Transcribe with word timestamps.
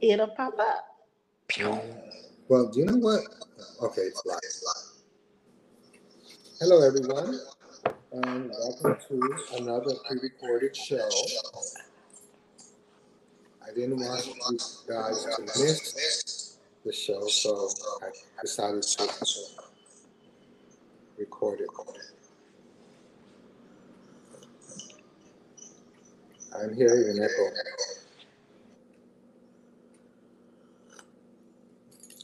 it'll 0.00 0.28
pop 0.28 0.58
up. 0.58 0.84
Well, 2.48 2.68
do 2.68 2.80
you 2.80 2.86
know 2.86 2.96
what? 2.96 3.22
Okay, 3.82 4.02
it's 4.02 4.24
live. 4.24 4.40
Hello, 6.60 6.86
everyone, 6.86 7.40
and 8.12 8.50
welcome 8.50 8.96
to 9.08 9.56
another 9.56 9.94
pre-recorded 10.08 10.76
show. 10.76 11.08
I 13.66 13.72
didn't 13.74 13.98
want 13.98 14.26
you 14.26 14.58
guys 14.88 15.24
to 15.36 15.42
miss 15.42 16.58
the 16.84 16.92
show, 16.92 17.26
so 17.28 17.68
I 18.02 18.10
decided 18.42 18.82
to 18.82 19.08
record 21.18 21.60
it. 21.60 21.68
I'm 26.58 26.74
hearing 26.74 27.18
an 27.18 27.22
echo. 27.22 27.50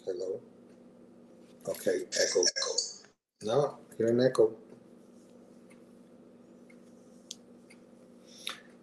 Hello? 0.04 0.40
Okay, 1.68 2.00
echo. 2.20 2.42
No, 3.44 3.78
hear 3.96 4.08
an 4.08 4.20
echo. 4.20 4.52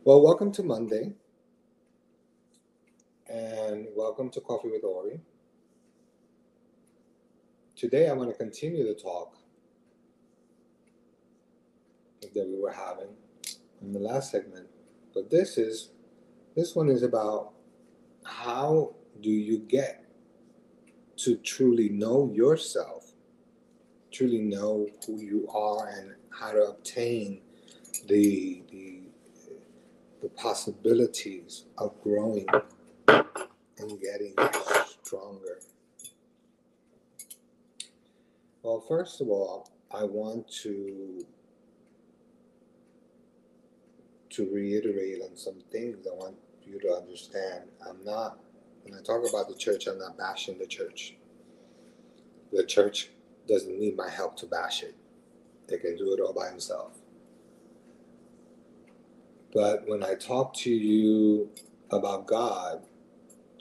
Well, 0.06 0.22
welcome 0.22 0.54
to 0.54 0.64
Monday. 0.64 1.12
And 3.28 3.88
welcome 3.98 4.30
to 4.30 4.40
Coffee 4.40 4.70
with 4.70 4.86
Ori. 4.86 5.20
Today 7.76 8.08
I 8.08 8.14
want 8.14 8.30
to 8.30 8.36
continue 8.38 8.88
the 8.88 8.94
talk 8.94 9.36
that 12.22 12.48
we 12.48 12.62
were 12.62 12.72
having 12.72 13.10
in 13.82 13.92
the 13.92 14.00
last 14.00 14.32
segment. 14.32 14.68
But 15.14 15.30
this 15.30 15.58
is 15.58 15.90
this 16.56 16.78
one 16.78 16.88
is 16.88 17.04
about 17.04 17.52
how 18.24 18.96
do 19.20 19.30
you 19.30 19.60
get 19.60 20.06
to 21.20 21.36
truly 21.38 21.90
know 21.90 22.32
yourself, 22.34 23.12
truly 24.12 24.40
know 24.40 24.88
who 25.06 25.20
you 25.20 25.48
are 25.50 25.90
and 25.90 26.16
how 26.30 26.52
to 26.52 26.64
obtain 26.64 27.42
the 28.08 28.64
the 28.72 29.02
the 30.22 30.30
possibilities 30.30 31.66
of 31.78 31.94
growing 32.02 32.46
and 33.08 34.02
getting 34.02 34.34
stronger. 35.04 35.60
Well, 38.64 38.84
first 38.88 39.22
of 39.22 39.30
all, 39.30 39.70
I 39.92 40.04
want 40.04 40.50
to 40.64 41.26
to 44.32 44.50
reiterate 44.54 45.22
on 45.22 45.36
some 45.36 45.60
things 45.72 46.06
I 46.08 46.16
want 46.16 46.36
you 46.66 46.80
to 46.82 46.94
understand. 46.94 47.64
I'm 47.88 48.04
not 48.06 48.40
when 48.90 49.00
I 49.00 49.04
talk 49.04 49.28
about 49.30 49.48
the 49.48 49.56
church, 49.56 49.88
I'm 49.88 50.00
not 50.00 50.18
bashing 50.18 50.58
the 50.58 50.66
church. 50.66 51.16
The 52.52 52.64
church 52.64 53.10
doesn't 53.48 53.80
need 53.80 53.96
my 53.96 54.10
help 54.10 54.36
to 54.38 54.48
bash 54.48 54.84
it. 54.84 54.96
They 55.68 55.78
can 55.78 55.96
do 55.96 56.14
it 56.14 56.20
all 56.20 56.34
by 56.34 56.50
themselves. 56.50 56.98
But 59.54 59.88
when 59.88 60.04
I 60.04 60.16
talk 60.16 60.54
to 60.58 60.72
you 60.72 61.50
about 61.92 62.26
God, 62.28 62.84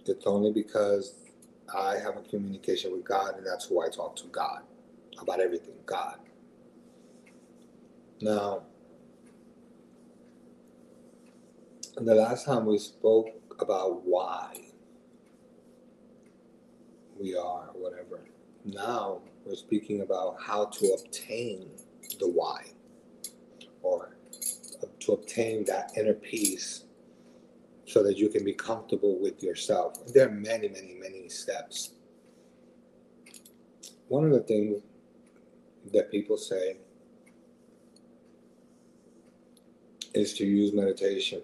it's 0.06 0.26
only 0.26 0.52
because 0.52 1.14
I 1.74 1.96
have 1.98 2.16
a 2.16 2.22
communication 2.22 2.92
with 2.92 3.04
God, 3.04 3.36
and 3.36 3.46
that's 3.46 3.66
who 3.66 3.82
I 3.82 3.88
talk 3.90 4.16
to 4.16 4.26
God 4.28 4.62
about 5.20 5.40
everything 5.40 5.74
God. 5.84 6.18
Now, 8.20 8.62
the 11.96 12.14
last 12.14 12.46
time 12.46 12.64
we 12.64 12.78
spoke 12.78 13.28
about 13.60 14.04
why 14.06 14.67
we 17.20 17.34
are, 17.34 17.70
or 17.74 17.90
whatever. 17.90 18.20
Now 18.64 19.22
we're 19.44 19.54
speaking 19.54 20.02
about 20.02 20.36
how 20.40 20.66
to 20.66 20.96
obtain 20.98 21.70
the 22.18 22.28
why 22.28 22.64
or 23.82 24.16
to 25.00 25.12
obtain 25.12 25.64
that 25.64 25.92
inner 25.96 26.14
peace 26.14 26.84
so 27.86 28.02
that 28.02 28.18
you 28.18 28.28
can 28.28 28.44
be 28.44 28.52
comfortable 28.52 29.18
with 29.18 29.42
yourself. 29.42 29.94
There 30.12 30.28
are 30.28 30.32
many, 30.32 30.68
many, 30.68 30.94
many 31.00 31.28
steps. 31.28 31.92
One 34.08 34.24
of 34.24 34.32
the 34.32 34.40
things 34.40 34.82
that 35.92 36.10
people 36.10 36.36
say 36.36 36.76
is 40.14 40.34
to 40.34 40.44
use 40.44 40.72
meditation. 40.72 41.42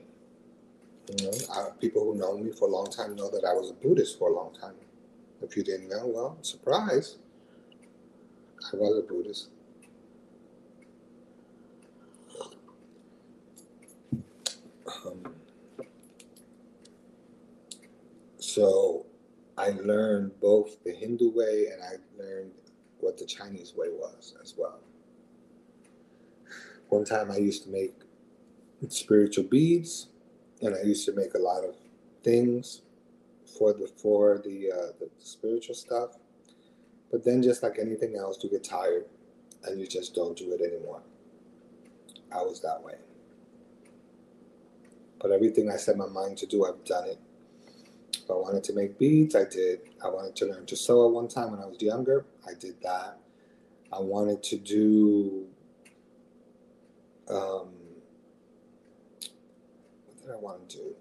You 1.19 1.27
know, 1.27 1.33
I, 1.53 1.71
people 1.81 2.05
who 2.05 2.19
know 2.19 2.37
me 2.37 2.53
for 2.53 2.69
a 2.69 2.71
long 2.71 2.91
time 2.91 3.15
know 3.15 3.31
that 3.31 3.45
I 3.45 3.53
was 3.53 3.71
a 3.71 3.75
Buddhist 3.75 4.19
for 4.19 4.31
a 4.31 4.35
long 4.35 4.55
time. 4.55 4.75
If 5.45 5.59
you 5.59 5.63
didn't 5.63 5.91
know, 5.91 6.07
well, 6.07 6.39
surprise, 6.41 7.19
I 8.73 8.77
was 8.77 8.99
a 8.99 9.03
Buddhist. 9.03 9.49
Um, 15.05 15.35
so 18.39 19.05
I 19.59 19.71
learned 19.71 20.41
both 20.41 20.83
the 20.83 20.93
Hindu 20.93 21.31
way 21.31 21.67
and 21.73 21.83
I 21.83 21.97
learned 22.19 22.53
what 23.01 23.19
the 23.19 23.27
Chinese 23.27 23.75
way 23.77 23.89
was 23.91 24.35
as 24.43 24.55
well. 24.57 24.81
One 26.89 27.05
time 27.05 27.31
I 27.31 27.37
used 27.37 27.65
to 27.65 27.69
make 27.69 27.95
spiritual 28.89 29.45
beads 29.45 30.09
and 30.63 30.75
I 30.75 30.83
used 30.83 31.05
to 31.05 31.13
make 31.13 31.35
a 31.35 31.39
lot 31.39 31.65
of 31.65 31.77
things 32.23 32.81
for 33.59 33.73
the 33.73 33.89
for 33.97 34.41
the 34.45 34.71
uh, 34.73 34.93
the 34.99 35.11
spiritual 35.19 35.75
stuff. 35.75 36.11
But 37.11 37.25
then, 37.25 37.43
just 37.43 37.63
like 37.63 37.79
anything 37.79 38.17
else, 38.17 38.43
you 38.43 38.51
get 38.51 38.65
tired 38.65 39.05
and 39.65 39.81
you 39.81 39.87
just 39.87 40.15
don't 40.15 40.37
do 40.37 40.53
it 40.53 40.61
anymore. 40.61 41.03
I 42.33 42.43
was 42.43 42.61
that 42.63 42.83
way. 42.83 42.95
But 45.21 45.31
everything 45.31 45.71
I 45.71 45.77
set 45.77 45.97
my 45.97 46.07
mind 46.07 46.37
to 46.39 46.47
do, 46.47 46.67
I've 46.67 46.85
done 46.85 47.09
it. 47.09 47.19
If 48.13 48.31
I 48.31 48.35
wanted 48.35 48.65
to 48.65 48.73
make 48.75 48.99
beads, 48.99 49.35
I 49.35 49.45
did. 49.45 49.81
I 50.03 50.09
wanted 50.09 50.35
to 50.37 50.47
learn 50.47 50.67
to 50.67 50.77
sew 50.77 51.07
at 51.07 51.13
one 51.13 51.29
time 51.29 51.53
when 51.53 51.61
I 51.61 51.67
was 51.67 51.81
younger. 51.81 52.27
I 52.47 52.55
did 52.55 52.81
that. 52.83 53.19
I 53.93 54.01
wanted 54.01 54.43
to 54.45 54.57
do. 54.59 55.47
Um, 57.29 57.69
what 60.07 60.23
did 60.23 60.31
I 60.33 60.37
want 60.37 60.69
to 60.71 60.77
do? 60.77 60.95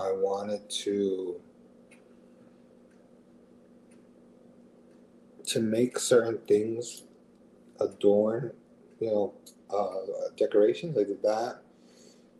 I 0.00 0.12
wanted 0.12 0.68
to 0.84 1.40
to 5.48 5.60
make 5.60 5.98
certain 5.98 6.38
things 6.48 7.02
adorn, 7.80 8.52
you 8.98 9.08
know, 9.08 9.34
uh, 9.68 10.30
decorations. 10.36 10.96
I 10.96 11.04
did 11.04 11.22
that. 11.22 11.60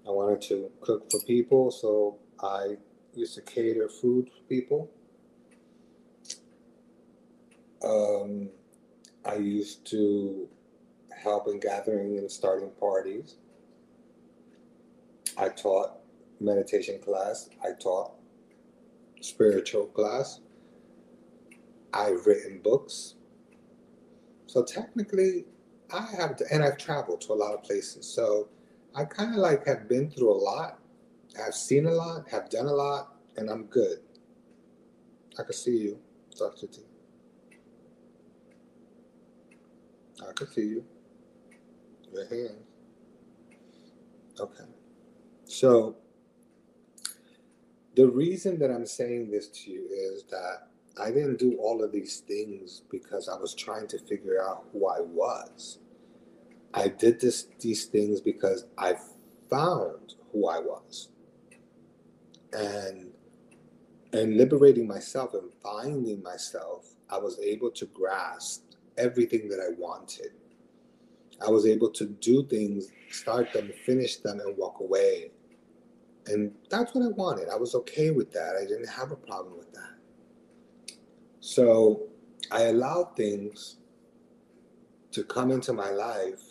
I 0.07 0.11
wanted 0.11 0.41
to 0.49 0.71
cook 0.81 1.11
for 1.11 1.21
people, 1.21 1.71
so 1.71 2.19
I 2.43 2.77
used 3.15 3.35
to 3.35 3.43
cater 3.43 3.89
food 3.89 4.31
for 4.31 4.43
people. 4.49 4.91
Um, 7.85 8.49
I 9.25 9.37
used 9.37 9.85
to 9.91 10.49
help 11.11 11.49
in 11.49 11.61
gathering 11.61 12.17
and 12.19 12.31
starting 12.31 12.71
parties. 12.81 13.35
I 15.37 15.49
taught 15.51 16.00
meditation 16.41 16.99
class. 16.99 17.51
I 17.63 17.73
taught 17.79 18.13
spiritual 19.21 19.87
class. 19.87 20.41
I've 21.93 22.27
written 22.27 22.61
books. 22.63 23.15
So 24.47 24.65
technically, 24.65 25.45
I 25.93 26.07
have, 26.19 26.37
to, 26.37 26.45
and 26.53 26.63
I've 26.63 26.79
traveled 26.79 27.21
to 27.23 27.33
a 27.33 27.35
lot 27.35 27.55
of 27.55 27.63
places. 27.63 28.07
So 28.07 28.49
I 28.95 29.05
kind 29.05 29.33
of 29.33 29.39
like 29.39 29.67
have 29.67 29.89
been 29.89 30.11
through 30.11 30.33
a 30.33 30.41
lot. 30.41 30.79
I've 31.45 31.55
seen 31.55 31.87
a 31.87 31.93
lot, 31.93 32.29
have 32.31 32.51
done 32.51 32.67
a 32.67 32.73
lot, 32.73 33.15
and 33.37 33.49
I'm 33.49 33.65
good. 33.67 33.99
I 35.39 35.43
can 35.43 35.53
see 35.53 35.77
you, 35.77 35.99
Dr. 36.37 36.67
T. 36.67 36.81
I 40.29 40.33
can 40.33 40.49
see 40.49 40.63
you. 40.63 40.85
Your 42.13 42.27
hands. 42.27 42.67
Okay. 44.39 44.65
So 45.45 45.97
the 47.97 48.09
reason 48.09 48.59
that 48.61 48.71
I'm 48.71 48.87
saying 48.87 49.31
this 49.31 49.49
to 49.49 49.71
you 49.71 49.87
is 49.91 50.25
that 50.31 50.69
I 51.01 51.11
didn't 51.11 51.39
do 51.39 51.57
all 51.57 51.83
of 51.83 51.93
these 51.93 52.21
things 52.21 52.83
because 52.91 53.29
I 53.29 53.37
was 53.37 53.55
trying 53.55 53.89
to 53.89 53.99
figure 53.99 54.43
out 54.43 54.65
who 54.73 54.87
I 54.87 55.01
was. 55.01 55.79
I 56.73 56.89
did 56.89 57.21
this 57.21 57.49
these 57.59 57.87
things 57.87 58.21
because 58.21 58.67
I 58.79 58.95
found 59.49 60.15
who 60.33 60.49
I 60.49 60.61
was. 60.61 61.09
And 62.53 63.11
and 64.13 64.37
liberating 64.37 64.87
myself 64.87 65.35
and 65.35 65.53
finding 65.63 66.23
myself, 66.23 66.95
I 67.09 67.19
was 67.19 67.39
able 67.41 67.71
to 67.73 67.87
grasp 67.87 68.65
everything 68.99 69.49
that 69.49 69.61
I 69.61 69.73
wanted. 69.79 70.33
I 71.45 71.49
was 71.49 71.67
able 71.67 71.91
to 71.91 72.07
do 72.07 72.45
things, 72.45 72.89
start 73.11 73.53
them, 73.53 73.73
finish 73.87 74.17
them, 74.17 74.41
and 74.41 74.57
walk 74.57 74.81
away 74.81 75.31
And 76.27 76.53
that's 76.69 76.95
what 76.95 77.05
I 77.05 77.09
wanted. 77.09 77.49
I 77.49 77.57
was 77.57 77.75
okay 77.75 78.11
with 78.11 78.33
that. 78.33 78.57
I 78.61 78.65
didn't 78.67 78.89
have 78.89 79.11
a 79.11 79.17
problem 79.17 79.57
with 79.59 79.73
that. 79.73 79.97
So 81.41 82.09
I 82.51 82.65
allowed 82.65 83.17
things 83.17 83.77
to 85.13 85.25
come 85.25 85.51
into 85.51 85.73
my 85.73 85.91
life, 85.91 86.43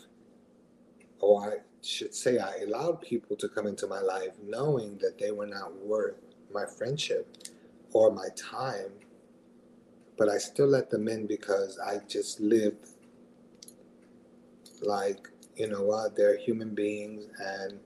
or 1.19 1.53
I 1.53 1.57
should 1.81 2.13
say, 2.13 2.39
I 2.39 2.57
allowed 2.67 3.01
people 3.01 3.35
to 3.37 3.47
come 3.47 3.67
into 3.67 3.87
my 3.87 4.01
life 4.01 4.31
knowing 4.43 4.97
that 4.97 5.17
they 5.17 5.31
were 5.31 5.45
not 5.45 5.75
worth 5.77 6.17
my 6.53 6.65
friendship 6.65 7.37
or 7.93 8.11
my 8.11 8.27
time, 8.35 8.91
but 10.17 10.27
I 10.27 10.37
still 10.37 10.67
let 10.67 10.89
them 10.89 11.07
in 11.07 11.25
because 11.27 11.79
I 11.79 11.99
just 12.07 12.39
lived 12.41 12.89
like, 14.81 15.29
you 15.55 15.67
know 15.67 15.83
what, 15.83 16.15
they're 16.15 16.37
human 16.37 16.73
beings, 16.73 17.25
and 17.39 17.79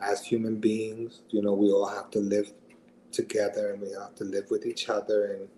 as 0.00 0.24
human 0.24 0.56
beings, 0.56 1.22
you 1.30 1.42
know, 1.42 1.52
we 1.52 1.70
all 1.70 1.88
have 1.88 2.10
to 2.10 2.18
live 2.18 2.52
together 3.12 3.72
and 3.72 3.80
we 3.80 3.90
have 3.92 4.14
to 4.16 4.24
live 4.24 4.50
with 4.50 4.66
each 4.66 4.88
other 4.88 5.32
and 5.34 5.48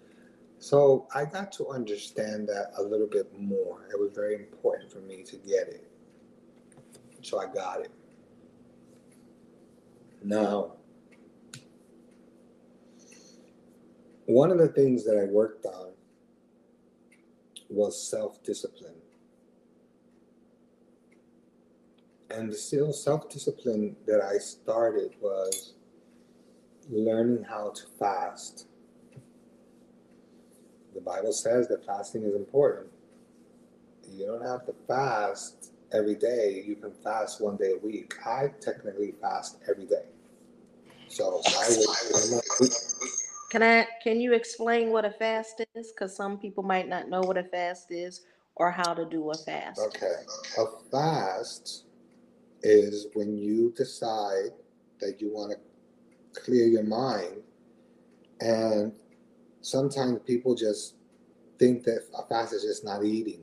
so 0.59 1.07
I 1.15 1.25
got 1.25 1.53
to 1.53 1.69
understand 1.69 2.49
that 2.49 2.73
a 2.77 2.83
little 2.83 3.07
bit 3.07 3.31
more. 3.39 3.87
It 3.93 3.99
was 3.99 4.11
very 4.13 4.35
important 4.35 4.91
for 4.91 4.99
me 4.99 5.23
to 5.23 5.37
get 5.37 5.69
it. 5.69 5.89
So 7.23 7.39
I 7.39 7.47
got 7.47 7.81
it. 7.81 7.93
Now, 10.25 10.73
one 14.27 14.51
of 14.51 14.59
the 14.59 14.69
things 14.69 15.05
that 15.05 15.17
I 15.17 15.25
worked 15.25 15.65
on 15.65 15.93
was 17.71 18.01
self 18.11 18.43
discipline. 18.43 18.98
And 22.31 22.51
the 22.51 22.57
still 22.57 22.93
self 22.93 23.31
discipline 23.31 23.97
that 24.07 24.21
I 24.21 24.39
started 24.39 25.15
was 25.21 25.75
learning 26.91 27.45
how 27.45 27.71
to 27.71 27.83
fast 27.99 28.69
the 30.99 31.05
Bible 31.05 31.33
says 31.33 31.69
that 31.69 31.87
fasting 31.87 32.25
is 32.25 32.35
important. 32.35 32.89
You 34.11 34.27
don't 34.27 34.45
have 34.45 34.67
to 34.67 34.75
fast 34.89 35.73
every 35.93 36.17
day. 36.17 36.65
You 36.67 36.75
can 36.75 36.93
fast 37.05 37.41
one 37.41 37.57
day 37.57 37.75
a 37.81 37.87
week. 37.87 38.15
I 38.27 38.49
technically 38.61 39.15
fast 39.21 39.59
every 39.71 39.87
day. 39.87 40.07
So 41.07 41.41
I 41.47 41.77
would. 42.61 42.73
Can 43.51 43.63
I? 43.63 43.87
Can 44.03 44.21
you 44.21 44.33
explain 44.33 44.91
what 44.91 45.05
a 45.05 45.11
fast 45.11 45.63
is? 45.75 45.93
Because 45.93 46.17
some 46.17 46.37
people 46.37 46.65
might 46.65 46.89
not 46.89 47.09
know 47.09 47.21
what 47.21 47.39
a 47.39 47.45
fast 47.45 47.93
is 47.93 48.23
or 48.57 48.73
how 48.73 48.93
to 48.93 49.05
do 49.05 49.31
a 49.31 49.35
fast. 49.35 49.81
Okay, 49.81 50.17
a 50.59 50.65
fast 50.91 51.85
is 52.69 53.07
when 53.15 53.37
you 53.37 53.73
decide 53.77 54.51
that 55.01 55.21
you 55.21 55.33
want 55.33 55.53
to 55.53 56.41
clear 56.41 56.67
your 56.67 56.85
mind 56.85 57.43
and 58.41 58.93
sometimes 59.61 60.21
people 60.25 60.55
just 60.55 60.95
think 61.59 61.85
that 61.85 62.05
a 62.17 62.23
fast 62.27 62.53
is 62.53 62.63
just 62.63 62.85
not 62.85 63.05
eating. 63.05 63.41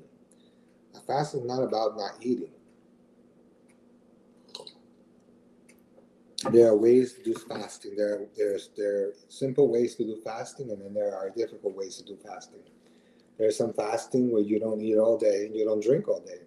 A 0.96 1.02
fast 1.02 1.36
is 1.36 1.44
not 1.44 1.64
about 1.64 1.98
not 1.98 2.14
eating. 2.22 2.52
There 6.52 6.68
are 6.68 6.78
ways 6.78 7.14
to 7.14 7.24
do 7.24 7.34
fasting. 7.34 7.96
There, 7.98 8.28
there's 8.38 8.70
there 8.78 9.08
are 9.08 9.14
simple 9.30 9.70
ways 9.72 9.96
to 9.96 10.04
do 10.04 10.18
fasting, 10.24 10.70
and 10.70 10.82
then 10.82 10.94
there 10.94 11.16
are 11.16 11.32
difficult 11.32 11.76
ways 11.76 11.98
to 11.98 12.04
do 12.04 12.18
fasting. 12.24 12.62
There's 13.38 13.58
some 13.58 13.74
fasting 13.74 14.32
where 14.32 14.44
you 14.44 14.60
don't 14.60 14.80
eat 14.80 14.98
all 14.98 15.18
day 15.18 15.48
and 15.48 15.56
you 15.56 15.66
don't 15.66 15.84
drink 15.84 16.08
all 16.08 16.22
day. 16.22 16.42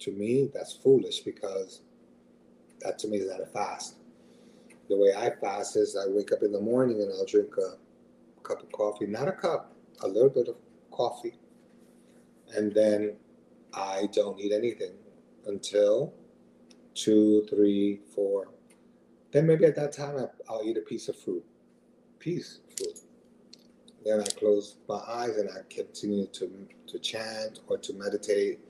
To 0.00 0.12
me, 0.12 0.50
that's 0.52 0.74
foolish 0.74 1.20
because 1.20 1.80
that 2.80 2.98
to 3.00 3.08
me 3.08 3.18
is 3.18 3.30
not 3.30 3.40
a 3.40 3.46
fast. 3.46 3.96
The 4.88 4.96
way 4.96 5.12
I 5.16 5.30
fast 5.40 5.76
is 5.76 5.96
I 5.96 6.08
wake 6.08 6.32
up 6.32 6.42
in 6.42 6.52
the 6.52 6.60
morning 6.60 7.02
and 7.02 7.10
I'll 7.12 7.26
drink 7.26 7.54
a 7.58 7.76
cup 8.42 8.62
of 8.62 8.70
coffee, 8.72 9.06
not 9.06 9.28
a 9.28 9.32
cup, 9.32 9.72
a 10.02 10.08
little 10.08 10.30
bit 10.30 10.48
of 10.48 10.56
coffee. 10.90 11.38
And 12.54 12.72
then 12.72 13.16
I 13.74 14.08
don't 14.12 14.38
eat 14.38 14.52
anything 14.52 14.92
until 15.46 16.14
two, 16.94 17.46
three, 17.50 18.00
four. 18.14 18.48
Then 19.32 19.46
maybe 19.46 19.64
at 19.64 19.76
that 19.76 19.92
time 19.92 20.16
I, 20.16 20.52
will 20.52 20.62
eat 20.64 20.78
a 20.78 20.82
piece 20.82 21.08
of 21.08 21.18
fruit, 21.18 21.44
piece 22.18 22.60
of 22.68 22.76
fruit. 22.78 22.98
Then 24.04 24.20
I 24.20 24.24
close 24.38 24.76
my 24.88 25.00
eyes 25.08 25.36
and 25.36 25.50
I 25.50 25.62
continue 25.68 26.26
to, 26.26 26.50
to 26.86 26.98
chant 27.00 27.60
or 27.66 27.76
to 27.78 27.92
meditate. 27.94 28.60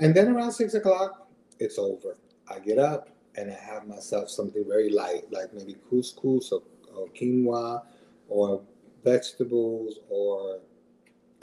And 0.00 0.14
then 0.14 0.28
around 0.28 0.52
six 0.52 0.74
o'clock, 0.74 1.28
it's 1.60 1.78
over. 1.78 2.16
I 2.52 2.58
get 2.58 2.78
up 2.78 3.08
and 3.36 3.50
I 3.50 3.54
have 3.54 3.86
myself 3.86 4.28
something 4.30 4.64
very 4.66 4.90
light, 4.90 5.32
like 5.32 5.52
maybe 5.54 5.76
couscous 5.90 6.52
or, 6.52 6.62
or 6.94 7.08
quinoa 7.08 7.82
or 8.28 8.62
vegetables 9.04 9.98
or 10.08 10.60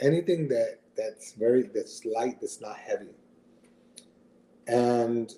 anything 0.00 0.48
that 0.48 0.78
that's 0.96 1.32
very 1.32 1.64
that's 1.74 2.04
light 2.04 2.40
that's 2.40 2.60
not 2.60 2.76
heavy. 2.76 3.14
And 4.66 5.32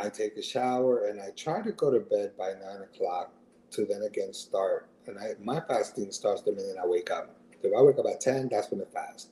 i 0.00 0.08
take 0.08 0.36
a 0.36 0.42
shower 0.42 1.06
and 1.06 1.20
i 1.20 1.30
try 1.30 1.60
to 1.62 1.72
go 1.72 1.90
to 1.90 2.00
bed 2.00 2.32
by 2.36 2.52
nine 2.52 2.82
o'clock 2.82 3.32
to 3.70 3.84
then 3.84 4.02
again 4.02 4.32
start. 4.32 4.88
And 5.06 5.18
i 5.18 5.34
my 5.42 5.60
fasting 5.60 6.12
starts 6.12 6.42
the 6.42 6.52
minute 6.52 6.76
i 6.82 6.86
wake 6.86 7.10
up. 7.10 7.36
If 7.62 7.72
i 7.76 7.82
wake 7.82 7.98
up 7.98 8.06
at 8.06 8.20
10 8.20 8.48
that's 8.50 8.70
when 8.70 8.80
the 8.80 8.86
fast. 8.86 9.30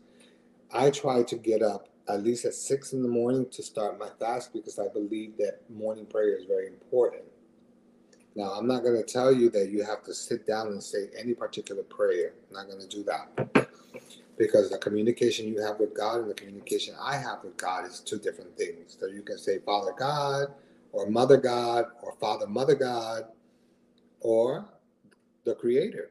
I 0.72 0.90
try 0.90 1.22
to 1.22 1.36
get 1.36 1.62
up 1.62 1.88
at 2.08 2.22
least 2.22 2.44
at 2.44 2.54
six 2.54 2.92
in 2.92 3.02
the 3.02 3.08
morning 3.08 3.46
to 3.50 3.62
start 3.62 3.98
my 3.98 4.08
fast 4.20 4.52
because 4.52 4.78
i 4.78 4.88
believe 4.92 5.36
that 5.36 5.60
morning 5.70 6.06
prayer 6.06 6.36
is 6.36 6.44
very 6.46 6.68
important 6.68 7.24
now, 8.36 8.50
I'm 8.52 8.66
not 8.66 8.82
going 8.82 8.96
to 8.96 9.02
tell 9.02 9.32
you 9.32 9.48
that 9.50 9.70
you 9.70 9.82
have 9.82 10.04
to 10.04 10.12
sit 10.12 10.46
down 10.46 10.68
and 10.68 10.82
say 10.82 11.08
any 11.18 11.32
particular 11.32 11.82
prayer. 11.82 12.34
I'm 12.48 12.54
not 12.54 12.66
going 12.68 12.86
to 12.86 12.86
do 12.86 13.02
that. 13.04 13.68
Because 14.36 14.68
the 14.68 14.76
communication 14.76 15.48
you 15.48 15.62
have 15.62 15.80
with 15.80 15.96
God 15.96 16.20
and 16.20 16.28
the 16.28 16.34
communication 16.34 16.94
I 17.02 17.16
have 17.16 17.38
with 17.42 17.56
God 17.56 17.86
is 17.86 18.00
two 18.00 18.18
different 18.18 18.54
things. 18.58 18.98
So 19.00 19.06
you 19.06 19.22
can 19.22 19.38
say 19.38 19.58
Father 19.60 19.94
God, 19.98 20.48
or 20.92 21.08
Mother 21.08 21.38
God, 21.38 21.86
or 22.02 22.14
Father 22.20 22.46
Mother 22.46 22.74
God, 22.74 23.24
or 24.20 24.68
the 25.44 25.54
Creator. 25.54 26.10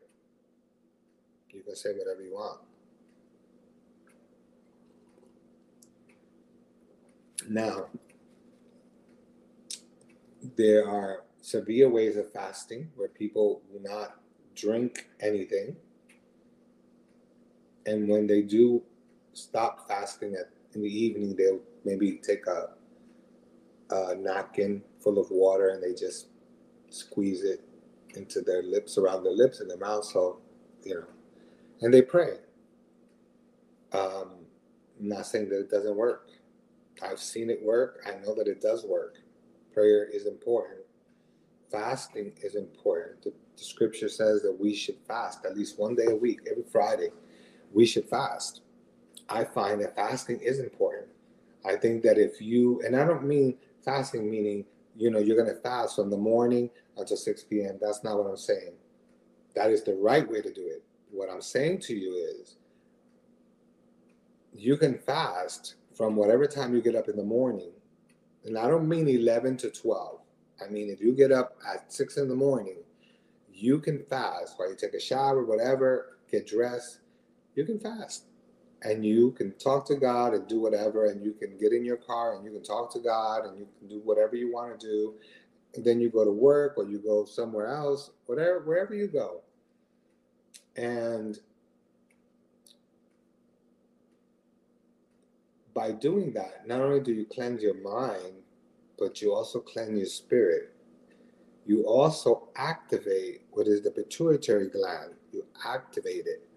You 1.52 1.62
can 1.62 1.76
say 1.76 1.92
whatever 1.92 2.24
you 2.24 2.34
want. 2.34 2.62
Now, 7.50 7.88
there 10.58 10.88
are 10.88 11.24
severe 11.42 11.90
ways 11.90 12.18
of 12.18 12.32
fasting 12.32 12.90
where 12.96 13.08
people 13.08 13.62
will 13.72 13.82
not 13.82 14.16
drink 14.56 15.08
anything. 15.20 15.76
And 17.86 18.08
when 18.08 18.26
they 18.26 18.42
do 18.42 18.82
stop 19.34 19.88
fasting 19.88 20.34
at, 20.34 20.50
in 20.74 20.82
the 20.82 20.90
evening, 20.90 21.36
they'll 21.36 21.62
maybe 21.84 22.14
take 22.14 22.48
a, 22.48 22.70
a 23.92 24.16
napkin 24.16 24.82
full 25.04 25.20
of 25.20 25.30
water 25.30 25.70
and 25.70 25.84
they 25.84 25.94
just 25.94 26.28
squeeze 26.90 27.44
it 27.44 27.62
into 28.16 28.42
their 28.42 28.64
lips, 28.64 28.98
around 28.98 29.24
their 29.24 29.34
lips 29.34 29.60
and 29.60 29.70
their 29.70 29.78
mouth. 29.78 30.06
So, 30.06 30.40
you 30.84 30.96
know, 30.96 31.06
and 31.82 31.94
they 31.94 32.02
pray. 32.02 32.38
Um, 33.92 34.32
I'm 35.00 35.10
not 35.10 35.28
saying 35.28 35.50
that 35.50 35.60
it 35.60 35.70
doesn't 35.70 35.96
work. 35.96 36.30
I've 37.04 37.20
seen 37.20 37.50
it 37.50 37.64
work. 37.64 38.06
I 38.08 38.24
know 38.26 38.36
that 38.36 38.48
it 38.48 38.62
does 38.62 38.86
work. 38.86 39.18
Prayer 39.74 40.06
is 40.06 40.26
important 40.26 40.86
fasting 41.76 42.32
is 42.42 42.56
important. 42.56 43.22
The, 43.24 43.34
the, 43.58 43.64
scripture 43.64 44.10
says 44.10 44.42
that 44.44 44.58
we 44.58 44.74
should 44.74 44.98
fast 45.08 45.46
at 45.46 45.58
least 45.58 45.80
one 45.80 45.96
day 45.96 46.06
a 46.10 46.16
week, 46.16 46.42
every 46.50 46.64
Friday. 46.64 47.10
We 47.74 47.86
should 47.86 48.08
fast. 48.08 48.62
I 49.28 49.44
find 49.44 49.82
that 49.82 49.96
fasting 49.96 50.40
is 50.40 50.60
important. 50.60 51.08
I 51.66 51.76
think 51.76 52.04
that 52.04 52.18
if 52.18 52.42
you, 52.42 52.82
and 52.86 52.96
I 52.96 53.06
don't 53.06 53.26
mean 53.26 53.58
fasting 53.84 54.30
meaning, 54.30 54.66
you 54.96 55.10
know, 55.10 55.20
you're 55.20 55.42
going 55.42 55.54
to 55.54 55.62
fast 55.62 55.96
from 55.96 56.10
the 56.10 56.18
morning 56.18 56.70
until 56.98 57.18
6 57.18 57.44
p.m. 57.46 57.78
That's 57.82 58.04
not 58.04 58.18
what 58.18 58.30
I'm 58.30 58.38
saying. 58.38 58.74
That 59.56 59.72
is 59.72 59.84
the 59.84 59.96
right 59.96 60.30
way 60.30 60.42
to 60.42 60.54
do 60.54 60.68
it. 60.68 60.84
What 61.12 61.30
I'm 61.30 61.42
saying 61.42 61.80
to 61.82 61.96
you 61.96 62.14
is 62.42 62.56
you 64.54 64.78
can 64.78 64.98
fast 65.00 65.76
from 65.96 66.16
whatever 66.16 66.46
time 66.46 66.74
you 66.74 66.82
get 66.82 66.96
up 66.96 67.08
in 67.08 67.16
the 67.16 67.24
morning. 67.24 67.72
And 68.44 68.58
I 68.58 68.68
don't 68.68 68.88
mean 68.88 69.08
11 69.08 69.58
to 69.58 69.72
12. 69.72 70.20
I 70.64 70.70
mean, 70.70 70.90
if 70.90 71.02
you 71.02 71.14
get 71.14 71.32
up 71.32 71.58
at 71.68 71.92
six 71.92 72.18
in 72.18 72.28
the 72.28 72.36
morning, 72.36 72.78
you 73.52 73.80
can 73.80 74.04
fast 74.10 74.54
while 74.58 74.70
you 74.70 74.76
take 74.76 74.94
a 74.94 75.00
shower, 75.00 75.44
whatever, 75.44 76.18
get 76.32 76.48
dressed, 76.48 77.00
you 77.56 77.66
can 77.66 77.80
fast. 77.80 78.26
And 78.84 79.04
you 79.04 79.32
can 79.32 79.54
talk 79.54 79.88
to 79.88 79.96
God 79.96 80.34
and 80.34 80.48
do 80.48 80.60
whatever, 80.60 81.08
and 81.08 81.24
you 81.24 81.34
can 81.34 81.58
get 81.58 81.72
in 81.72 81.84
your 81.84 81.98
car 81.98 82.36
and 82.36 82.46
you 82.46 82.52
can 82.52 82.62
talk 82.62 82.94
to 82.94 83.00
God 83.00 83.46
and 83.46 83.58
you 83.58 83.68
can 83.80 83.88
do 83.88 84.02
whatever 84.04 84.36
you 84.36 84.54
want 84.54 84.80
to 84.80 84.88
do. 84.88 85.14
And 85.74 85.84
then 85.84 86.00
you 86.00 86.10
go 86.10 86.24
to 86.24 86.32
work 86.32 86.78
or 86.78 86.86
you 86.86 87.00
go 87.00 87.26
somewhere 87.26 87.68
else, 87.68 88.12
whatever, 88.28 88.60
wherever 88.60 88.94
you 88.94 89.08
go. 89.08 89.42
And 90.76 91.40
by 95.76 95.92
doing 95.92 96.34
that, 96.34 96.68
not 96.68 96.82
only 96.82 97.02
do 97.02 97.14
you 97.14 97.26
cleanse 97.26 97.62
your 97.62 97.76
mind, 97.84 98.34
but 99.00 99.22
you 99.22 99.34
also 99.36 99.60
cleanse 99.60 99.98
your 99.98 100.08
spirit. 100.08 100.74
you 101.66 101.84
also 101.84 102.50
activate 102.56 103.44
what 103.52 103.68
is 103.68 103.82
the 103.82 103.92
pituitary 103.92 104.70
gland. 104.70 105.14
You 105.32 105.46
activate 105.66 106.28
it 106.28 106.48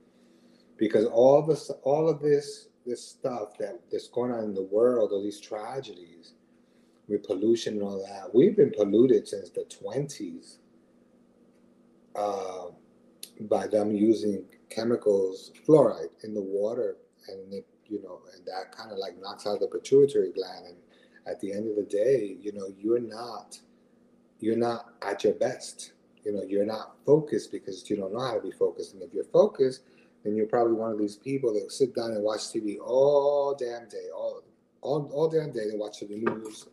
because 0.78 1.06
all 1.06 1.42
this, 1.42 1.70
all 1.82 2.08
of 2.08 2.20
this, 2.20 2.68
this 2.86 3.06
stuff 3.06 3.58
that 3.58 3.80
that's 3.90 4.08
going 4.08 4.32
on 4.32 4.44
in 4.44 4.54
the 4.54 4.62
world, 4.62 5.12
all 5.12 5.22
these 5.22 5.40
tragedies, 5.40 6.34
with 7.08 7.24
pollution 7.26 7.74
and 7.74 7.82
all 7.82 7.98
that, 8.06 8.34
we've 8.34 8.56
been 8.56 8.72
polluted 8.72 9.26
since 9.28 9.50
the 9.50 9.64
twenties 9.64 10.58
uh, 12.16 12.66
by 13.42 13.66
them 13.66 13.92
using 13.92 14.44
chemicals, 14.70 15.52
fluoride 15.66 16.10
in 16.24 16.34
the 16.34 16.42
water, 16.42 16.96
and 17.28 17.62
you 17.88 18.02
know, 18.02 18.20
and 18.34 18.44
that 18.46 18.76
kind 18.76 18.92
of 18.92 18.98
like 18.98 19.20
knocks 19.20 19.46
out 19.46 19.60
the 19.60 19.66
pituitary 19.66 20.32
gland. 20.32 20.66
And 20.66 20.76
at 21.26 21.40
the 21.40 21.52
end 21.52 21.68
of 21.68 21.76
the 21.76 21.82
day, 21.82 22.36
you 22.40 22.52
know, 22.52 22.68
you're 22.78 23.00
not, 23.00 23.58
you're 24.40 24.56
not 24.56 24.94
at 25.02 25.24
your 25.24 25.34
best. 25.34 25.92
You 26.24 26.32
know, 26.32 26.42
you're 26.42 26.66
not 26.66 26.96
focused 27.06 27.52
because 27.52 27.88
you 27.88 27.96
don't 27.96 28.12
know 28.12 28.20
how 28.20 28.34
to 28.34 28.40
be 28.40 28.50
focused. 28.50 28.94
And 28.94 29.02
if 29.02 29.14
you're 29.14 29.24
focused, 29.24 29.82
then 30.24 30.36
you're 30.36 30.46
probably 30.46 30.74
one 30.74 30.92
of 30.92 30.98
these 30.98 31.16
people 31.16 31.54
that 31.54 31.72
sit 31.72 31.94
down 31.94 32.10
and 32.10 32.22
watch 32.22 32.40
TV 32.40 32.76
all 32.84 33.54
damn 33.54 33.88
day, 33.88 34.08
all 34.14 34.42
all, 34.80 35.10
all 35.12 35.28
damn 35.28 35.52
day. 35.52 35.70
They 35.70 35.76
watch 35.76 36.00
the 36.00 36.06
news, 36.08 36.68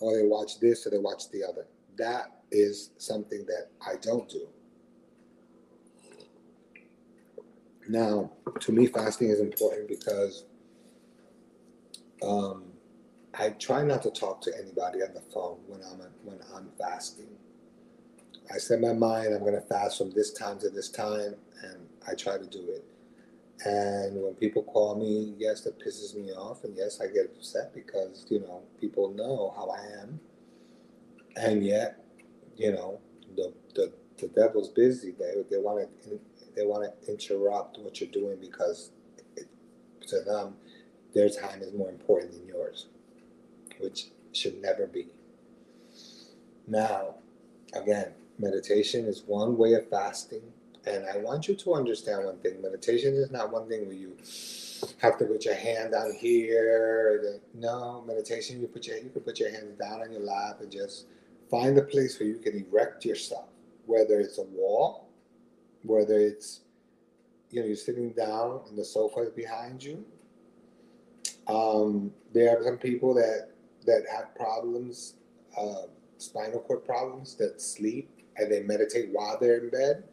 or 0.00 0.16
they 0.16 0.26
watch 0.26 0.60
this, 0.60 0.86
or 0.86 0.90
they 0.90 0.98
watch 0.98 1.30
the 1.30 1.44
other. 1.44 1.66
That 1.96 2.42
is 2.50 2.90
something 2.98 3.44
that 3.46 3.68
I 3.80 3.96
don't 4.00 4.28
do. 4.28 4.48
Now, 7.88 8.30
to 8.60 8.72
me, 8.72 8.86
fasting 8.86 9.30
is 9.30 9.40
important 9.40 9.88
because 9.88 10.44
um, 12.22 12.64
I 13.38 13.50
try 13.50 13.82
not 13.84 14.02
to 14.02 14.10
talk 14.10 14.40
to 14.42 14.52
anybody 14.58 15.02
on 15.02 15.14
the 15.14 15.22
phone 15.32 15.58
when 15.66 15.80
I'm 15.82 16.00
when 16.22 16.38
I'm 16.54 16.70
fasting. 16.78 17.30
I 18.52 18.58
set 18.58 18.80
my 18.80 18.92
mind 18.92 19.34
I'm 19.34 19.40
going 19.40 19.54
to 19.54 19.60
fast 19.62 19.98
from 19.98 20.10
this 20.10 20.32
time 20.32 20.58
to 20.60 20.70
this 20.70 20.90
time, 20.90 21.34
and 21.64 21.88
I 22.08 22.14
try 22.14 22.38
to 22.38 22.46
do 22.46 22.64
it. 22.70 22.84
And 23.64 24.22
when 24.22 24.34
people 24.34 24.64
call 24.64 24.96
me, 24.96 25.34
yes, 25.38 25.62
that 25.62 25.78
pisses 25.78 26.16
me 26.16 26.32
off, 26.32 26.64
and 26.64 26.76
yes, 26.76 27.00
I 27.00 27.06
get 27.06 27.26
upset 27.36 27.74
because 27.74 28.26
you 28.28 28.40
know 28.40 28.62
people 28.80 29.12
know 29.14 29.54
how 29.56 29.70
I 29.70 30.02
am, 30.02 30.20
and 31.36 31.64
yet, 31.64 32.04
you 32.56 32.72
know, 32.72 33.00
the 33.36 33.52
the, 33.74 33.92
the 34.18 34.28
devil's 34.28 34.68
busy. 34.68 35.12
They 35.18 35.34
they 35.50 35.58
want 35.58 35.88
to 36.04 36.20
they 36.54 36.64
want 36.64 36.84
to 36.84 37.10
interrupt 37.10 37.78
what 37.78 38.00
you're 38.00 38.10
doing 38.10 38.38
because 38.40 38.90
it, 39.36 39.46
to 40.08 40.20
them, 40.20 40.54
their 41.14 41.28
time 41.28 41.62
is 41.62 41.72
more 41.72 41.90
important 41.90 42.32
than 42.32 42.46
yours, 42.46 42.86
which 43.80 44.06
should 44.32 44.60
never 44.60 44.86
be. 44.86 45.08
Now, 46.66 47.16
again, 47.74 48.12
meditation 48.38 49.06
is 49.06 49.22
one 49.26 49.56
way 49.56 49.74
of 49.74 49.88
fasting. 49.88 50.42
And 50.84 51.06
I 51.06 51.18
want 51.18 51.46
you 51.46 51.54
to 51.54 51.74
understand 51.74 52.24
one 52.24 52.38
thing 52.38 52.60
meditation 52.60 53.14
is 53.14 53.30
not 53.30 53.52
one 53.52 53.68
thing 53.68 53.86
where 53.86 53.94
you 53.94 54.16
have 54.98 55.16
to 55.18 55.24
put 55.24 55.44
your 55.44 55.54
hand 55.54 55.92
down 55.92 56.12
here. 56.18 57.40
No, 57.54 58.02
meditation, 58.06 58.60
you 58.60 58.66
put 58.66 58.86
your 58.86 58.96
you 58.96 59.10
can 59.10 59.20
put 59.20 59.38
your 59.38 59.50
hands 59.50 59.78
down 59.78 60.00
on 60.00 60.10
your 60.10 60.22
lap 60.22 60.58
and 60.60 60.72
just 60.72 61.06
find 61.50 61.78
a 61.78 61.82
place 61.82 62.18
where 62.18 62.28
you 62.28 62.38
can 62.38 62.66
erect 62.66 63.04
yourself, 63.04 63.48
whether 63.86 64.18
it's 64.18 64.38
a 64.38 64.42
wall, 64.42 65.08
whether 65.82 66.18
it's 66.18 66.60
you 67.50 67.60
know 67.60 67.66
you're 67.66 67.76
sitting 67.76 68.12
down 68.12 68.60
and 68.68 68.78
the 68.78 68.84
sofa 68.84 69.20
is 69.20 69.30
behind 69.30 69.82
you. 69.82 70.04
Um, 71.48 72.12
there 72.32 72.56
are 72.56 72.62
some 72.62 72.78
people 72.78 73.14
that 73.14 73.50
that 73.86 74.04
have 74.10 74.34
problems, 74.34 75.14
uh, 75.58 75.86
spinal 76.18 76.60
cord 76.60 76.84
problems, 76.84 77.34
that 77.36 77.60
sleep 77.60 78.08
and 78.36 78.50
they 78.50 78.62
meditate 78.62 79.10
while 79.12 79.38
they're 79.38 79.58
in 79.58 79.70
bed. 79.70 80.04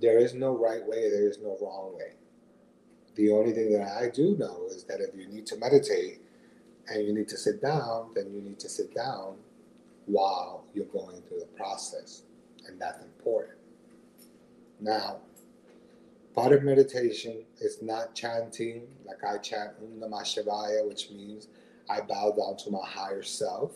There 0.00 0.18
is 0.18 0.34
no 0.34 0.56
right 0.56 0.84
way. 0.86 1.10
There 1.10 1.28
is 1.28 1.38
no 1.38 1.56
wrong 1.60 1.94
way. 1.96 2.14
The 3.14 3.30
only 3.30 3.52
thing 3.52 3.72
that 3.72 3.86
I 3.86 4.08
do 4.08 4.36
know 4.36 4.66
is 4.70 4.84
that 4.84 5.00
if 5.00 5.14
you 5.14 5.28
need 5.28 5.46
to 5.46 5.56
meditate 5.56 6.20
and 6.88 7.06
you 7.06 7.14
need 7.14 7.28
to 7.28 7.36
sit 7.36 7.62
down, 7.62 8.10
then 8.14 8.32
you 8.32 8.40
need 8.40 8.58
to 8.60 8.68
sit 8.68 8.94
down 8.94 9.36
while 10.06 10.64
you're 10.74 10.86
going 10.86 11.22
through 11.22 11.40
the 11.40 11.56
process, 11.56 12.22
and 12.66 12.80
that's 12.80 13.02
important. 13.02 13.58
Now, 14.84 15.20
part 16.34 16.52
of 16.52 16.62
meditation 16.62 17.46
is 17.58 17.80
not 17.80 18.14
chanting 18.14 18.86
like 19.06 19.24
I 19.24 19.38
chant 19.38 19.70
Om 19.80 19.98
Namah 19.98 20.20
Shivaya, 20.24 20.86
which 20.86 21.08
means 21.10 21.48
I 21.88 22.02
bow 22.02 22.34
down 22.36 22.58
to 22.58 22.70
my 22.70 22.86
higher 22.86 23.22
self, 23.22 23.72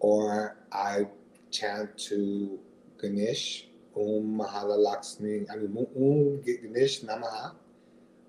or 0.00 0.56
I 0.72 1.08
chant 1.50 1.98
to 2.08 2.58
Ganesh, 2.98 3.66
Om 3.94 4.38
Mahala 4.38 4.78
Lakshmi, 4.78 5.44
I 5.52 5.56
mean 5.56 5.76
Om 5.76 6.40
Ganesh 6.40 7.02
Namaha, 7.02 7.52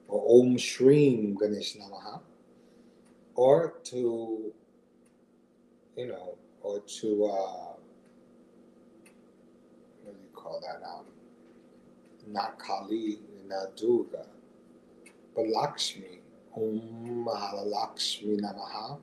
or 0.10 0.42
Om 0.42 0.58
Shrim 0.58 1.38
Ganesh 1.40 1.78
Namaha, 1.78 2.20
or 3.36 3.76
to, 3.86 4.54
you 5.96 6.08
know, 6.08 6.38
or 6.62 6.82
to, 6.82 7.26
uh, 7.26 7.79
call 10.50 10.62
that? 10.62 10.86
Um, 10.86 11.06
not 12.28 12.60
Kali, 12.60 13.20
not 13.48 13.76
Durga, 13.78 14.26
but 15.36 15.48
Lakshmi, 15.48 16.20
Om 16.56 17.26
Mahala 17.28 17.66
Lakshmi 17.66 18.38
Namaha, 18.38 19.00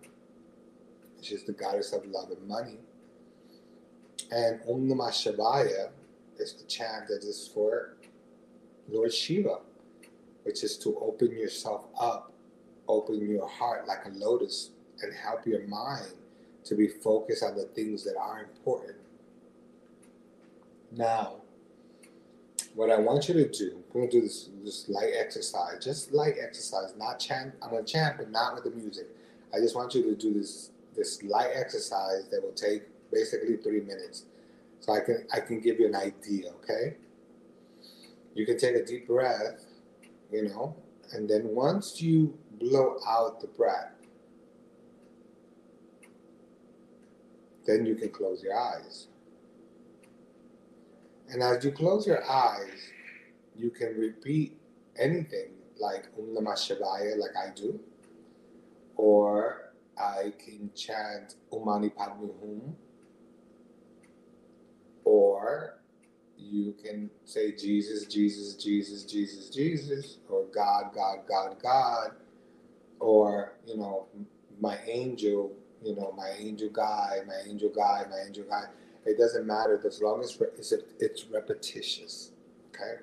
is 1.22 1.44
the 1.44 1.52
goddess 1.52 1.92
of 1.92 2.06
love 2.06 2.30
and 2.30 2.46
money. 2.46 2.78
And 4.30 4.60
Om 4.68 4.88
Namah 4.88 5.10
Shivaya 5.10 5.90
is 6.38 6.52
the 6.54 6.64
chant 6.64 7.08
that 7.08 7.24
is 7.24 7.50
for 7.52 7.96
Lord 8.88 9.12
Shiva, 9.12 9.58
which 10.44 10.62
is 10.62 10.76
to 10.78 10.96
open 11.00 11.32
yourself 11.32 11.86
up, 11.98 12.32
open 12.88 13.28
your 13.28 13.48
heart 13.48 13.88
like 13.88 14.04
a 14.06 14.10
lotus, 14.10 14.70
and 15.02 15.12
help 15.12 15.46
your 15.46 15.66
mind 15.66 16.12
to 16.64 16.74
be 16.74 16.88
focused 16.88 17.42
on 17.42 17.56
the 17.56 17.64
things 17.74 18.04
that 18.04 18.16
are 18.16 18.42
important. 18.42 18.96
Now, 20.96 21.42
what 22.74 22.90
I 22.90 22.96
want 22.96 23.28
you 23.28 23.34
to 23.34 23.48
do, 23.48 23.82
we're 23.92 24.02
gonna 24.02 24.10
do 24.10 24.22
this 24.22 24.48
this 24.64 24.88
light 24.88 25.12
exercise, 25.14 25.84
just 25.84 26.12
light 26.12 26.36
exercise, 26.42 26.94
not 26.96 27.18
chant. 27.20 27.54
I'm 27.62 27.70
gonna 27.70 27.84
chant, 27.84 28.16
but 28.16 28.30
not 28.30 28.54
with 28.54 28.64
the 28.64 28.70
music. 28.70 29.08
I 29.54 29.58
just 29.58 29.76
want 29.76 29.94
you 29.94 30.02
to 30.04 30.14
do 30.14 30.32
this 30.32 30.70
this 30.96 31.22
light 31.22 31.50
exercise 31.54 32.28
that 32.30 32.42
will 32.42 32.52
take 32.52 32.84
basically 33.12 33.58
three 33.58 33.80
minutes. 33.80 34.24
So 34.80 34.94
I 34.94 35.00
can 35.00 35.26
I 35.32 35.40
can 35.40 35.60
give 35.60 35.78
you 35.78 35.86
an 35.86 35.94
idea, 35.94 36.52
okay? 36.62 36.96
You 38.34 38.46
can 38.46 38.58
take 38.58 38.74
a 38.74 38.84
deep 38.84 39.06
breath, 39.06 39.64
you 40.32 40.48
know, 40.48 40.76
and 41.12 41.28
then 41.28 41.48
once 41.48 42.00
you 42.00 42.38
blow 42.58 42.96
out 43.06 43.40
the 43.40 43.48
breath, 43.48 43.92
then 47.66 47.84
you 47.84 47.96
can 47.96 48.08
close 48.08 48.42
your 48.42 48.58
eyes. 48.58 49.08
And 51.36 51.42
as 51.42 51.62
you 51.66 51.70
close 51.70 52.06
your 52.06 52.24
eyes, 52.26 52.92
you 53.54 53.68
can 53.68 53.94
repeat 53.98 54.58
anything 54.98 55.50
like 55.78 56.06
um, 56.18 56.34
Om 56.38 56.46
Namah 56.46 56.54
Shivaya, 56.56 57.18
like 57.18 57.36
I 57.36 57.50
do, 57.54 57.78
or 58.96 59.72
I 59.98 60.32
can 60.42 60.70
chant 60.74 61.34
Om 61.52 61.66
Mani 61.66 61.90
Padme 61.90 62.30
Hum, 62.40 62.74
or 65.04 65.74
you 66.38 66.74
can 66.82 67.10
say 67.26 67.52
Jesus, 67.52 68.06
Jesus, 68.06 68.54
Jesus, 68.54 69.04
Jesus, 69.04 69.50
Jesus, 69.50 70.18
or 70.30 70.44
God, 70.54 70.92
God, 70.94 71.18
God, 71.28 71.56
God, 71.62 72.12
or 73.00 73.54
you 73.66 73.76
know, 73.76 74.06
my 74.60 74.78
angel, 74.88 75.52
you 75.84 75.96
know, 75.96 76.14
my 76.16 76.30
angel 76.38 76.70
guy, 76.70 77.18
my 77.26 77.40
angel 77.46 77.70
guy, 77.76 78.04
my 78.10 78.20
angel 78.26 78.44
guy. 78.48 78.64
It 79.06 79.18
doesn't 79.18 79.46
matter 79.46 79.80
as 79.86 80.02
long 80.02 80.20
as 80.20 80.36
it's, 80.98 81.26
repetitious. 81.30 82.32
Okay, 82.74 82.96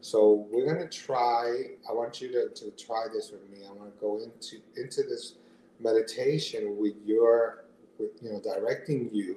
so 0.00 0.46
we're 0.50 0.66
gonna 0.66 0.88
try. 0.88 1.70
I 1.88 1.92
want 1.92 2.20
you 2.20 2.30
to, 2.32 2.48
to 2.50 2.70
try 2.72 3.06
this 3.12 3.32
with 3.32 3.48
me. 3.50 3.66
I 3.66 3.72
want 3.72 3.94
to 3.94 4.00
go 4.00 4.20
into 4.20 4.62
into 4.76 5.02
this 5.02 5.34
meditation 5.80 6.76
with 6.78 6.94
your, 7.04 7.64
with, 7.98 8.10
you 8.22 8.32
know, 8.32 8.40
directing 8.40 9.10
you 9.12 9.36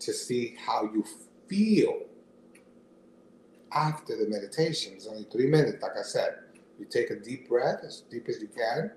to 0.00 0.12
see 0.12 0.56
how 0.64 0.84
you 0.84 1.04
feel 1.48 2.02
after 3.72 4.16
the 4.16 4.28
meditation. 4.28 4.92
It's 4.94 5.06
only 5.06 5.26
three 5.30 5.46
minutes, 5.46 5.82
like 5.82 5.96
I 5.98 6.02
said. 6.02 6.38
You 6.78 6.86
take 6.86 7.10
a 7.10 7.16
deep 7.16 7.48
breath, 7.48 7.80
as 7.84 8.02
deep 8.02 8.28
as 8.28 8.40
you 8.40 8.48
can. 8.48 8.92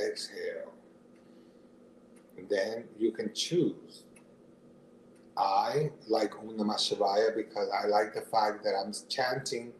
Exhale. 0.00 0.72
And 2.36 2.48
then 2.48 2.84
you 3.08 3.14
can 3.14 3.32
choose. 3.32 4.04
I 5.36 5.90
like 6.08 6.38
Om 6.38 6.50
Namah 6.58 6.76
Shivaya 6.76 7.34
because 7.34 7.68
I 7.70 7.86
like 7.86 8.12
the 8.12 8.20
fact 8.20 8.62
that 8.64 8.74
I'm 8.74 8.92
chanting, 9.08 9.72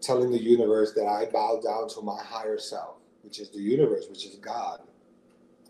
telling 0.00 0.30
the 0.30 0.40
universe 0.40 0.92
that 0.92 1.06
I 1.06 1.24
bow 1.26 1.60
down 1.64 1.88
to 1.94 2.00
my 2.00 2.22
higher 2.22 2.58
self, 2.58 2.98
which 3.22 3.40
is 3.40 3.50
the 3.50 3.58
universe, 3.58 4.04
which 4.08 4.24
is 4.24 4.36
God, 4.36 4.80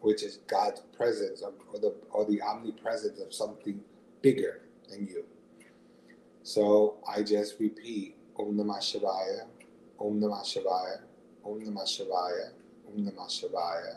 which 0.02 0.22
is 0.22 0.40
God's 0.46 0.80
presence 0.94 1.42
or, 1.42 1.54
or 1.72 1.78
the 1.80 1.94
or 2.10 2.26
the 2.26 2.42
omnipresence 2.42 3.18
of 3.20 3.32
something 3.32 3.80
bigger 4.20 4.62
than 4.90 5.06
you. 5.06 5.24
So 6.42 6.96
I 7.08 7.22
just 7.22 7.58
repeat 7.60 8.16
Om 8.38 8.56
Namah 8.58 8.80
Shivaya, 8.80 9.46
Om 9.98 10.20
Namah 10.20 10.44
Shivaya, 10.44 10.98
Om 11.46 11.60
Namah 11.60 11.86
Shivaya, 11.86 12.50
Om 12.88 13.06
Namah 13.06 13.30
Shivaya, 13.30 13.96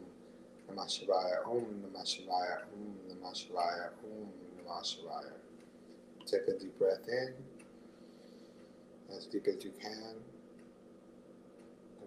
Namah 0.71 0.87
Shivaya, 0.87 1.45
Om 1.45 1.83
Namah 1.83 2.03
Shivaya, 2.05 2.61
Om 2.73 2.95
Namah 3.09 3.33
Shivaya, 3.33 3.89
Om 4.03 4.29
Namah 4.57 4.83
Shivaya. 4.83 5.33
Take 6.25 6.47
a 6.47 6.57
deep 6.57 6.77
breath 6.77 7.07
in, 7.07 7.33
as 9.15 9.25
deep 9.25 9.47
as 9.47 9.63
you 9.63 9.71
can. 9.81 10.15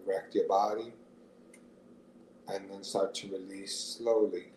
Direct 0.05 0.35
your 0.35 0.47
body, 0.47 0.93
and 2.47 2.69
then 2.69 2.83
start 2.83 3.13
to 3.15 3.27
release 3.31 3.97
slowly. 3.97 4.51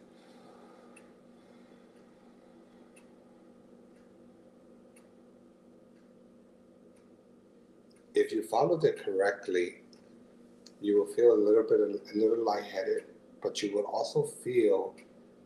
If 8.15 8.33
you 8.33 8.43
followed 8.43 8.85
it 8.85 9.05
correctly, 9.05 9.83
you 10.81 10.99
will 10.99 11.07
feel 11.07 11.33
a 11.33 11.37
little 11.37 11.63
bit, 11.63 11.81
a 11.81 12.19
little 12.19 12.45
lightheaded, 12.45 13.05
but 13.43 13.63
you 13.63 13.75
will 13.75 13.85
also 13.87 14.23
feel 14.25 14.95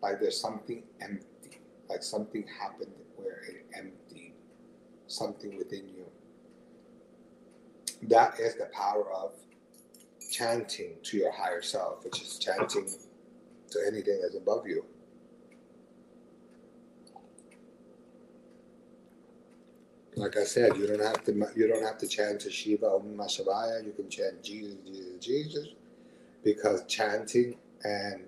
like 0.03 0.21
there's 0.21 0.41
something 0.41 0.83
empty, 1.01 1.61
like 1.89 2.03
something 2.03 2.45
happened 2.61 2.93
where 3.17 3.41
it 3.49 3.67
emptied 3.77 4.35
something 5.07 5.57
within 5.59 5.89
you. 5.89 6.05
That 8.09 8.41
is 8.41 8.57
the 8.57 8.67
power 8.73 9.13
of 9.13 9.33
chanting 10.31 10.95
to 11.05 11.17
your 11.19 11.33
higher 11.33 11.63
self, 11.63 12.05
which 12.05 12.21
is 12.23 12.39
chanting 12.39 12.89
to 13.71 13.79
anything 13.87 14.21
that's 14.23 14.37
above 14.37 14.67
you. 14.67 14.85
Like 20.17 20.37
I 20.37 20.45
said, 20.45 20.77
you 20.77 20.87
don't 20.87 21.01
have 21.03 21.25
to 21.25 21.33
you 21.57 21.69
don't 21.69 21.83
have 21.83 21.99
to 21.99 22.07
chant 22.07 22.41
to 22.43 22.51
Shiva 22.51 22.87
Om 22.87 23.17
Namah. 23.17 23.85
You 23.85 23.93
can 23.93 24.11
chant 24.11 24.43
Jesus, 24.45 24.77
Jesus, 24.85 25.25
Jesus, 25.25 25.69
because 26.45 26.85
chanting 26.87 27.57
and 27.85 28.25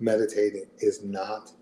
meditating 0.00 0.66
is 0.78 1.02
not 1.02 1.52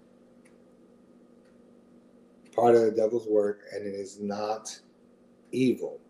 part 2.54 2.74
of 2.74 2.82
the 2.82 2.90
devil's 2.90 3.28
work, 3.28 3.60
and 3.72 3.86
it 3.86 3.94
is 3.94 4.18
not 4.20 4.78
evil. 5.52 6.00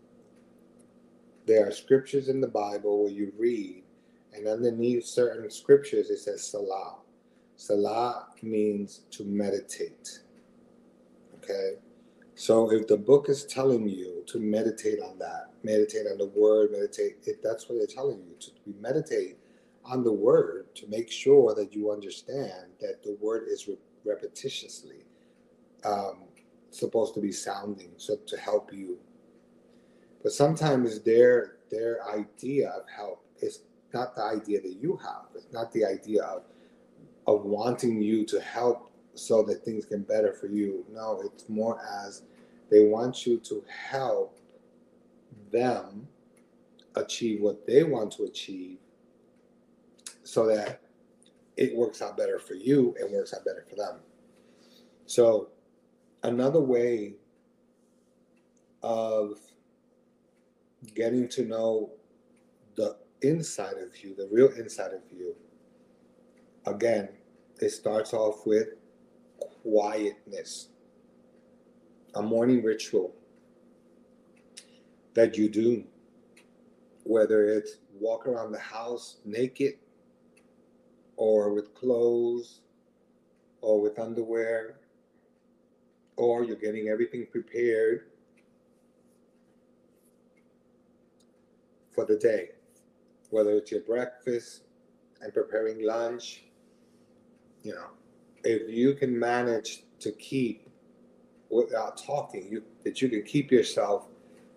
There 1.45 1.67
are 1.67 1.71
scriptures 1.71 2.29
in 2.29 2.41
the 2.41 2.47
Bible 2.47 3.03
where 3.03 3.11
you 3.11 3.33
read, 3.37 3.83
and 4.33 4.47
underneath 4.47 5.05
certain 5.05 5.49
scriptures 5.49 6.09
it 6.09 6.19
says 6.19 6.43
Selah. 6.45 6.95
Selah 7.55 8.27
means 8.41 9.01
to 9.11 9.23
meditate. 9.23 10.19
Okay? 11.35 11.73
So 12.35 12.71
if 12.71 12.87
the 12.87 12.97
book 12.97 13.29
is 13.29 13.45
telling 13.45 13.87
you 13.89 14.23
to 14.27 14.39
meditate 14.39 14.99
on 15.01 15.17
that, 15.19 15.51
meditate 15.63 16.05
on 16.11 16.17
the 16.17 16.31
word, 16.35 16.71
meditate, 16.71 17.17
if 17.25 17.41
that's 17.41 17.67
what 17.67 17.77
they're 17.77 17.87
telling 17.87 18.19
you, 18.19 18.35
to 18.39 18.51
meditate 18.79 19.37
on 19.87 20.03
the 20.03 20.11
word 20.11 20.75
to 20.75 20.87
make 20.87 21.11
sure 21.11 21.55
that 21.55 21.73
you 21.73 21.91
understand 21.91 22.71
that 22.79 23.03
the 23.03 23.17
word 23.21 23.47
is 23.47 23.67
re- 23.67 23.77
repetitiously 24.05 25.03
um, 25.85 26.23
supposed 26.71 27.13
to 27.13 27.21
be 27.21 27.31
sounding 27.31 27.91
so 27.97 28.17
to 28.27 28.37
help 28.37 28.73
you. 28.73 28.97
But 30.23 30.31
sometimes 30.31 31.01
their 31.01 31.57
their 31.69 31.99
idea 32.09 32.69
of 32.69 32.83
help 32.93 33.25
is 33.41 33.61
not 33.93 34.15
the 34.15 34.23
idea 34.23 34.61
that 34.61 34.77
you 34.81 34.97
have. 34.97 35.25
It's 35.35 35.51
not 35.51 35.71
the 35.71 35.85
idea 35.85 36.23
of 36.23 36.43
of 37.27 37.45
wanting 37.45 38.01
you 38.01 38.25
to 38.25 38.39
help 38.39 38.91
so 39.15 39.43
that 39.43 39.63
things 39.63 39.85
get 39.85 40.07
better 40.07 40.33
for 40.33 40.47
you. 40.47 40.85
No, 40.91 41.21
it's 41.23 41.49
more 41.49 41.79
as 42.05 42.23
they 42.69 42.85
want 42.85 43.25
you 43.25 43.37
to 43.39 43.63
help 43.67 44.37
them 45.51 46.07
achieve 46.95 47.41
what 47.41 47.65
they 47.65 47.83
want 47.83 48.11
to 48.11 48.23
achieve 48.23 48.77
so 50.37 50.45
that 50.45 50.81
it 51.55 51.75
works 51.75 51.99
out 51.99 52.15
better 52.15 52.37
for 52.37 52.53
you 52.53 52.93
and 52.99 53.11
works 53.11 53.33
out 53.33 53.43
better 53.43 53.65
for 53.67 53.75
them. 53.75 53.95
So, 55.07 55.49
another 56.21 56.61
way 56.61 57.15
of 58.83 59.39
getting 60.93 61.27
to 61.29 61.43
know 61.43 61.89
the 62.75 62.97
inside 63.23 63.77
of 63.79 63.97
you, 64.03 64.13
the 64.15 64.29
real 64.31 64.49
inside 64.49 64.91
of 64.93 65.01
you, 65.11 65.35
again, 66.67 67.09
it 67.59 67.71
starts 67.71 68.13
off 68.13 68.45
with 68.45 68.67
quietness, 69.63 70.67
a 72.13 72.21
morning 72.21 72.63
ritual 72.63 73.11
that 75.15 75.35
you 75.35 75.49
do, 75.49 75.83
whether 77.05 77.47
it's 77.47 77.77
walk 77.99 78.27
around 78.27 78.51
the 78.51 78.59
house 78.59 79.17
naked 79.25 79.79
or 81.17 81.53
with 81.53 81.73
clothes 81.75 82.61
or 83.61 83.81
with 83.81 83.99
underwear 83.99 84.77
or 86.15 86.43
you're 86.43 86.55
getting 86.55 86.87
everything 86.87 87.27
prepared 87.31 88.07
for 91.93 92.05
the 92.05 92.15
day, 92.17 92.49
whether 93.29 93.51
it's 93.51 93.71
your 93.71 93.81
breakfast 93.81 94.63
and 95.21 95.33
preparing 95.33 95.83
lunch. 95.83 96.43
You 97.63 97.73
know, 97.73 97.89
if 98.43 98.69
you 98.69 98.93
can 98.93 99.17
manage 99.17 99.83
to 99.99 100.11
keep 100.11 100.69
without 101.49 101.97
talking, 101.97 102.47
you 102.49 102.63
that 102.83 103.01
you 103.01 103.09
can 103.09 103.23
keep 103.23 103.51
yourself 103.51 104.07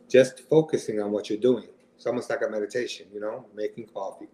just 0.09 0.41
focusing 0.49 1.01
on 1.01 1.13
what 1.13 1.31
you're 1.31 1.39
doing. 1.39 1.69
It's 1.97 2.07
almost 2.07 2.31
like 2.31 2.43
a 2.47 2.51
meditation, 2.51 3.07
you 3.13 3.21
know, 3.21 3.47
making 3.55 3.87
coffee. 3.87 4.29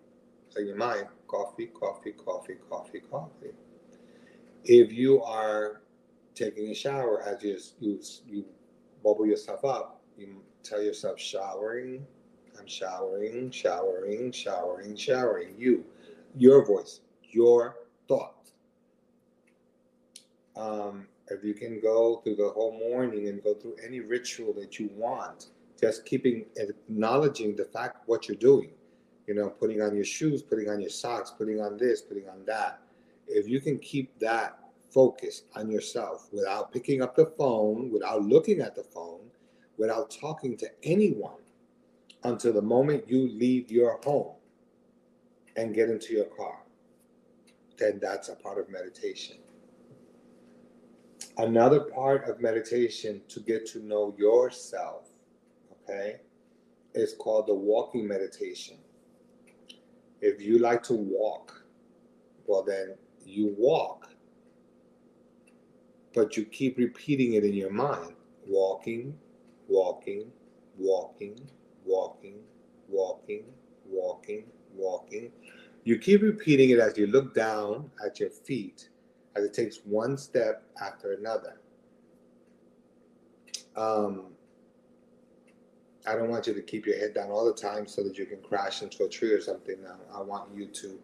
So 0.57 0.63
your 0.63 0.77
mind, 0.77 1.09
coffee, 1.29 1.67
coffee, 1.67 2.13
coffee, 2.13 2.57
coffee, 2.71 3.01
coffee. 3.11 3.53
If 4.65 4.91
you 4.91 5.23
are 5.23 5.83
taking 6.35 6.71
a 6.71 6.75
shower 6.75 7.23
as 7.23 7.43
you 7.43 7.59
you, 7.79 8.01
you 8.27 8.45
bubble 9.05 9.27
yourself 9.27 9.67
up, 9.67 10.01
you 10.17 10.41
tell 10.63 10.83
yourself 10.83 11.21
showering, 11.21 12.07
I'm 12.59 12.67
showering, 12.67 13.51
showering, 13.51 14.33
showering, 14.33 14.97
showering. 14.97 15.55
You, 15.59 15.85
your 16.35 16.65
voice, 16.65 17.01
your 17.23 17.77
thought. 18.09 18.49
Um, 20.57 21.07
if 21.29 21.45
you 21.45 21.53
can 21.53 21.81
go 21.81 22.23
through 22.25 22.37
the 22.37 22.49
whole 22.49 22.79
morning 22.79 23.29
and 23.29 23.45
go 23.45 23.53
through 23.53 23.77
any 23.85 24.01
ritual 24.01 24.55
that 24.55 24.79
you 24.79 24.89
want, 24.95 25.49
just 25.79 26.07
keeping 26.07 26.47
acknowledging 26.57 27.57
the 27.57 27.67
fact 27.67 28.09
what 28.09 28.27
you're 28.27 28.39
doing, 28.39 28.71
you 29.27 29.35
know, 29.35 29.49
putting 29.49 29.83
on 29.83 29.95
your 29.95 30.05
shoes, 30.05 30.43
putting 30.43 30.69
on 30.69 30.81
your 30.81 30.91
socks, 30.91 31.33
putting 31.37 31.61
on 31.61 31.77
this, 31.77 32.01
putting 32.01 32.29
on 32.29 32.45
that. 32.47 32.81
If 33.27 33.49
you 33.49 33.61
can 33.61 33.79
keep 33.79 34.19
that 34.21 34.59
focus 34.91 35.43
on 35.55 35.71
yourself 35.71 36.29
without 36.33 36.73
picking 36.73 37.03
up 37.03 37.17
the 37.17 37.27
phone, 37.37 37.91
without 37.91 38.23
looking 38.23 38.61
at 38.61 38.75
the 38.75 38.85
phone, 38.85 39.21
without 39.79 40.11
talking 40.11 40.57
to 40.57 40.71
anyone 40.83 41.43
until 42.25 42.53
the 42.53 42.63
moment 42.63 43.09
you 43.09 43.29
leave 43.29 43.71
your 43.71 44.01
home 44.05 44.35
and 45.57 45.75
get 45.75 45.91
into 45.91 46.13
your 46.13 46.25
car, 46.27 46.59
then 47.79 47.99
that's 48.01 48.29
a 48.29 48.37
part 48.37 48.59
of 48.59 48.71
meditation. 48.71 49.37
Another 51.39 51.81
part 51.81 52.29
of 52.29 52.41
meditation 52.41 53.21
to 53.29 53.41
get 53.41 53.67
to 53.67 53.81
know 53.81 54.15
yourself, 54.17 55.11
okay, 55.73 56.21
is 56.95 57.15
called 57.19 57.47
the 57.47 57.55
walking 57.55 58.07
meditation. 58.09 58.79
If 60.21 60.41
you 60.41 60.59
like 60.59 60.83
to 60.85 60.95
walk, 60.95 61.65
well, 62.47 62.63
then 62.63 62.95
you 63.25 63.55
walk, 63.59 64.09
but 66.15 66.37
you 66.37 66.45
keep 66.45 66.79
repeating 66.79 67.35
it 67.35 67.45
in 67.45 67.53
your 67.53 67.71
mind 67.71 68.15
walking, 68.47 69.17
walking, 69.69 70.31
walking, 70.79 71.41
walking, 71.85 72.39
walking, 72.89 73.45
walking, 73.89 74.45
walking. 74.75 75.33
You 75.85 75.99
keep 75.99 76.23
repeating 76.23 76.71
it 76.71 76.79
as 76.79 76.97
you 76.97 77.07
look 77.07 77.35
down 77.35 77.91
at 78.05 78.19
your 78.21 78.31
feet 78.31 78.89
as 79.37 79.45
it 79.45 79.53
takes 79.53 79.81
one 79.85 80.17
step 80.17 80.65
after 80.81 81.13
another. 81.13 81.61
Um, 83.77 84.36
I 86.07 86.15
don't 86.15 86.29
want 86.29 86.47
you 86.47 86.55
to 86.55 86.63
keep 86.63 86.87
your 86.87 86.99
head 86.99 87.15
down 87.15 87.31
all 87.31 87.45
the 87.45 87.53
time 87.61 87.87
so 87.87 88.03
that 88.05 88.17
you 88.17 88.27
can 88.27 88.41
crash 88.41 88.83
into 88.83 89.05
a 89.05 89.09
tree 89.09 89.33
or 89.33 89.41
something. 89.41 89.77
I, 89.87 90.19
I 90.19 90.23
want 90.23 90.55
you 90.55 90.67
to 90.67 90.99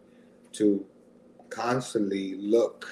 to 0.53 0.85
constantly 1.49 2.35
look 2.35 2.87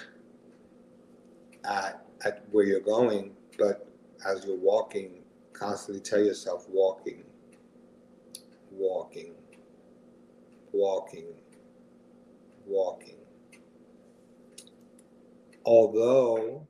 at 1.64 2.06
at 2.26 2.44
where 2.52 2.66
you're 2.66 2.82
going, 2.82 3.32
but 3.58 3.88
as 4.26 4.46
you're 4.46 4.58
walking, 4.58 5.24
constantly 5.54 6.02
tell 6.02 6.20
yourself 6.20 6.68
walking, 6.70 7.24
walking, 8.72 9.34
walking, 10.72 11.28
walking. 12.66 13.16
Although 15.66 16.68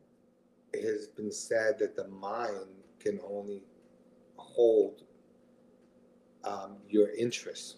it 0.73 0.84
has 0.84 1.08
been 1.08 1.32
said 1.32 1.80
that 1.80 1.95
the 1.95 2.08
mind 2.08 2.67
can 2.99 3.19
only 3.27 3.63
hold 4.36 5.04
um, 6.43 6.77
your 6.89 7.10
interest 7.12 7.77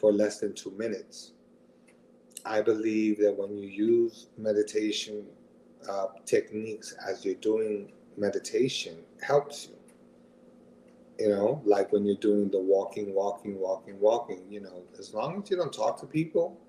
for 0.00 0.12
less 0.12 0.40
than 0.40 0.54
two 0.54 0.70
minutes. 0.72 1.32
I 2.44 2.60
believe 2.60 3.18
that 3.18 3.36
when 3.36 3.56
you 3.56 3.68
use 3.68 4.28
meditation 4.38 5.26
uh, 5.88 6.06
techniques 6.24 6.94
as 7.06 7.24
you're 7.24 7.34
doing 7.36 7.92
meditation, 8.16 8.98
helps 9.20 9.68
you. 9.68 9.74
You 11.18 11.30
know, 11.30 11.62
like 11.64 11.92
when 11.92 12.04
you're 12.04 12.16
doing 12.16 12.50
the 12.50 12.60
walking, 12.60 13.14
walking, 13.14 13.58
walking, 13.58 13.98
walking. 13.98 14.42
You 14.50 14.60
know, 14.60 14.82
as 14.98 15.14
long 15.14 15.42
as 15.42 15.50
you 15.50 15.56
don't 15.56 15.72
talk 15.72 15.98
to 16.00 16.06
people 16.06 16.60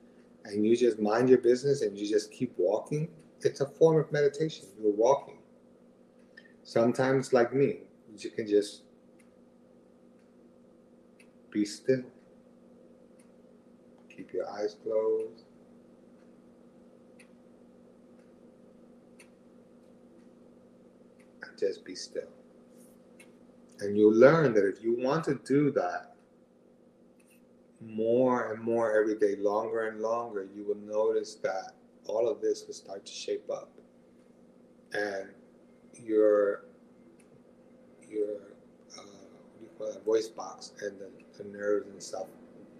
and 0.46 0.66
you 0.66 0.76
just 0.78 1.00
mind 1.00 1.28
your 1.30 1.40
business 1.40 1.82
and 1.82 1.98
you 1.98 2.08
just 2.08 2.32
keep 2.32 2.54
walking, 2.58 3.10
it's 3.42 3.62
a 3.62 3.66
form 3.66 3.98
of 3.98 4.12
meditation. 4.12 4.68
You're 4.82 4.94
walking. 4.94 5.38
Sometimes, 6.64 7.34
like 7.34 7.54
me, 7.54 7.80
you 8.18 8.30
can 8.30 8.48
just 8.48 8.84
be 11.52 11.66
still. 11.66 12.04
Keep 14.16 14.34
your 14.34 14.50
eyes 14.50 14.76
closed. 14.84 15.44
And 21.44 21.58
just 21.58 21.86
be 21.86 21.96
still. 21.96 22.30
And 23.80 23.96
you'll 23.98 24.16
learn 24.16 24.54
that 24.54 24.68
if 24.68 24.84
you 24.84 24.98
want 24.98 25.24
to 25.26 25.36
do 25.46 25.72
that 25.72 26.16
more 27.80 28.52
and 28.52 28.62
more 28.62 29.00
every 29.00 29.18
day, 29.18 29.36
longer 29.38 29.88
and 29.90 30.02
longer, 30.02 30.48
you 30.56 30.66
will 30.66 30.76
notice 30.76 31.36
that 31.36 31.74
all 32.06 32.28
of 32.28 32.42
this 32.42 32.66
will 32.66 32.74
start 32.74 33.06
to 33.06 33.12
shape 33.12 33.50
up. 33.52 33.72
And 34.94 35.30
your 35.94 36.66
your 38.10 38.57
uh, 39.82 40.00
voice 40.06 40.28
box 40.28 40.72
and 40.82 40.98
the, 41.00 41.10
the 41.38 41.50
nerves 41.50 41.88
and 41.88 42.02
stuff 42.02 42.28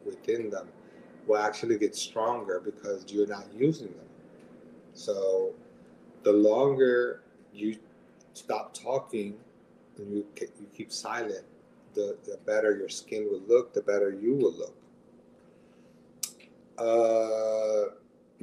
within 0.06 0.50
them 0.50 0.68
will 1.28 1.38
actually 1.38 1.78
get 1.78 1.96
stronger 1.96 2.62
because 2.64 3.06
you're 3.12 3.28
not 3.28 3.46
using 3.54 3.88
them. 3.88 4.08
So 4.94 5.54
the 6.24 6.32
longer 6.32 7.22
you 7.54 7.78
stop 8.34 8.74
talking 8.74 9.36
and 9.98 10.12
you 10.12 10.26
you 10.40 10.68
keep 10.76 10.92
silent, 10.92 11.44
the 11.94 12.18
the 12.24 12.38
better 12.46 12.76
your 12.78 12.90
skin 12.90 13.28
will 13.30 13.44
look, 13.48 13.74
the 13.74 13.82
better 13.82 14.12
you 14.12 14.36
will 14.36 14.54
look. 14.54 14.76
Uh, 16.78 17.96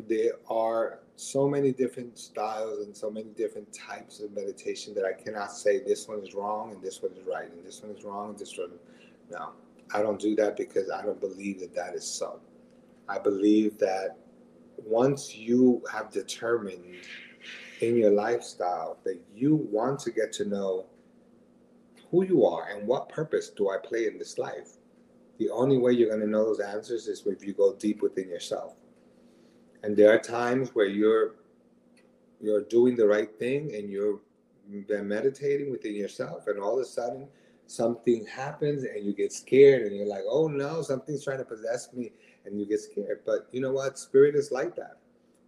there 0.09 0.33
are 0.51 0.99
so 1.17 1.49
many 1.49 1.73
different 1.73 2.19
styles 2.19 2.85
and 2.85 2.97
so 2.97 3.11
many 3.11 3.29
different 3.37 3.73
types 3.73 4.21
of 4.21 4.33
meditation 4.33 4.95
that 4.95 5.05
I 5.05 5.13
cannot 5.13 5.53
say 5.53 5.79
this 5.79 6.09
one 6.09 6.21
is 6.21 6.35
wrong 6.35 6.73
and 6.73 6.83
this 6.83 7.03
one 7.03 7.13
is 7.13 7.25
right 7.25 7.51
and 7.51 7.65
this 7.65 7.83
one 7.83 7.95
is 7.95 8.05
wrong 8.05 8.31
and 8.31 8.39
this 8.39 8.59
one. 8.59 8.73
No, 9.31 9.51
I 9.93 10.03
don't 10.03 10.21
do 10.21 10.35
that 10.37 10.57
because 10.57 10.91
I 10.91 11.03
don't 11.03 11.21
believe 11.21 11.61
that 11.61 11.75
that 11.75 11.95
is 11.95 12.05
so. 12.05 12.41
I 13.09 13.19
believe 13.19 13.79
that 13.79 14.17
once 14.77 15.35
you 15.37 15.83
have 15.93 16.11
determined 16.11 16.97
in 17.81 17.97
your 17.97 18.11
lifestyle 18.11 18.99
that 19.05 19.21
you 19.35 19.57
want 19.71 20.01
to 20.01 20.11
get 20.11 20.33
to 20.33 20.45
know 20.45 20.87
who 22.11 22.25
you 22.25 22.45
are 22.45 22.69
and 22.71 22.87
what 22.89 23.09
purpose 23.09 23.51
do 23.51 23.71
I 23.71 23.77
play 23.83 24.07
in 24.07 24.19
this 24.19 24.39
life, 24.39 24.79
the 25.39 25.51
only 25.51 25.79
way 25.79 25.93
you're 25.93 26.09
going 26.09 26.21
to 26.21 26.27
know 26.27 26.45
those 26.45 26.61
answers 26.61 27.07
is 27.07 27.25
if 27.27 27.45
you 27.45 27.53
go 27.53 27.75
deep 27.75 28.03
within 28.03 28.29
yourself. 28.29 28.75
And 29.85 29.95
there 29.95 30.11
are 30.15 30.19
times 30.19 30.75
where 30.75 30.87
you're 30.87 31.35
you're 32.41 32.63
doing 32.63 32.97
the 32.97 33.07
right 33.07 33.31
thing 33.39 33.75
and 33.75 33.91
you're 33.91 34.21
been 34.89 35.07
meditating 35.07 35.71
within 35.71 35.95
yourself, 35.95 36.47
and 36.47 36.59
all 36.59 36.79
of 36.79 36.81
a 36.81 36.87
sudden 36.87 37.29
something 37.67 38.25
happens 38.25 38.85
and 38.85 39.05
you 39.05 39.13
get 39.13 39.31
scared 39.31 39.83
and 39.83 39.95
you're 39.95 40.09
like, 40.09 40.25
oh 40.27 40.49
no, 40.49 40.81
something's 40.81 41.23
trying 41.23 41.37
to 41.37 41.45
possess 41.45 41.93
me, 41.93 42.13
and 42.47 42.59
you 42.59 42.65
get 42.67 42.81
scared. 42.81 43.21
But 43.27 43.47
you 43.53 43.61
know 43.61 43.73
what? 43.73 43.99
Spirit 43.99 44.35
is 44.37 44.51
like 44.51 44.75
that. 44.77 44.97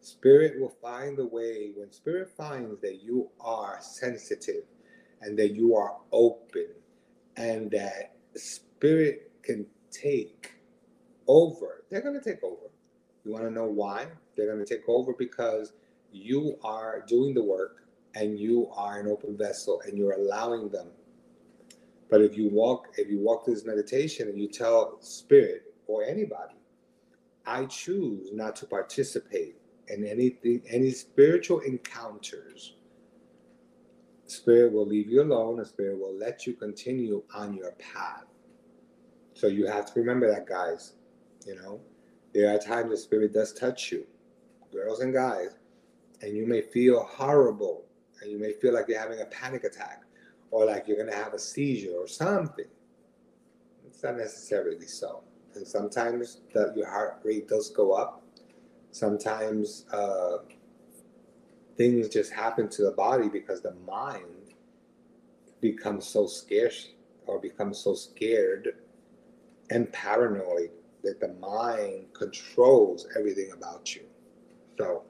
Spirit 0.03 0.61
will 0.61 0.77
find 0.83 1.17
the 1.17 1.27
way 1.27 1.71
when 1.75 1.91
spirit 1.91 2.29
finds 2.37 2.79
that 2.83 3.03
you 3.03 3.31
are 3.41 3.79
sensitive 3.81 4.65
and 5.23 5.39
that 5.39 5.55
you 5.55 5.75
are 5.75 5.97
open 6.13 6.69
and 7.39 7.71
that 7.71 8.17
spirit 8.35 9.33
can 9.43 9.65
take 9.91 10.53
over. 11.27 11.85
They're 11.91 12.03
going 12.03 12.21
to 12.21 12.25
take 12.25 12.45
over. 12.45 12.71
You 13.25 13.33
want 13.33 13.45
to 13.45 13.51
know 13.51 13.65
why? 13.65 14.09
They're 14.37 14.53
going 14.53 14.65
to 14.65 14.77
take 14.77 14.89
over 14.89 15.13
because 15.13 15.73
you 16.13 16.59
are 16.63 17.05
doing 17.07 17.35
the 17.35 17.43
work 17.43 17.87
and 18.15 18.39
you 18.39 18.69
are 18.75 18.99
an 18.99 19.09
open 19.09 19.37
vessel 19.37 19.83
and 19.87 19.97
you're 19.97 20.13
allowing 20.13 20.69
them. 20.69 20.89
But 22.11 22.23
if 22.23 22.37
you 22.37 22.49
walk, 22.49 22.89
if 22.97 23.09
you 23.09 23.19
walk 23.19 23.45
through 23.45 23.55
this 23.55 23.65
meditation 23.65 24.29
and 24.29 24.39
you 24.41 24.49
tell 24.49 24.99
spirit 25.01 25.75
or 25.87 26.05
anybody, 26.05 26.55
I 27.45 27.65
choose 27.67 28.31
not 28.33 28.57
to 28.57 28.67
participate 28.67 29.57
in 29.89 30.05
anything, 30.07 30.63
any 30.69 30.91
spiritual 30.91 31.61
encounters. 31.61 32.75
Spirit 34.27 34.73
will 34.73 34.87
leave 34.87 35.09
you 35.09 35.23
alone, 35.23 35.59
and 35.59 35.69
spirit 35.69 35.99
will 35.99 36.17
let 36.17 36.47
you 36.47 36.55
continue 36.55 37.23
on 37.33 37.55
your 37.55 37.73
path. 37.73 38.25
So 39.35 39.47
you 39.47 39.67
have 39.67 39.93
to 39.93 40.01
remember 40.01 40.29
that, 40.29 40.47
guys. 40.47 40.95
You 41.47 41.55
know, 41.55 41.81
there 42.35 42.53
are 42.53 42.59
times 42.59 42.91
the 42.91 42.97
spirit 42.97 43.33
does 43.33 43.53
touch 43.53 43.93
you, 43.93 44.05
girls 44.77 45.01
and 45.01 45.13
guys, 45.13 45.57
and 46.23 46.37
you 46.37 46.47
may 46.47 46.61
feel 46.61 47.03
horrible, 47.05 47.85
and 48.21 48.31
you 48.31 48.39
may 48.39 48.53
feel 48.53 48.75
like 48.75 48.87
you're 48.89 49.01
having 49.01 49.21
a 49.23 49.27
panic 49.27 49.65
attack, 49.65 50.03
or 50.51 50.67
like 50.67 50.87
you're 50.87 50.97
going 50.97 51.11
to 51.11 51.17
have 51.17 51.33
a 51.33 51.39
seizure 51.39 51.97
or 51.97 52.07
something. 52.07 52.67
It's 53.87 54.03
not 54.03 54.17
necessarily 54.19 54.87
so. 54.87 55.23
And 55.55 55.67
sometimes 55.67 56.43
your 56.55 56.89
heart 56.89 57.21
rate 57.25 57.49
does 57.49 57.71
go 57.71 57.93
up. 57.93 58.23
Sometimes 58.91 59.87
uh, 59.93 60.39
things 61.77 62.09
just 62.09 62.33
happen 62.33 62.69
to 62.69 62.83
the 62.83 62.93
body 62.93 63.29
because 63.29 63.63
the 63.63 63.75
mind 63.87 64.55
becomes 65.61 66.07
so 66.07 66.27
scarce 66.27 66.91
or 67.27 67.41
becomes 67.41 67.79
so 67.79 67.95
scared 67.95 68.77
and 69.71 69.91
paranoid 69.93 70.71
that 71.03 71.21
the 71.21 71.29
mind 71.35 72.07
controls 72.13 73.07
everything 73.17 73.53
about 73.53 73.95
you. 73.95 74.03
So 74.79 75.05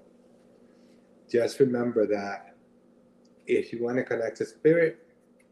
just 1.31 1.61
remember 1.61 2.07
that 2.07 2.55
if 3.47 3.73
you 3.73 3.83
want 3.83 3.97
to 3.97 4.05
connect 4.05 4.39
to 4.39 4.47
spirit, 4.47 5.03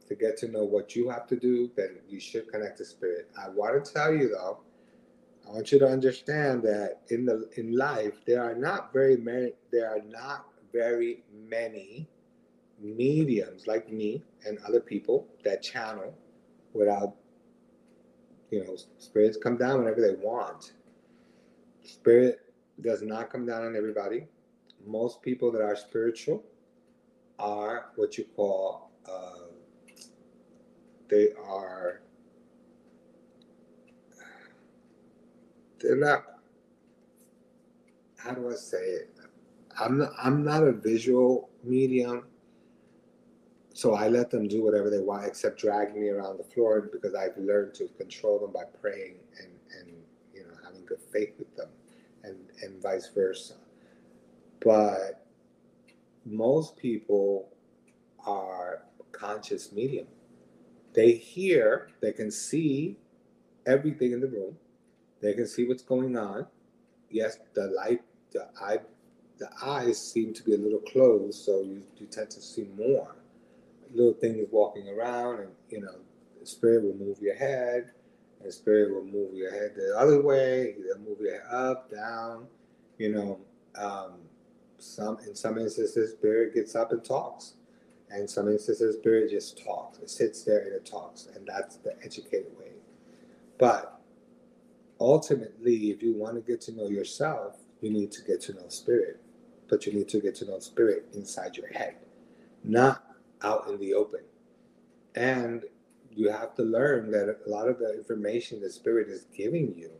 to 0.08 0.14
get 0.14 0.36
to 0.38 0.48
know 0.48 0.64
what 0.64 0.94
you 0.94 1.08
have 1.08 1.26
to 1.28 1.36
do, 1.36 1.70
then 1.76 1.96
you 2.08 2.20
should 2.20 2.48
connect 2.48 2.78
to 2.78 2.84
spirit. 2.84 3.30
I 3.40 3.48
want 3.48 3.84
to 3.84 3.92
tell 3.92 4.12
you 4.12 4.28
though, 4.28 4.60
I 5.46 5.52
want 5.52 5.72
you 5.72 5.78
to 5.78 5.86
understand 5.86 6.62
that 6.62 7.00
in 7.08 7.24
the 7.24 7.48
in 7.56 7.76
life 7.76 8.14
there 8.26 8.42
are 8.42 8.54
not 8.54 8.92
very 8.92 9.16
many 9.16 9.52
there 9.70 9.90
are 9.90 10.02
not 10.08 10.46
very 10.72 11.22
many 11.48 12.08
mediums 12.80 13.66
like 13.66 13.90
me 13.90 14.22
and 14.46 14.58
other 14.66 14.80
people 14.80 15.26
that 15.44 15.62
channel 15.62 16.14
without, 16.72 17.14
you 18.50 18.64
know, 18.64 18.76
spirits 18.98 19.38
come 19.42 19.56
down 19.56 19.78
whenever 19.78 20.00
they 20.00 20.14
want. 20.14 20.72
Spirit 21.82 22.40
does 22.80 23.02
not 23.02 23.30
come 23.30 23.46
down 23.46 23.64
on 23.64 23.76
everybody. 23.76 24.26
Most 24.86 25.22
people 25.22 25.50
that 25.52 25.62
are 25.62 25.76
spiritual 25.76 26.44
are 27.38 27.90
what 27.96 28.18
you 28.18 28.24
call, 28.36 28.90
uh, 29.08 29.48
they 31.08 31.28
are, 31.46 32.02
they're 35.80 35.96
not, 35.96 36.24
how 38.18 38.32
do 38.32 38.50
I 38.50 38.54
say 38.54 38.78
it? 38.78 39.10
I'm 39.78 39.98
not, 39.98 40.12
I'm 40.22 40.44
not 40.44 40.62
a 40.62 40.72
visual 40.72 41.50
medium, 41.62 42.26
so 43.72 43.94
I 43.94 44.08
let 44.08 44.30
them 44.30 44.46
do 44.46 44.62
whatever 44.62 44.88
they 44.88 45.00
want, 45.00 45.26
except 45.26 45.58
drag 45.58 45.96
me 45.96 46.08
around 46.08 46.38
the 46.38 46.44
floor 46.44 46.88
because 46.92 47.14
I've 47.14 47.36
learned 47.36 47.74
to 47.74 47.88
control 47.98 48.38
them 48.38 48.52
by 48.52 48.64
praying 48.80 49.16
and 49.40 49.50
and 49.80 49.96
you 50.32 50.42
know 50.42 50.54
having 50.64 50.86
good 50.86 51.00
faith 51.12 51.34
with 51.38 51.54
them, 51.56 51.68
and 52.64 52.82
vice 52.82 53.08
versa. 53.14 53.54
But 54.64 55.26
most 56.24 56.76
people 56.76 57.48
are 58.26 58.82
conscious 59.12 59.72
medium. 59.72 60.06
They 60.94 61.12
hear, 61.12 61.90
they 62.00 62.12
can 62.12 62.30
see 62.30 62.96
everything 63.66 64.12
in 64.12 64.20
the 64.20 64.28
room, 64.28 64.56
they 65.20 65.34
can 65.34 65.46
see 65.46 65.66
what's 65.66 65.82
going 65.82 66.16
on. 66.16 66.46
Yes, 67.10 67.38
the 67.54 67.66
light, 67.68 68.02
the 68.32 68.48
eye 68.60 68.78
the 69.38 69.50
eyes 69.62 70.00
seem 70.00 70.32
to 70.32 70.42
be 70.44 70.54
a 70.54 70.58
little 70.58 70.80
closed, 70.80 71.44
so 71.44 71.60
you, 71.60 71.82
you 71.98 72.06
tend 72.06 72.30
to 72.30 72.40
see 72.40 72.68
more. 72.76 73.16
Little 73.92 74.12
things 74.14 74.46
walking 74.50 74.88
around, 74.88 75.40
and 75.40 75.50
you 75.70 75.80
know, 75.80 75.96
the 76.40 76.46
spirit 76.46 76.84
will 76.84 76.94
move 76.94 77.20
your 77.20 77.34
head, 77.34 77.90
and 78.44 78.52
spirit 78.52 78.94
will 78.94 79.04
move 79.04 79.34
your 79.34 79.50
head 79.50 79.72
the 79.76 79.96
other 79.98 80.22
way. 80.22 80.76
They'll 80.78 81.02
move 81.02 81.18
your 81.20 81.32
head 81.32 81.46
up, 81.50 81.90
down. 81.90 82.46
You 82.98 83.12
know, 83.12 83.40
um, 83.74 84.12
some 84.78 85.18
in 85.26 85.34
some 85.34 85.58
instances, 85.58 86.12
spirit 86.12 86.54
gets 86.54 86.74
up 86.74 86.92
and 86.92 87.04
talks, 87.04 87.54
and 88.10 88.28
some 88.28 88.48
instances, 88.48 88.96
spirit 88.96 89.30
just 89.30 89.64
talks. 89.64 89.98
It 89.98 90.10
sits 90.10 90.44
there 90.44 90.60
and 90.60 90.74
it 90.74 90.86
talks, 90.86 91.28
and 91.34 91.46
that's 91.46 91.76
the 91.76 91.96
educated 92.04 92.56
way. 92.58 92.72
But 93.58 94.00
ultimately, 95.00 95.90
if 95.90 96.02
you 96.02 96.14
want 96.14 96.36
to 96.36 96.40
get 96.40 96.60
to 96.62 96.72
know 96.72 96.88
yourself, 96.88 97.56
you 97.80 97.90
need 97.90 98.12
to 98.12 98.22
get 98.22 98.40
to 98.42 98.54
know 98.54 98.68
spirit 98.68 99.20
but 99.68 99.86
you 99.86 99.92
need 99.92 100.08
to 100.08 100.20
get 100.20 100.34
to 100.36 100.44
know 100.44 100.58
spirit 100.58 101.06
inside 101.14 101.56
your 101.56 101.68
head, 101.68 101.96
not 102.62 103.04
out 103.42 103.68
in 103.68 103.78
the 103.78 103.94
open. 103.94 104.20
And 105.14 105.64
you 106.16 106.30
have 106.30 106.54
to 106.54 106.62
learn 106.62 107.10
that 107.10 107.38
a 107.46 107.48
lot 107.48 107.68
of 107.68 107.78
the 107.78 107.94
information 107.94 108.60
the 108.60 108.70
spirit 108.70 109.08
is 109.08 109.26
giving 109.36 109.74
you, 109.74 109.90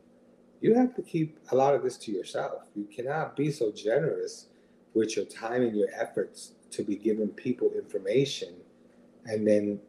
you 0.61 0.74
have 0.74 0.94
to 0.94 1.03
keep 1.03 1.38
a 1.50 1.57
lot 1.57 1.74
of 1.74 1.83
this 1.83 1.96
to 1.98 2.12
yourself. 2.12 2.62
You 2.74 2.85
cannot 2.85 3.37
be 3.37 3.50
so 3.50 3.70
generous 3.72 4.46
with 4.94 5.16
your 5.16 5.24
time 5.24 5.62
and 5.62 5.77
your 5.77 5.88
efforts 5.94 6.53
to 6.70 6.83
be 6.83 6.96
giving 6.96 7.29
people 7.29 7.70
information 7.74 8.55
and 9.27 9.46
then 9.46 9.81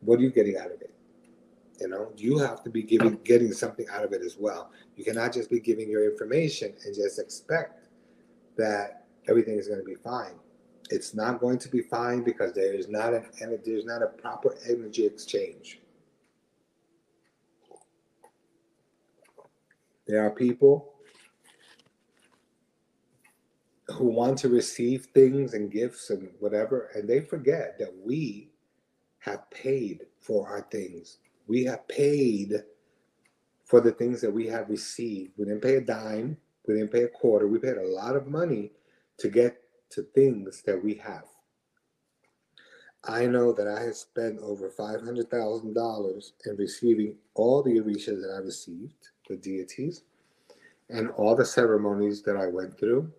what 0.00 0.18
are 0.18 0.22
you 0.22 0.30
getting 0.30 0.56
out 0.56 0.66
of 0.66 0.80
it? 0.80 0.94
You 1.80 1.88
know, 1.88 2.12
you 2.16 2.38
have 2.38 2.62
to 2.64 2.70
be 2.70 2.82
giving 2.82 3.18
getting 3.24 3.52
something 3.52 3.86
out 3.92 4.04
of 4.04 4.12
it 4.12 4.22
as 4.22 4.36
well. 4.38 4.72
You 4.96 5.04
cannot 5.04 5.32
just 5.32 5.48
be 5.48 5.60
giving 5.60 5.88
your 5.88 6.10
information 6.10 6.74
and 6.84 6.94
just 6.94 7.18
expect 7.18 7.88
that 8.56 9.04
everything 9.28 9.58
is 9.58 9.68
going 9.68 9.78
to 9.78 9.84
be 9.84 9.94
fine. 9.94 10.34
It's 10.90 11.14
not 11.14 11.40
going 11.40 11.58
to 11.58 11.68
be 11.68 11.82
fine 11.82 12.22
because 12.22 12.52
there 12.52 12.74
is 12.74 12.88
not 12.88 13.12
an 13.14 13.26
there's 13.64 13.84
not 13.84 14.02
a 14.02 14.06
proper 14.06 14.56
energy 14.68 15.04
exchange. 15.06 15.80
There 20.06 20.24
are 20.24 20.30
people 20.30 20.94
who 23.88 24.06
want 24.06 24.38
to 24.38 24.48
receive 24.48 25.06
things 25.14 25.54
and 25.54 25.70
gifts 25.70 26.10
and 26.10 26.30
whatever, 26.40 26.90
and 26.94 27.08
they 27.08 27.20
forget 27.20 27.78
that 27.78 27.94
we 28.04 28.50
have 29.18 29.50
paid 29.50 30.06
for 30.20 30.48
our 30.48 30.62
things. 30.70 31.18
We 31.46 31.64
have 31.64 31.86
paid 31.88 32.64
for 33.64 33.80
the 33.80 33.92
things 33.92 34.20
that 34.22 34.30
we 34.30 34.46
have 34.46 34.70
received. 34.70 35.32
We 35.36 35.44
didn't 35.46 35.62
pay 35.62 35.76
a 35.76 35.80
dime 35.80 36.38
we 36.68 36.74
didn't 36.74 36.92
pay 36.92 37.04
a 37.04 37.08
quarter. 37.08 37.48
We 37.48 37.58
paid 37.58 37.78
a 37.78 37.88
lot 37.88 38.14
of 38.14 38.26
money 38.26 38.70
to 39.18 39.28
get 39.28 39.62
to 39.90 40.02
things 40.02 40.62
that 40.62 40.82
we 40.82 40.94
have. 40.94 41.24
I 43.04 43.26
know 43.26 43.52
that 43.52 43.68
I 43.68 43.84
have 43.84 43.96
spent 43.96 44.38
over 44.40 44.68
$500,000 44.70 46.32
in 46.46 46.56
receiving 46.56 47.14
all 47.34 47.62
the 47.62 47.78
orishas 47.78 48.20
that 48.20 48.34
I 48.34 48.44
received, 48.44 49.08
the 49.28 49.36
deities, 49.36 50.02
and 50.90 51.10
all 51.10 51.36
the 51.36 51.44
ceremonies 51.44 52.22
that 52.22 52.36
I 52.36 52.46
went 52.46 52.78
through. 52.78 53.10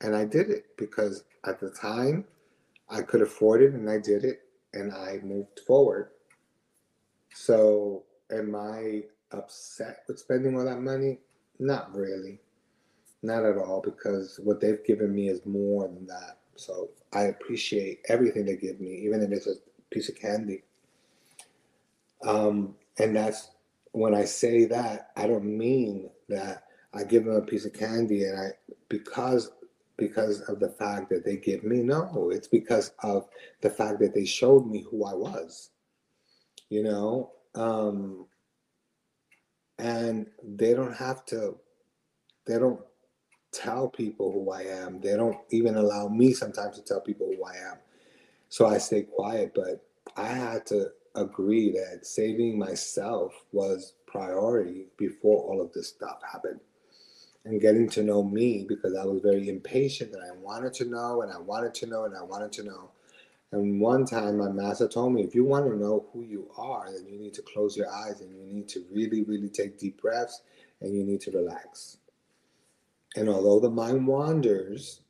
And 0.00 0.16
I 0.16 0.24
did 0.24 0.50
it 0.50 0.66
because 0.76 1.24
at 1.46 1.60
the 1.60 1.70
time 1.70 2.24
I 2.88 3.02
could 3.02 3.22
afford 3.22 3.62
it 3.62 3.74
and 3.74 3.88
I 3.90 3.98
did 3.98 4.24
it 4.24 4.40
and 4.72 4.92
I 4.92 5.20
moved 5.22 5.60
forward. 5.66 6.10
So, 7.32 8.04
am 8.30 8.54
I 8.54 9.02
upset 9.32 10.04
with 10.06 10.18
spending 10.18 10.56
all 10.56 10.64
that 10.64 10.80
money? 10.80 11.18
Not 11.58 11.94
really. 11.94 12.40
Not 13.24 13.46
at 13.46 13.56
all, 13.56 13.80
because 13.80 14.38
what 14.44 14.60
they've 14.60 14.84
given 14.84 15.14
me 15.14 15.30
is 15.30 15.46
more 15.46 15.88
than 15.88 16.06
that. 16.08 16.40
So 16.56 16.90
I 17.14 17.22
appreciate 17.22 18.00
everything 18.10 18.44
they 18.44 18.56
give 18.56 18.78
me, 18.80 18.96
even 18.98 19.22
if 19.22 19.32
it's 19.32 19.46
a 19.46 19.54
piece 19.90 20.10
of 20.10 20.16
candy. 20.16 20.62
Um, 22.22 22.74
and 22.98 23.16
that's 23.16 23.50
when 23.92 24.14
I 24.14 24.26
say 24.26 24.66
that, 24.66 25.08
I 25.16 25.26
don't 25.26 25.46
mean 25.46 26.10
that 26.28 26.64
I 26.92 27.04
give 27.04 27.24
them 27.24 27.36
a 27.36 27.40
piece 27.40 27.64
of 27.64 27.72
candy 27.72 28.24
and 28.24 28.38
I 28.38 28.48
because 28.90 29.52
because 29.96 30.42
of 30.42 30.60
the 30.60 30.68
fact 30.68 31.08
that 31.08 31.24
they 31.24 31.38
give 31.38 31.64
me. 31.64 31.78
No, 31.78 32.28
it's 32.30 32.48
because 32.48 32.92
of 33.02 33.26
the 33.62 33.70
fact 33.70 34.00
that 34.00 34.14
they 34.14 34.26
showed 34.26 34.66
me 34.66 34.84
who 34.90 35.06
I 35.06 35.14
was. 35.14 35.70
You 36.68 36.82
know, 36.82 37.32
um, 37.54 38.26
and 39.78 40.26
they 40.42 40.74
don't 40.74 40.94
have 40.94 41.24
to. 41.26 41.56
They 42.46 42.58
don't 42.58 42.80
tell 43.54 43.88
people 43.88 44.32
who 44.32 44.50
I 44.50 44.62
am. 44.62 45.00
They 45.00 45.16
don't 45.16 45.38
even 45.50 45.76
allow 45.76 46.08
me 46.08 46.32
sometimes 46.32 46.76
to 46.76 46.82
tell 46.82 47.00
people 47.00 47.26
who 47.26 47.44
I 47.44 47.56
am. 47.70 47.78
So 48.48 48.66
I 48.66 48.78
stay 48.78 49.02
quiet, 49.02 49.52
but 49.54 49.84
I 50.16 50.26
had 50.26 50.66
to 50.66 50.90
agree 51.14 51.70
that 51.72 52.06
saving 52.06 52.58
myself 52.58 53.32
was 53.52 53.94
priority 54.06 54.86
before 54.96 55.44
all 55.44 55.60
of 55.60 55.72
this 55.72 55.88
stuff 55.88 56.20
happened. 56.30 56.60
And 57.44 57.60
getting 57.60 57.88
to 57.90 58.02
know 58.02 58.22
me 58.22 58.64
because 58.66 58.96
I 58.96 59.04
was 59.04 59.20
very 59.20 59.48
impatient 59.48 60.14
and 60.14 60.22
I 60.22 60.34
wanted 60.36 60.72
to 60.74 60.86
know 60.86 61.22
and 61.22 61.30
I 61.32 61.38
wanted 61.38 61.74
to 61.74 61.86
know 61.86 62.04
and 62.04 62.16
I 62.16 62.22
wanted 62.22 62.52
to 62.52 62.64
know. 62.64 62.90
And 63.52 63.80
one 63.80 64.04
time 64.04 64.38
my 64.38 64.48
master 64.48 64.88
told 64.88 65.12
me, 65.12 65.22
if 65.22 65.34
you 65.34 65.44
want 65.44 65.66
to 65.66 65.76
know 65.76 66.06
who 66.12 66.22
you 66.22 66.50
are, 66.56 66.90
then 66.90 67.06
you 67.06 67.18
need 67.18 67.34
to 67.34 67.42
close 67.42 67.76
your 67.76 67.92
eyes 67.92 68.20
and 68.20 68.34
you 68.34 68.42
need 68.52 68.68
to 68.68 68.84
really, 68.90 69.22
really 69.22 69.48
take 69.48 69.78
deep 69.78 70.00
breaths 70.00 70.40
and 70.80 70.96
you 70.96 71.04
need 71.04 71.20
to 71.20 71.30
relax. 71.30 71.98
And 73.16 73.28
although 73.28 73.60
the 73.60 73.70
mind 73.70 74.06
wanders, 74.06 75.02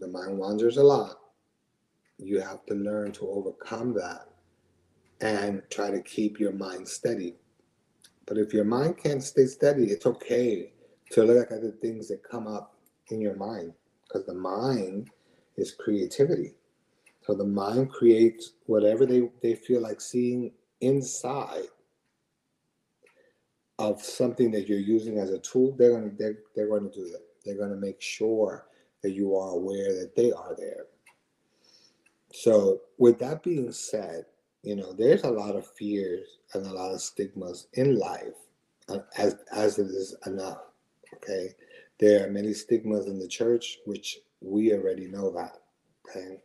the 0.00 0.08
mind 0.08 0.38
wanders 0.38 0.76
a 0.76 0.82
lot, 0.82 1.18
you 2.18 2.40
have 2.40 2.64
to 2.66 2.74
learn 2.74 3.12
to 3.12 3.28
overcome 3.28 3.94
that 3.94 4.28
and 5.20 5.62
try 5.70 5.90
to 5.90 6.00
keep 6.02 6.40
your 6.40 6.52
mind 6.52 6.88
steady. 6.88 7.34
But 8.26 8.38
if 8.38 8.52
your 8.52 8.64
mind 8.64 8.98
can't 8.98 9.22
stay 9.22 9.46
steady, 9.46 9.84
it's 9.84 10.06
okay 10.06 10.72
to 11.10 11.22
look 11.24 11.50
at 11.50 11.62
the 11.62 11.72
things 11.72 12.08
that 12.08 12.22
come 12.22 12.46
up 12.46 12.74
in 13.08 13.20
your 13.20 13.36
mind 13.36 13.72
because 14.06 14.26
the 14.26 14.34
mind 14.34 15.10
is 15.56 15.72
creativity. 15.72 16.54
So 17.22 17.34
the 17.34 17.44
mind 17.44 17.90
creates 17.90 18.52
whatever 18.66 19.04
they, 19.04 19.30
they 19.42 19.54
feel 19.54 19.82
like 19.82 20.00
seeing 20.00 20.52
inside 20.80 21.68
of 23.78 24.02
something 24.02 24.50
that 24.50 24.68
you're 24.68 24.78
using 24.78 25.18
as 25.18 25.30
a 25.30 25.38
tool, 25.38 25.74
they're 25.76 25.92
gonna 25.92 26.10
they're, 26.18 26.38
they're 26.54 26.68
to 26.68 26.90
do 26.90 27.04
that. 27.10 27.22
They're 27.44 27.56
to 27.56 27.76
make 27.76 28.00
sure 28.00 28.66
that 29.02 29.12
you 29.12 29.36
are 29.36 29.50
aware 29.50 29.92
that 29.94 30.16
they 30.16 30.32
are 30.32 30.54
there. 30.58 30.86
So, 32.32 32.80
with 32.98 33.18
that 33.20 33.42
being 33.42 33.72
said, 33.72 34.26
you 34.62 34.76
know 34.76 34.92
there's 34.92 35.22
a 35.22 35.30
lot 35.30 35.56
of 35.56 35.66
fears 35.66 36.38
and 36.52 36.66
a 36.66 36.72
lot 36.72 36.92
of 36.92 37.00
stigmas 37.00 37.68
in 37.74 37.98
life, 37.98 38.34
uh, 38.88 38.98
as 39.16 39.36
as 39.52 39.78
it 39.78 39.86
is 39.86 40.16
enough. 40.26 40.62
Okay, 41.14 41.54
there 41.98 42.26
are 42.26 42.30
many 42.30 42.52
stigmas 42.52 43.06
in 43.06 43.18
the 43.18 43.28
church, 43.28 43.78
which 43.86 44.18
we 44.40 44.72
already 44.72 45.06
know 45.06 45.30
that. 45.30 45.58
Okay, 46.08 46.40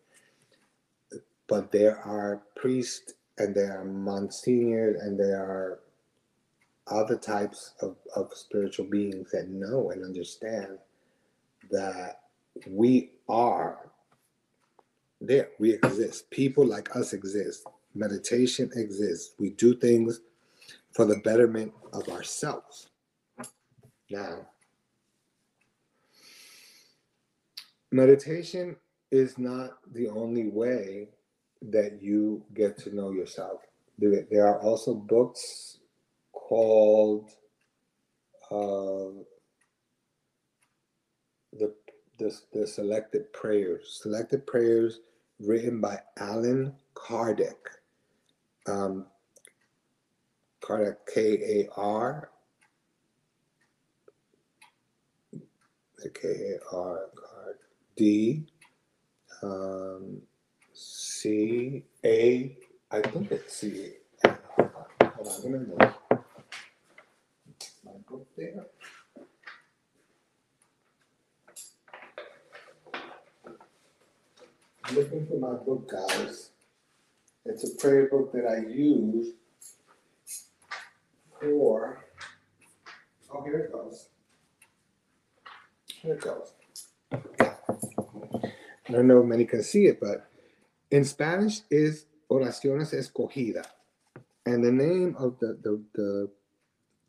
but 1.48 1.72
there 1.72 2.00
are 2.00 2.44
priests 2.56 3.14
and 3.38 3.56
there 3.56 3.80
are 3.80 3.86
monsignors 3.86 5.02
and 5.02 5.20
there 5.20 5.42
are 5.42 5.80
other 6.88 7.18
types 7.18 7.74
of, 7.82 7.96
of 8.16 8.32
spiritual 8.34 8.86
beings 8.86 9.32
that 9.32 9.50
know 9.50 9.92
and 9.92 10.04
understand 10.04 10.78
that 11.72 12.22
we 12.68 13.12
are 13.30 13.92
there. 15.22 15.50
We 15.60 15.74
exist. 15.74 16.30
People 16.30 16.66
like 16.66 16.96
us 16.96 17.14
exist. 17.14 17.66
Meditation 17.96 18.70
exists. 18.76 19.34
We 19.40 19.52
do 19.52 19.76
things 19.76 20.22
for 20.94 21.06
the 21.06 21.18
betterment 21.18 21.74
of 21.94 22.08
ourselves. 22.10 22.90
Now, 24.10 24.48
meditation 27.92 28.76
is 29.12 29.38
not 29.38 29.78
the 29.94 30.10
only 30.10 30.50
way 30.50 31.10
that 31.62 32.02
you 32.02 32.44
get 32.54 32.78
to 32.80 32.94
know 32.94 33.12
yourself. 33.12 33.62
There, 33.98 34.26
there 34.30 34.48
are 34.48 34.60
also 34.62 34.94
books 34.94 35.80
called 36.54 37.32
uh, 38.52 39.10
the, 41.52 41.74
the 42.20 42.40
the 42.54 42.68
selected 42.68 43.34
prayers. 43.34 44.00
Selected 44.04 44.46
prayers 44.46 45.00
written 45.40 45.82
by 45.82 45.98
Allan 46.18 46.76
Kardec. 46.94 47.56
Um, 48.68 49.08
Kardec, 50.62 50.98
K 51.12 51.22
A 51.32 51.70
R 51.76 52.30
K 56.14 56.28
A 56.28 56.76
R 56.76 57.00
D 57.98 58.46
um, 59.42 60.22
C 60.72 61.84
A. 62.06 62.56
I 62.92 63.02
think 63.02 63.32
it's 63.32 63.56
C. 63.56 63.94
Hold 64.24 65.28
on, 65.28 65.52
let 65.52 65.80
me 65.82 66.03
book 68.14 68.28
there. 68.38 68.66
I'm 74.84 74.96
looking 74.96 75.26
for 75.26 75.40
my 75.40 75.54
book, 75.54 75.90
guys. 75.90 76.52
It's 77.46 77.64
a 77.64 77.76
prayer 77.76 78.08
book 78.08 78.32
that 78.34 78.46
I 78.46 78.70
use 78.70 79.34
for. 81.42 82.06
Oh, 83.34 83.44
here 83.44 83.58
it 83.58 83.72
goes. 83.72 84.10
Here 85.88 86.14
it 86.14 86.22
goes. 86.22 86.54
I 87.12 88.92
don't 88.92 89.08
know 89.08 89.22
if 89.22 89.26
many 89.26 89.46
can 89.46 89.64
see 89.64 89.88
it, 89.88 90.00
but 90.00 90.30
in 90.92 91.04
Spanish 91.04 91.62
is 91.72 92.06
Oraciones 92.30 92.94
Escogida. 92.94 93.66
And 94.46 94.64
the 94.64 94.72
name 94.72 95.16
of 95.18 95.40
the 95.40 95.58
the 95.64 95.82
the, 95.96 96.30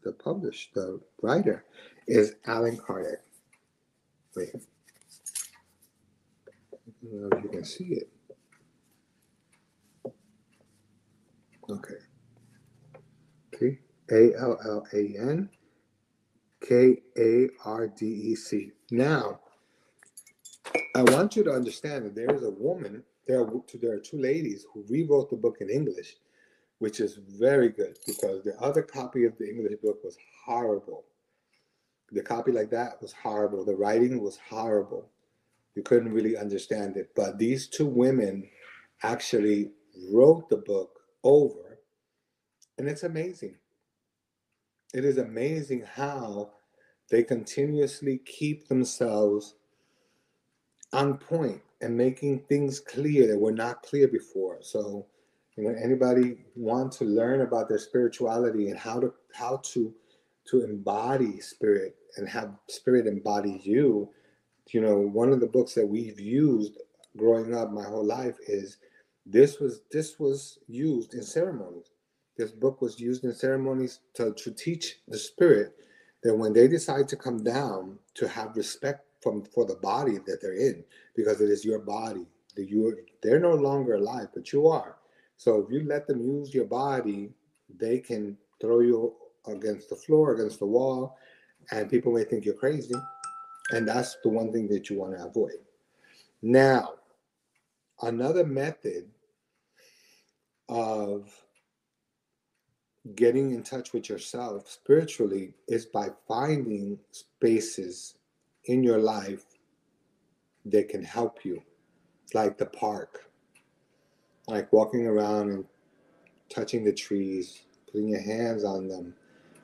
the 0.04 0.12
published, 0.12 0.74
the 0.74 1.00
writer, 1.22 1.64
is 2.06 2.34
Allan 2.46 2.76
Kardec. 2.76 3.16
Wait. 4.36 4.50
I 6.86 7.06
don't 7.10 7.30
know 7.30 7.36
if 7.38 7.44
you 7.44 7.50
can 7.50 7.64
see 7.64 7.84
it. 7.84 8.10
Okay. 11.70 11.94
Okay. 13.54 13.78
A 14.10 14.34
L 14.38 14.58
L 14.64 14.86
A 14.92 15.16
N 15.18 15.48
K 16.66 17.02
A 17.18 17.48
R 17.64 17.88
D 17.88 18.06
E 18.06 18.34
C. 18.34 18.72
Now, 18.90 19.40
I 20.94 21.02
want 21.02 21.36
you 21.36 21.44
to 21.44 21.50
understand 21.50 22.04
that 22.04 22.14
there 22.14 22.34
is 22.34 22.42
a 22.42 22.50
woman, 22.50 23.02
there 23.26 23.40
are, 23.42 23.52
there 23.80 23.92
are 23.94 24.00
two 24.00 24.18
ladies 24.18 24.66
who 24.72 24.84
rewrote 24.88 25.30
the 25.30 25.36
book 25.36 25.56
in 25.60 25.70
English, 25.70 26.16
which 26.78 27.00
is 27.00 27.18
very 27.38 27.68
good 27.68 27.98
because 28.06 28.42
the 28.42 28.56
other 28.60 28.82
copy 28.82 29.24
of 29.24 29.36
the 29.38 29.48
English 29.48 29.80
book 29.82 29.98
was 30.04 30.16
horrible. 30.44 31.04
The 32.12 32.22
copy 32.22 32.52
like 32.52 32.70
that 32.70 33.00
was 33.00 33.12
horrible. 33.12 33.64
The 33.64 33.76
writing 33.76 34.22
was 34.22 34.38
horrible. 34.48 35.08
You 35.74 35.82
couldn't 35.82 36.12
really 36.12 36.36
understand 36.36 36.96
it. 36.96 37.10
But 37.16 37.38
these 37.38 37.68
two 37.68 37.86
women 37.86 38.48
actually 39.02 39.70
wrote 40.12 40.48
the 40.48 40.58
book 40.58 41.00
over, 41.22 41.78
and 42.78 42.88
it's 42.88 43.02
amazing. 43.02 43.56
It 44.92 45.04
is 45.04 45.18
amazing 45.18 45.82
how 45.82 46.52
they 47.10 47.22
continuously 47.22 48.18
keep 48.24 48.68
themselves 48.68 49.54
on 50.92 51.18
point 51.18 51.60
and 51.80 51.96
making 51.96 52.40
things 52.40 52.80
clear 52.80 53.26
that 53.26 53.38
were 53.38 53.52
not 53.52 53.82
clear 53.82 54.06
before. 54.08 54.58
So, 54.62 55.06
you 55.56 55.64
know, 55.64 55.74
anybody 55.82 56.38
want 56.56 56.92
to 56.92 57.04
learn 57.04 57.42
about 57.42 57.68
their 57.68 57.78
spirituality 57.78 58.70
and 58.70 58.78
how 58.78 59.00
to 59.00 59.12
how 59.34 59.58
to 59.58 59.94
to 60.46 60.64
embody 60.64 61.40
spirit 61.40 61.96
and 62.16 62.28
have 62.28 62.52
spirit 62.68 63.06
embody 63.06 63.60
you, 63.64 64.10
you 64.70 64.80
know, 64.80 64.98
one 64.98 65.32
of 65.32 65.40
the 65.40 65.46
books 65.46 65.74
that 65.74 65.86
we've 65.86 66.20
used 66.20 66.78
growing 67.16 67.54
up 67.54 67.70
my 67.70 67.84
whole 67.84 68.04
life 68.04 68.36
is 68.46 68.78
this 69.26 69.60
was 69.60 69.82
this 69.90 70.18
was 70.18 70.58
used 70.66 71.14
in 71.14 71.22
ceremonies. 71.22 71.90
This 72.36 72.50
book 72.50 72.82
was 72.82 72.98
used 72.98 73.24
in 73.24 73.32
ceremonies 73.32 74.00
to, 74.14 74.32
to 74.34 74.50
teach 74.50 74.98
the 75.06 75.18
spirit 75.18 75.74
that 76.24 76.34
when 76.34 76.52
they 76.52 76.66
decide 76.66 77.08
to 77.08 77.16
come 77.16 77.44
down 77.44 77.98
to 78.14 78.26
have 78.26 78.56
respect 78.56 79.06
from 79.22 79.44
for 79.44 79.64
the 79.64 79.76
body 79.76 80.18
that 80.26 80.40
they're 80.42 80.56
in 80.56 80.84
because 81.14 81.40
it 81.40 81.48
is 81.48 81.64
your 81.64 81.78
body 81.78 82.26
that 82.56 82.68
you 82.68 82.96
they're 83.22 83.40
no 83.40 83.54
longer 83.54 83.94
alive 83.94 84.28
but 84.34 84.52
you 84.52 84.66
are 84.68 84.96
so 85.36 85.60
if 85.60 85.70
you 85.70 85.84
let 85.86 86.06
them 86.06 86.20
use 86.20 86.54
your 86.54 86.64
body 86.64 87.30
they 87.78 87.98
can 87.98 88.36
throw 88.60 88.80
you 88.80 89.14
against 89.46 89.90
the 89.90 89.96
floor 89.96 90.34
against 90.34 90.58
the 90.58 90.66
wall 90.66 91.16
and 91.70 91.90
people 91.90 92.12
may 92.12 92.24
think 92.24 92.44
you're 92.44 92.54
crazy. 92.54 92.94
And 93.70 93.88
that's 93.88 94.16
the 94.22 94.28
one 94.28 94.52
thing 94.52 94.68
that 94.68 94.90
you 94.90 94.98
want 94.98 95.16
to 95.16 95.24
avoid. 95.24 95.58
Now 96.42 96.94
another 98.02 98.44
method 98.44 99.08
of 100.68 101.30
getting 103.14 103.52
in 103.52 103.62
touch 103.62 103.92
with 103.92 104.08
yourself 104.08 104.70
spiritually 104.70 105.52
is 105.68 105.86
by 105.86 106.08
finding 106.26 106.98
spaces 107.10 108.14
in 108.64 108.82
your 108.82 108.98
life 108.98 109.44
that 110.66 110.88
can 110.88 111.04
help 111.04 111.44
you, 111.44 111.62
like 112.32 112.56
the 112.56 112.66
park, 112.66 113.30
like 114.46 114.72
walking 114.72 115.06
around 115.06 115.50
and 115.50 115.64
touching 116.48 116.84
the 116.84 116.92
trees, 116.92 117.62
putting 117.90 118.08
your 118.08 118.20
hands 118.20 118.64
on 118.64 118.88
them, 118.88 119.14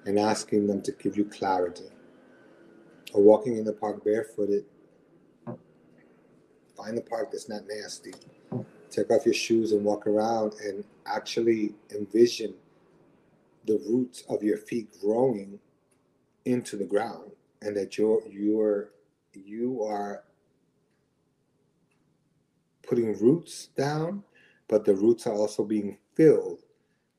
and 0.07 0.19
asking 0.19 0.67
them 0.67 0.81
to 0.83 0.93
give 0.93 1.17
you 1.17 1.25
clarity. 1.25 1.91
Or 3.13 3.23
walking 3.23 3.57
in 3.57 3.65
the 3.65 3.73
park 3.73 4.05
barefooted. 4.05 4.65
Find 6.77 6.97
a 6.97 7.03
park 7.03 7.31
that's 7.33 7.49
not 7.49 7.63
nasty. 7.69 8.15
Take 8.91 9.11
off 9.11 9.27
your 9.27 9.35
shoes 9.35 9.73
and 9.73 9.85
walk 9.85 10.07
around 10.07 10.55
and 10.65 10.85
actually 11.07 11.75
envision 11.95 12.55
the 13.67 13.79
roots 13.89 14.25
of 14.29 14.43
your 14.43 14.57
feet 14.57 14.89
growing 15.01 15.59
into 16.47 16.77
the 16.77 16.85
ground 16.85 17.31
and 17.63 17.77
that 17.77 17.99
you're 17.99 18.23
you're 18.31 18.91
you 19.35 19.83
are 19.83 20.25
putting 22.83 23.17
roots 23.19 23.69
down, 23.77 24.25
but 24.71 24.87
the 24.87 24.95
roots 24.95 25.29
are 25.29 25.35
also 25.35 25.65
being 25.65 25.99
filled 26.17 26.61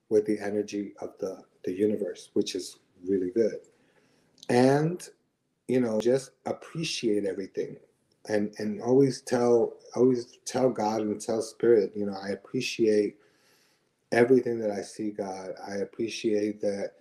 with 0.10 0.26
the 0.26 0.40
energy 0.40 0.94
of 1.02 1.12
the, 1.20 1.44
the 1.66 1.74
universe, 1.74 2.32
which 2.34 2.56
is 2.56 2.80
really 3.08 3.32
good. 3.32 3.58
And, 4.50 5.08
you 5.68 5.82
know, 5.82 6.02
just 6.02 6.32
appreciate 6.46 7.26
everything 7.26 7.78
and 8.30 8.54
and 8.60 8.82
always 8.82 9.22
tell 9.22 9.74
always 9.96 10.40
tell 10.46 10.70
God 10.72 11.02
and 11.02 11.22
tell 11.22 11.42
spirit, 11.44 11.94
you 11.96 12.06
know, 12.08 12.18
I 12.24 12.30
appreciate 12.30 13.18
everything 14.14 14.60
that 14.60 14.72
I 14.72 14.82
see, 14.84 15.12
God. 15.12 15.52
I 15.68 15.76
appreciate 15.78 16.62
that 16.62 16.94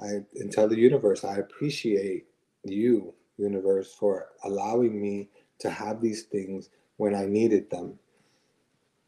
I 0.00 0.20
and 0.36 0.52
tell 0.52 0.68
the 0.68 0.78
universe, 0.78 1.24
I 1.24 1.38
appreciate 1.38 2.26
you, 2.64 3.14
universe, 3.38 3.94
for 3.94 4.28
allowing 4.44 5.00
me 5.00 5.30
to 5.60 5.70
have 5.70 6.02
these 6.02 6.24
things 6.24 6.70
when 6.98 7.14
I 7.14 7.26
needed 7.26 7.70
them. 7.70 7.98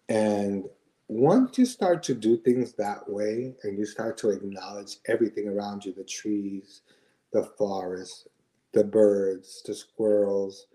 And 0.09 0.67
once 1.09 1.59
you 1.59 1.67
start 1.67 2.03
to 2.03 2.15
do 2.15 2.37
things 2.37 2.73
that 2.75 3.09
way 3.09 3.55
and 3.63 3.79
you 3.79 3.85
start 3.85 4.17
to 4.19 4.31
acknowledge 4.31 4.97
everything 5.07 5.49
around 5.49 5.85
you 5.85 5.93
the 5.93 6.05
trees, 6.05 6.83
the 7.33 7.45
forest, 7.57 8.29
the 8.73 8.85
birds, 8.85 9.63
the 9.67 9.75
squirrels, 9.75 10.67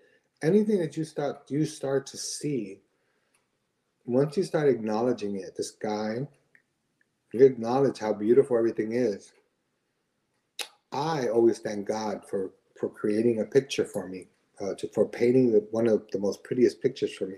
anything 0.42 0.80
that 0.80 0.98
you 0.98 1.04
start 1.04 1.44
you 1.50 1.66
start 1.66 2.06
to 2.06 2.18
see 2.18 2.80
once 4.06 4.36
you 4.36 4.44
start 4.44 4.68
acknowledging 4.68 5.38
it 5.38 5.56
the 5.56 5.64
sky 5.64 6.28
you 7.34 7.46
acknowledge 7.46 8.00
how 8.00 8.12
beautiful 8.12 8.58
everything 8.58 8.92
is 8.92 9.32
i 10.92 11.28
always 11.30 11.60
thank 11.60 11.88
god 11.88 12.22
for 12.30 12.52
for 12.84 12.90
creating 12.90 13.40
a 13.40 13.46
picture 13.46 13.86
for 13.86 14.10
me, 14.10 14.28
uh, 14.60 14.74
to, 14.76 14.90
for 14.90 15.08
painting 15.08 15.54
the, 15.54 15.66
one 15.72 15.88
of 15.88 16.04
the 16.12 16.20
most 16.20 16.44
prettiest 16.44 16.82
pictures 16.82 17.14
for 17.14 17.28
me. 17.28 17.38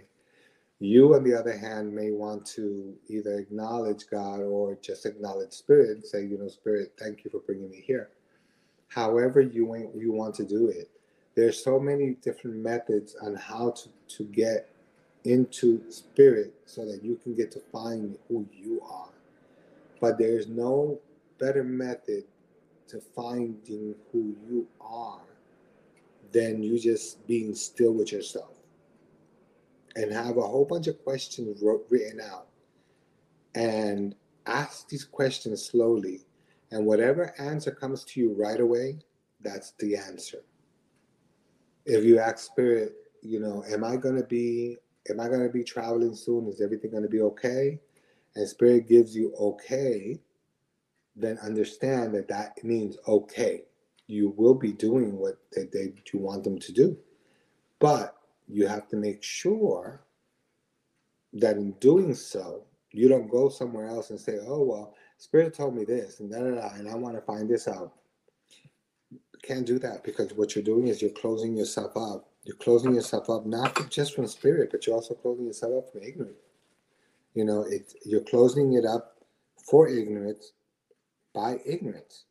You, 0.80 1.16
on 1.16 1.24
the 1.24 1.34
other 1.34 1.58
hand, 1.58 1.94
may 1.94 2.12
want 2.12 2.46
to 2.48 2.94
either 3.08 3.40
acknowledge 3.40 4.06
God 4.12 4.42
or 4.42 4.78
just 4.82 5.06
acknowledge 5.06 5.54
Spirit 5.54 5.92
and 5.92 6.06
say, 6.06 6.26
you 6.26 6.38
know, 6.38 6.50
Spirit, 6.50 6.94
thank 7.00 7.24
you 7.24 7.32
for 7.32 7.40
bringing 7.40 7.72
me 7.72 7.82
here. 7.86 8.10
However, 8.90 9.42
you 9.42 9.92
you 9.96 10.12
want 10.12 10.36
to 10.36 10.46
do 10.46 10.70
it. 10.70 10.90
There's 11.36 11.64
so 11.64 11.80
many 11.80 12.12
different 12.22 12.58
methods 12.58 13.16
on 13.22 13.36
how 13.36 13.72
to, 13.72 13.90
to 14.18 14.24
get 14.24 14.70
into 15.26 15.84
spirit 15.90 16.54
so 16.66 16.86
that 16.86 17.04
you 17.04 17.20
can 17.22 17.36
get 17.36 17.52
to 17.52 17.60
find 17.72 18.18
who 18.30 18.48
you 18.54 18.80
are. 18.90 19.10
But 20.00 20.18
there's 20.18 20.48
no 20.48 21.00
better 21.40 21.64
method 21.64 22.24
to 22.88 23.02
finding 23.16 23.96
who 24.12 24.36
you 24.48 24.68
are 24.80 25.20
than 26.32 26.62
you 26.64 26.80
just 26.80 27.26
being 27.28 27.56
still 27.56 27.94
with 27.94 28.12
yourself 28.12 28.55
and 29.96 30.12
have 30.12 30.38
a 30.38 30.42
whole 30.42 30.66
bunch 30.66 30.88
of 30.88 31.04
questions 31.04 31.62
wrote, 31.62 31.86
written 31.90 32.20
out 32.20 32.48
and 33.56 34.16
ask 34.46 34.88
these 34.90 35.06
questions 35.06 35.64
slowly. 35.64 36.22
And 36.72 36.86
whatever 36.86 37.34
answer 37.40 37.72
comes 37.72 38.04
to 38.06 38.20
you 38.20 38.36
right 38.38 38.60
away, 38.60 39.00
that's 39.42 39.74
the 39.80 39.96
answer. 39.96 40.40
If 41.86 42.04
you 42.04 42.20
ask 42.20 42.40
spirit, 42.40 42.96
you 43.22 43.40
know, 43.40 43.64
am 43.72 43.84
I 43.84 43.96
going 43.96 44.16
to 44.16 44.24
be 44.24 44.78
am 45.10 45.20
I 45.20 45.28
going 45.28 45.44
to 45.44 45.54
be 45.54 45.64
traveling 45.64 46.16
soon? 46.16 46.48
Is 46.48 46.62
everything 46.62 46.92
going 46.92 47.04
to 47.04 47.10
be 47.10 47.22
okay? 47.22 47.80
And 48.36 48.48
spirit 48.48 48.88
gives 48.88 49.16
you 49.16 49.34
okay, 49.40 50.20
then 51.16 51.38
understand 51.40 52.14
that 52.16 52.28
that 52.28 52.62
means 52.64 52.98
okay. 53.08 53.64
You 54.08 54.34
will 54.36 54.56
be 54.56 54.74
doing 54.74 55.18
what 55.18 55.38
they, 55.56 55.64
they 55.72 55.94
you 56.12 56.20
want 56.20 56.44
them 56.44 56.60
to 56.60 56.72
do. 56.72 56.98
But 57.80 58.16
you 58.48 58.68
have 58.68 58.88
to 58.90 58.98
make 58.98 59.24
sure 59.24 60.02
that 61.34 61.58
in 61.58 61.72
doing 61.74 62.14
so, 62.16 62.64
you 62.92 63.10
don't 63.10 63.30
go 63.30 63.50
somewhere 63.50 63.88
else 63.88 64.10
and 64.12 64.20
say, 64.20 64.38
oh, 64.48 64.64
well, 64.64 64.96
Spirit 65.18 65.54
told 65.54 65.76
me 65.76 65.86
this 65.86 66.20
and 66.20 66.32
da 66.32 66.40
da 66.40 66.56
da, 66.56 66.76
and 66.76 66.90
I 66.90 66.96
want 66.96 67.16
to 67.16 67.22
find 67.22 67.50
this 67.50 67.68
out. 67.68 67.94
can't 69.44 69.66
do 69.66 69.80
that 69.80 70.04
because 70.04 70.34
what 70.34 70.56
you're 70.56 70.64
doing 70.64 70.88
is 70.88 71.02
you're 71.02 71.12
closing 71.12 71.56
yourself 71.58 71.98
up 71.98 72.30
you're 72.46 72.58
closing 72.58 72.94
yourself 72.94 73.30
up 73.30 73.46
not 73.46 73.90
just 73.90 74.16
from 74.16 74.28
spirit, 74.28 74.70
but 74.72 74.86
you're 74.86 74.96
also 74.96 75.16
closing 75.16 75.48
yourself 75.48 75.74
up 75.86 75.92
from 75.92 76.04
ignorance. 76.04 76.38
You 77.34 77.46
know, 77.46 77.62
it 77.64 77.94
you're 78.06 78.22
closing 78.24 78.74
it 78.74 78.86
up 78.86 79.18
for 79.70 79.90
ignorance 79.90 80.54
by 81.34 81.60
ignorance. 81.66 82.26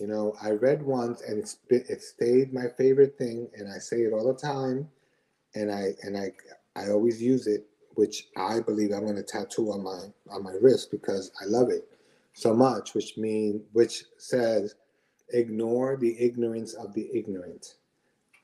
You 0.00 0.06
know, 0.06 0.34
I 0.42 0.50
read 0.50 0.82
once, 0.82 1.22
and 1.22 1.38
it's 1.38 1.56
been, 1.68 1.84
it 1.88 2.02
stayed 2.02 2.52
my 2.52 2.66
favorite 2.76 3.16
thing, 3.16 3.48
and 3.56 3.72
I 3.72 3.78
say 3.78 3.98
it 4.02 4.12
all 4.12 4.26
the 4.26 4.38
time, 4.38 4.88
and 5.54 5.70
I 5.70 5.94
and 6.02 6.16
I 6.16 6.32
I 6.74 6.90
always 6.90 7.22
use 7.22 7.46
it, 7.46 7.66
which 7.94 8.28
I 8.36 8.60
believe 8.60 8.92
I'm 8.92 9.04
going 9.04 9.16
to 9.16 9.22
tattoo 9.22 9.72
on 9.72 9.82
my 9.84 10.06
on 10.30 10.42
my 10.42 10.54
wrist 10.60 10.90
because 10.90 11.30
I 11.40 11.46
love 11.46 11.70
it 11.70 11.88
so 12.32 12.54
much. 12.54 12.94
Which 12.94 13.16
mean 13.16 13.62
which 13.72 14.04
says, 14.18 14.74
ignore 15.30 15.96
the 15.96 16.18
ignorance 16.18 16.74
of 16.74 16.92
the 16.94 17.08
ignorant. 17.12 17.74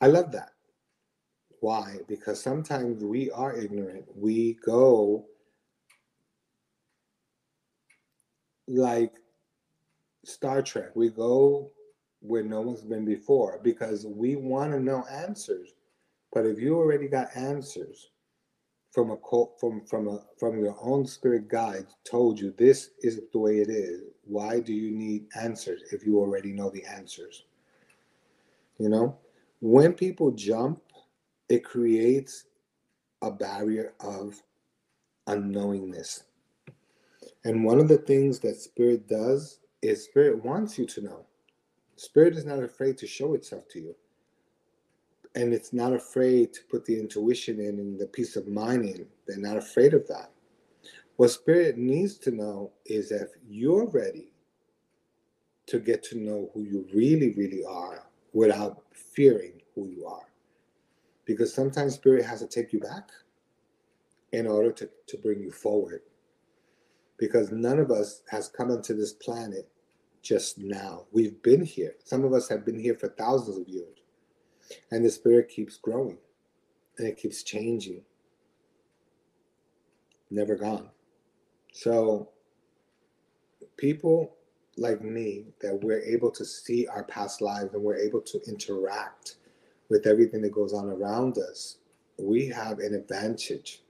I 0.00 0.06
love 0.06 0.30
that. 0.32 0.52
Why? 1.60 1.96
Because 2.06 2.40
sometimes 2.40 3.02
we 3.02 3.30
are 3.32 3.56
ignorant. 3.56 4.04
We 4.14 4.58
go 4.64 5.26
like 8.68 9.14
Star 10.24 10.62
Trek. 10.62 10.94
We 10.94 11.10
go 11.10 11.70
where 12.20 12.42
no 12.42 12.60
one's 12.60 12.82
been 12.82 13.04
before 13.04 13.60
because 13.62 14.06
we 14.06 14.36
want 14.36 14.72
to 14.72 14.80
know 14.80 15.04
answers. 15.10 15.74
But 16.32 16.46
if 16.46 16.58
you 16.58 16.76
already 16.76 17.08
got 17.08 17.34
answers 17.36 18.10
from 18.92 19.10
a 19.10 19.16
from 19.60 19.86
from 19.86 20.08
a 20.08 20.20
from 20.38 20.58
your 20.58 20.76
own 20.80 21.06
spirit 21.06 21.48
guide 21.48 21.86
told 22.04 22.40
you 22.40 22.52
this 22.58 22.90
is 23.02 23.20
the 23.32 23.38
way 23.38 23.58
it 23.58 23.70
is, 23.70 24.02
why 24.24 24.60
do 24.60 24.72
you 24.72 24.90
need 24.90 25.26
answers 25.40 25.82
if 25.92 26.04
you 26.04 26.18
already 26.18 26.52
know 26.52 26.70
the 26.70 26.84
answers? 26.84 27.44
You 28.78 28.88
know? 28.88 29.18
when 29.60 29.92
people 29.92 30.30
jump, 30.30 30.80
it 31.48 31.64
creates 31.64 32.44
a 33.22 33.30
barrier 33.30 33.94
of 34.00 34.40
unknowingness. 35.28 36.22
And 37.44 37.64
one 37.64 37.80
of 37.80 37.88
the 37.88 37.98
things 37.98 38.38
that 38.40 38.60
Spirit 38.60 39.08
does 39.08 39.60
is 39.82 40.04
Spirit 40.04 40.44
wants 40.44 40.78
you 40.78 40.86
to 40.86 41.00
know. 41.00 41.26
Spirit 41.96 42.36
is 42.36 42.44
not 42.44 42.62
afraid 42.62 42.96
to 42.98 43.06
show 43.06 43.34
itself 43.34 43.68
to 43.70 43.80
you. 43.80 43.96
And 45.34 45.52
it's 45.52 45.72
not 45.72 45.92
afraid 45.92 46.52
to 46.54 46.60
put 46.70 46.84
the 46.84 46.98
intuition 46.98 47.60
in 47.60 47.78
and 47.78 47.98
the 47.98 48.06
peace 48.06 48.36
of 48.36 48.48
mind 48.48 48.84
in. 48.84 49.06
They're 49.26 49.38
not 49.38 49.56
afraid 49.56 49.94
of 49.94 50.06
that. 50.08 50.30
What 51.16 51.30
Spirit 51.30 51.76
needs 51.76 52.16
to 52.18 52.30
know 52.30 52.72
is 52.86 53.12
if 53.12 53.28
you're 53.48 53.86
ready 53.86 54.32
to 55.68 55.78
get 55.78 56.02
to 56.02 56.18
know 56.18 56.50
who 56.54 56.62
you 56.62 56.86
really, 56.94 57.34
really 57.34 57.62
are 57.64 58.06
without 58.32 58.82
fearing 58.92 59.60
who 59.74 59.86
you 59.86 60.06
are. 60.06 60.26
Because 61.26 61.52
sometimes 61.52 61.94
spirit 61.94 62.24
has 62.24 62.40
to 62.40 62.46
take 62.46 62.72
you 62.72 62.80
back 62.80 63.10
in 64.32 64.46
order 64.46 64.72
to, 64.72 64.88
to 65.08 65.16
bring 65.18 65.40
you 65.40 65.50
forward. 65.50 66.00
Because 67.18 67.50
none 67.50 67.78
of 67.78 67.90
us 67.90 68.22
has 68.30 68.48
come 68.48 68.70
onto 68.70 68.94
this 68.94 69.12
planet 69.12 69.68
just 70.22 70.58
now. 70.58 71.04
We've 71.12 71.42
been 71.42 71.64
here. 71.64 71.94
Some 72.04 72.24
of 72.24 72.32
us 72.32 72.48
have 72.48 72.64
been 72.64 72.78
here 72.78 72.94
for 72.94 73.08
thousands 73.08 73.58
of 73.58 73.68
years. 73.68 73.98
And 74.90 75.04
the 75.04 75.10
spirit 75.10 75.48
keeps 75.48 75.76
growing 75.76 76.18
and 76.98 77.08
it 77.08 77.16
keeps 77.16 77.42
changing. 77.42 78.02
Never 80.30 80.56
gone. 80.56 80.90
So 81.72 82.28
people 83.76 84.36
like 84.76 85.02
me 85.02 85.46
that 85.60 85.82
we're 85.82 86.02
able 86.02 86.30
to 86.30 86.44
see 86.44 86.86
our 86.86 87.04
past 87.04 87.40
lives 87.40 87.72
and 87.74 87.82
we're 87.82 87.96
able 87.96 88.20
to 88.20 88.40
interact 88.46 89.36
with 89.88 90.06
everything 90.06 90.42
that 90.42 90.52
goes 90.52 90.72
on 90.72 90.88
around 90.88 91.38
us, 91.38 91.78
we 92.18 92.46
have 92.48 92.78
an 92.80 92.94
advantage 92.94 93.82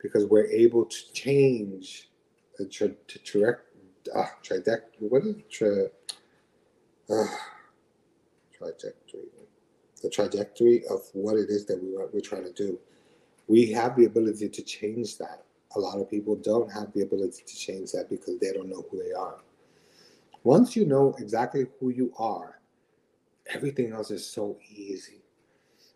because 0.00 0.26
we're 0.26 0.46
able 0.46 0.84
to 0.84 1.12
change 1.12 2.10
uh, 2.60 4.26
trajectory. 4.42 5.08
What 5.08 5.22
is 5.24 5.36
uh, 7.10 7.24
trajectory? 8.56 9.28
The 10.02 10.10
trajectory 10.10 10.84
of 10.90 11.00
what 11.12 11.36
it 11.36 11.48
is 11.48 11.64
that 11.66 11.82
we 11.82 11.96
we're 12.12 12.20
trying 12.20 12.44
to 12.44 12.52
do. 12.52 12.78
We 13.48 13.70
have 13.72 13.96
the 13.96 14.06
ability 14.06 14.48
to 14.48 14.62
change 14.62 15.18
that. 15.18 15.44
A 15.76 15.80
lot 15.80 15.98
of 15.98 16.10
people 16.10 16.36
don't 16.36 16.70
have 16.72 16.92
the 16.92 17.02
ability 17.02 17.42
to 17.46 17.56
change 17.56 17.92
that 17.92 18.08
because 18.08 18.38
they 18.38 18.52
don't 18.52 18.68
know 18.68 18.84
who 18.90 19.02
they 19.02 19.12
are. 19.12 19.38
Once 20.44 20.76
you 20.76 20.84
know 20.84 21.14
exactly 21.18 21.66
who 21.80 21.90
you 21.90 22.12
are, 22.18 22.60
everything 23.46 23.92
else 23.92 24.10
is 24.10 24.26
so 24.26 24.58
easy. 24.70 25.22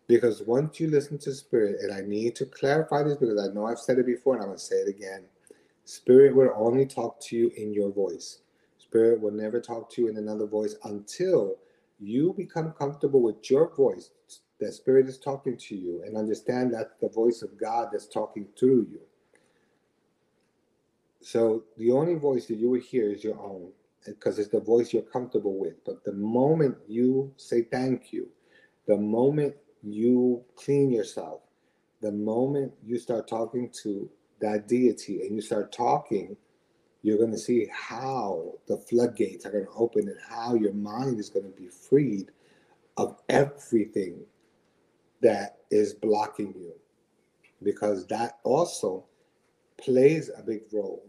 Because 0.07 0.41
once 0.41 0.79
you 0.79 0.89
listen 0.89 1.19
to 1.19 1.33
spirit, 1.33 1.81
and 1.81 1.93
I 1.93 2.01
need 2.01 2.35
to 2.37 2.45
clarify 2.47 3.03
this 3.03 3.17
because 3.17 3.39
I 3.39 3.53
know 3.53 3.67
I've 3.67 3.79
said 3.79 3.99
it 3.99 4.07
before 4.07 4.33
and 4.33 4.43
I'm 4.43 4.49
going 4.49 4.57
to 4.57 4.63
say 4.63 4.77
it 4.77 4.89
again. 4.89 5.23
Spirit 5.89 6.35
will 6.35 6.53
only 6.55 6.85
talk 6.85 7.19
to 7.19 7.35
you 7.35 7.51
in 7.57 7.73
your 7.73 7.91
voice. 7.91 8.41
Spirit 8.77 9.19
will 9.19 9.31
never 9.31 9.59
talk 9.59 9.89
to 9.89 10.03
you 10.03 10.07
in 10.07 10.17
another 10.17 10.45
voice 10.45 10.75
until 10.83 11.55
you 11.99 12.31
become 12.37 12.73
comfortable 12.73 13.23
with 13.23 13.49
your 13.49 13.73
voice. 13.73 14.11
That 14.59 14.73
spirit 14.73 15.07
is 15.07 15.17
talking 15.17 15.57
to 15.57 15.75
you 15.75 16.03
and 16.05 16.15
understand 16.15 16.71
that 16.75 17.01
the 17.01 17.09
voice 17.09 17.41
of 17.41 17.59
God 17.59 17.87
that's 17.91 18.05
talking 18.05 18.45
through 18.55 18.85
you. 18.91 18.99
So 21.21 21.63
the 21.75 21.89
only 21.89 22.13
voice 22.13 22.45
that 22.45 22.57
you 22.57 22.69
will 22.69 22.81
hear 22.81 23.09
is 23.11 23.23
your 23.23 23.39
own 23.39 23.71
because 24.05 24.37
it's 24.37 24.49
the 24.49 24.59
voice 24.59 24.93
you're 24.93 25.01
comfortable 25.01 25.57
with. 25.57 25.83
But 25.87 26.03
the 26.03 26.13
moment 26.13 26.77
you 26.87 27.33
say 27.37 27.63
thank 27.63 28.13
you, 28.13 28.27
the 28.85 28.97
moment 28.97 29.55
you 29.81 30.43
clean 30.55 30.91
yourself, 30.91 31.41
the 31.99 32.11
moment 32.11 32.73
you 32.85 32.99
start 32.99 33.27
talking 33.27 33.71
to 33.81 34.07
that 34.41 34.67
deity 34.67 35.21
and 35.21 35.35
you 35.35 35.41
start 35.41 35.71
talking, 35.71 36.35
you're 37.01 37.17
going 37.17 37.31
to 37.31 37.37
see 37.37 37.67
how 37.71 38.53
the 38.67 38.77
floodgates 38.77 39.45
are 39.45 39.51
going 39.51 39.65
to 39.65 39.71
open 39.71 40.07
and 40.07 40.17
how 40.27 40.55
your 40.55 40.73
mind 40.73 41.19
is 41.19 41.29
going 41.29 41.45
to 41.45 41.57
be 41.57 41.67
freed 41.67 42.31
of 42.97 43.17
everything 43.29 44.19
that 45.21 45.59
is 45.71 45.93
blocking 45.93 46.53
you. 46.57 46.73
Because 47.63 48.07
that 48.07 48.39
also 48.43 49.05
plays 49.77 50.29
a 50.37 50.41
big 50.41 50.61
role. 50.71 51.05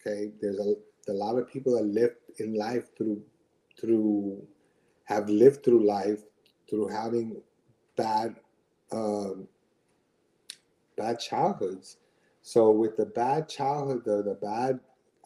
Okay. 0.00 0.32
There's 0.40 0.58
a, 0.58 0.74
a 1.10 1.12
lot 1.12 1.36
of 1.36 1.48
people 1.48 1.76
that 1.76 1.84
live 1.84 2.14
in 2.38 2.54
life 2.54 2.96
through, 2.96 3.22
through, 3.80 4.42
have 5.04 5.28
lived 5.28 5.64
through 5.64 5.86
life 5.86 6.22
through 6.68 6.88
having 6.88 7.36
bad 7.96 8.36
um, 8.92 9.48
bad 10.96 11.18
childhoods. 11.18 11.98
So 12.46 12.70
with 12.70 12.98
the 12.98 13.06
bad 13.06 13.48
childhood, 13.48 14.04
the, 14.04 14.22
the 14.22 14.34
bad 14.34 14.78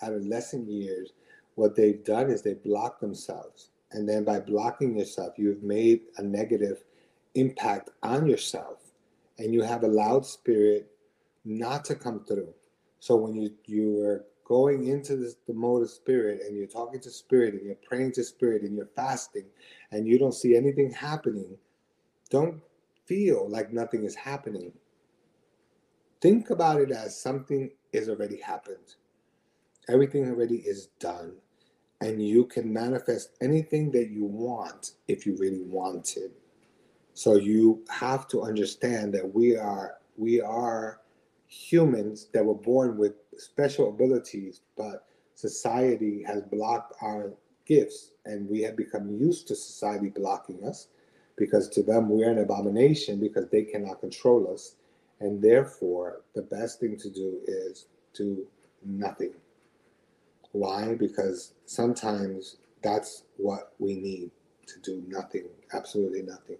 adolescent 0.02 0.70
years, 0.70 1.14
what 1.56 1.74
they've 1.74 2.04
done 2.04 2.30
is 2.30 2.42
they 2.42 2.54
block 2.54 3.00
themselves. 3.00 3.70
And 3.90 4.08
then 4.08 4.22
by 4.22 4.38
blocking 4.38 4.96
yourself, 4.96 5.34
you've 5.36 5.64
made 5.64 6.02
a 6.18 6.22
negative 6.22 6.84
impact 7.34 7.90
on 8.04 8.28
yourself. 8.28 8.78
And 9.36 9.52
you 9.52 9.62
have 9.62 9.82
allowed 9.82 10.26
spirit 10.26 10.92
not 11.44 11.84
to 11.86 11.96
come 11.96 12.24
through. 12.24 12.54
So 13.00 13.16
when 13.16 13.34
you, 13.34 13.50
you 13.66 14.00
are 14.04 14.24
going 14.44 14.86
into 14.86 15.16
this, 15.16 15.34
the 15.48 15.54
mode 15.54 15.82
of 15.82 15.90
spirit 15.90 16.42
and 16.46 16.56
you're 16.56 16.68
talking 16.68 17.00
to 17.00 17.10
spirit 17.10 17.54
and 17.54 17.66
you're 17.66 17.74
praying 17.84 18.12
to 18.12 18.22
spirit 18.22 18.62
and 18.62 18.76
you're 18.76 18.90
fasting 18.94 19.46
and 19.90 20.06
you 20.06 20.20
don't 20.20 20.34
see 20.34 20.56
anything 20.56 20.92
happening, 20.92 21.56
don't 22.30 22.60
feel 23.06 23.48
like 23.50 23.72
nothing 23.72 24.04
is 24.04 24.14
happening. 24.14 24.72
Think 26.20 26.50
about 26.50 26.80
it 26.80 26.90
as 26.90 27.20
something 27.20 27.70
is 27.92 28.08
already 28.08 28.40
happened. 28.40 28.94
Everything 29.88 30.28
already 30.28 30.56
is 30.56 30.88
done. 30.98 31.34
And 32.00 32.24
you 32.26 32.44
can 32.44 32.72
manifest 32.72 33.30
anything 33.40 33.90
that 33.92 34.10
you 34.10 34.24
want 34.24 34.92
if 35.08 35.26
you 35.26 35.36
really 35.36 35.62
want 35.62 36.16
it. 36.16 36.32
So 37.14 37.34
you 37.34 37.82
have 37.88 38.28
to 38.28 38.42
understand 38.42 39.12
that 39.14 39.34
we 39.34 39.56
are 39.56 39.96
we 40.16 40.40
are 40.40 41.00
humans 41.48 42.28
that 42.32 42.44
were 42.44 42.54
born 42.54 42.96
with 42.96 43.14
special 43.36 43.88
abilities, 43.88 44.60
but 44.76 45.06
society 45.34 46.22
has 46.24 46.42
blocked 46.42 46.94
our 47.02 47.32
gifts 47.66 48.12
and 48.24 48.48
we 48.48 48.62
have 48.62 48.76
become 48.76 49.10
used 49.10 49.48
to 49.48 49.54
society 49.54 50.08
blocking 50.08 50.64
us 50.64 50.88
because 51.36 51.68
to 51.68 51.82
them 51.82 52.08
we're 52.08 52.30
an 52.30 52.38
abomination 52.38 53.20
because 53.20 53.48
they 53.48 53.62
cannot 53.62 54.00
control 54.00 54.52
us 54.52 54.76
and 55.20 55.42
therefore 55.42 56.22
the 56.34 56.42
best 56.42 56.80
thing 56.80 56.96
to 56.96 57.10
do 57.10 57.38
is 57.46 57.86
do 58.14 58.46
nothing. 58.84 59.34
Why? 60.52 60.94
Because 60.94 61.52
sometimes 61.66 62.56
that's 62.82 63.24
what 63.36 63.72
we 63.78 63.94
need 63.94 64.30
to 64.66 64.80
do 64.80 65.02
nothing 65.08 65.44
absolutely 65.72 66.22
nothing. 66.22 66.58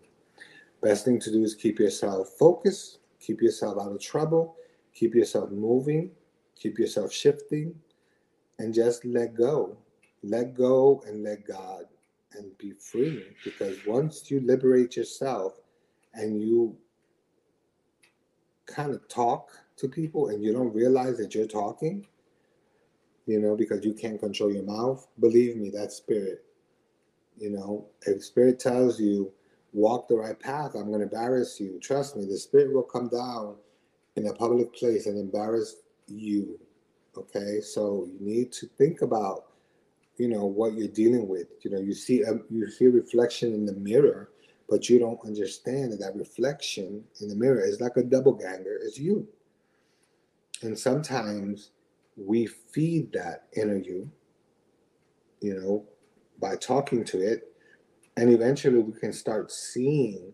Best 0.83 1.05
thing 1.05 1.19
to 1.21 1.31
do 1.31 1.43
is 1.43 1.55
keep 1.55 1.79
yourself 1.79 2.31
focused 2.39 2.99
keep 3.21 3.43
yourself 3.43 3.77
out 3.81 3.93
of 3.93 4.01
trouble 4.01 4.57
keep 4.95 5.15
yourself 5.15 5.51
moving 5.51 6.11
keep 6.59 6.79
yourself 6.79 7.13
shifting 7.13 7.75
and 8.59 8.75
just 8.75 9.05
let 9.05 9.35
go. 9.35 9.77
Let 10.23 10.55
go 10.55 11.03
and 11.07 11.23
let 11.23 11.47
god 11.47 11.85
and 12.33 12.57
be 12.59 12.73
free 12.73 13.25
because 13.45 13.79
once 13.87 14.31
you 14.31 14.41
liberate 14.41 14.97
yourself 14.97 15.61
and 16.15 16.43
you 16.43 16.77
kind 18.69 18.93
of 18.93 19.07
talk 19.09 19.51
to 19.77 19.89
people 19.89 20.29
and 20.29 20.43
you 20.43 20.53
don't 20.53 20.75
realize 20.75 21.17
that 21.19 21.35
you're 21.35 21.47
talking 21.47 22.07
you 23.27 23.41
know 23.41 23.57
because 23.57 23.85
you 23.85 23.93
can't 23.93 24.21
control 24.21 24.53
your 24.53 24.63
mouth. 24.63 25.07
Believe 25.21 25.57
me 25.57 25.71
that's 25.71 25.97
spirit 25.97 26.45
you 27.39 27.51
know 27.51 27.87
if 28.07 28.25
spirit 28.25 28.59
tells 28.59 29.01
you 29.01 29.33
walk 29.73 30.09
the 30.09 30.17
right 30.17 30.39
path 30.41 30.75
i'm 30.75 30.89
going 30.89 31.01
to 31.01 31.05
embarrass 31.05 31.61
you. 31.61 31.79
Trust 31.81 32.17
me 32.17 32.25
the 32.25 32.39
spirit 32.39 32.73
will 32.73 32.83
come 32.83 33.09
down 33.09 33.57
in 34.17 34.27
a 34.27 34.35
public 34.35 34.75
place 34.75 35.07
and 35.07 35.19
embarrass 35.19 35.77
you 36.07 36.59
okay? 37.19 37.61
So 37.61 38.07
you 38.07 38.19
need 38.21 38.53
to 38.53 38.67
think 38.79 39.03
about 39.03 39.45
you 40.17 40.29
know 40.29 40.47
what 40.47 40.75
you're 40.75 40.89
dealing 40.89 41.29
with. 41.29 41.47
You 41.63 41.71
know 41.71 41.81
you 41.81 41.95
see 41.95 42.23
a, 42.23 42.35
you 42.51 42.69
see 42.71 42.87
a 42.87 42.91
reflection 42.91 43.53
in 43.55 43.67
the 43.67 43.75
mirror 43.75 44.31
but 44.69 44.89
you 44.89 44.99
don't 44.99 45.25
understand 45.25 45.93
that 45.93 46.01
that 46.01 46.17
reflection 46.17 47.03
in 47.21 47.29
the 47.29 47.35
mirror 47.35 47.65
is 47.65 47.81
like 47.81 47.97
a 47.97 48.03
double 48.03 48.33
ganger 48.33 48.79
it's 48.83 48.99
you 48.99 49.27
and 50.63 50.79
sometimes 50.79 51.71
we 52.17 52.47
feed 52.47 53.13
that 53.13 53.45
inner 53.57 53.77
you 53.77 54.11
you 55.41 55.55
know 55.55 55.85
by 56.41 56.57
talking 56.57 57.05
to 57.05 57.21
it 57.21 57.53
and 58.17 58.31
eventually 58.31 58.79
we 58.79 58.99
can 58.99 59.13
start 59.13 59.51
seeing 59.51 60.33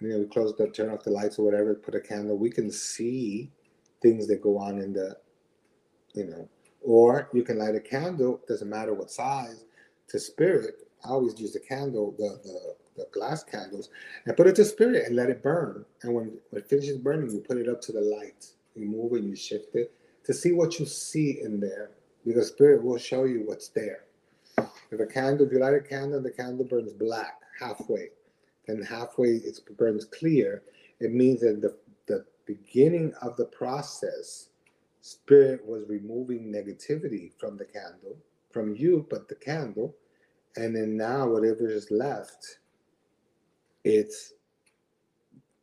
you 0.00 0.08
know 0.08 0.18
we 0.18 0.26
close 0.26 0.54
the 0.56 0.68
turn 0.68 0.90
off 0.90 1.04
the 1.04 1.10
lights 1.10 1.38
or 1.38 1.44
whatever 1.44 1.74
put 1.74 1.94
a 1.94 2.00
candle 2.00 2.36
we 2.36 2.50
can 2.50 2.70
see 2.70 3.50
things 4.02 4.26
that 4.26 4.42
go 4.42 4.58
on 4.58 4.78
in 4.78 4.92
the 4.92 5.16
you 6.14 6.24
know 6.24 6.48
or 6.80 7.28
you 7.32 7.42
can 7.42 7.58
light 7.58 7.74
a 7.74 7.80
candle, 7.80 8.40
doesn't 8.48 8.68
matter 8.68 8.94
what 8.94 9.10
size, 9.10 9.64
to 10.08 10.18
spirit. 10.18 10.88
I 11.04 11.10
always 11.10 11.38
use 11.38 11.52
the 11.52 11.60
candle, 11.60 12.14
the, 12.18 12.38
the, 12.42 12.74
the 13.00 13.08
glass 13.18 13.42
candles, 13.42 13.90
and 14.26 14.36
put 14.36 14.46
it 14.46 14.56
to 14.56 14.64
spirit 14.64 15.06
and 15.06 15.16
let 15.16 15.30
it 15.30 15.42
burn. 15.42 15.84
And 16.02 16.14
when, 16.14 16.38
when 16.50 16.62
it 16.62 16.68
finishes 16.68 16.98
burning, 16.98 17.30
you 17.30 17.40
put 17.40 17.58
it 17.58 17.68
up 17.68 17.80
to 17.82 17.92
the 17.92 18.00
light. 18.00 18.46
You 18.74 18.86
move 18.86 19.14
it, 19.14 19.24
you 19.24 19.34
shift 19.34 19.74
it 19.74 19.92
to 20.24 20.34
see 20.34 20.52
what 20.52 20.78
you 20.78 20.86
see 20.86 21.40
in 21.42 21.60
there. 21.60 21.90
Because 22.24 22.48
spirit 22.48 22.84
will 22.84 22.98
show 22.98 23.24
you 23.24 23.42
what's 23.46 23.68
there. 23.68 24.04
If 24.90 25.00
a 25.00 25.06
candle, 25.06 25.46
if 25.46 25.52
you 25.52 25.58
light 25.58 25.74
a 25.74 25.80
candle, 25.80 26.18
and 26.18 26.24
the 26.24 26.30
candle 26.30 26.66
burns 26.66 26.92
black 26.92 27.40
halfway. 27.58 28.10
Then 28.66 28.82
halfway 28.82 29.28
it 29.28 29.58
burns 29.76 30.04
clear. 30.04 30.62
It 31.00 31.12
means 31.12 31.40
that 31.40 31.62
the, 31.62 31.76
the 32.06 32.26
beginning 32.46 33.14
of 33.22 33.36
the 33.36 33.46
process 33.46 34.50
Spirit 35.02 35.66
was 35.66 35.88
removing 35.88 36.52
negativity 36.52 37.32
from 37.38 37.56
the 37.56 37.64
candle, 37.64 38.18
from 38.50 38.74
you, 38.74 39.06
but 39.08 39.28
the 39.28 39.34
candle. 39.34 39.94
And 40.56 40.76
then 40.76 40.96
now, 40.96 41.28
whatever 41.28 41.68
is 41.68 41.90
left, 41.90 42.58
it's 43.84 44.34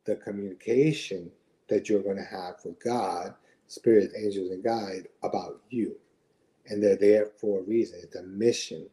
the 0.04 0.16
communication 0.16 1.30
that 1.68 1.88
you're 1.88 2.02
going 2.02 2.16
to 2.16 2.22
have 2.24 2.56
with 2.64 2.82
God, 2.82 3.34
spirit, 3.66 4.12
angels, 4.16 4.50
and 4.50 4.64
guide 4.64 5.08
about 5.22 5.60
you. 5.70 5.96
And 6.66 6.82
they're 6.82 6.96
there 6.96 7.26
for 7.26 7.60
a 7.60 7.62
reason. 7.62 8.00
It's 8.02 8.16
a 8.16 8.22
mission. 8.22 8.88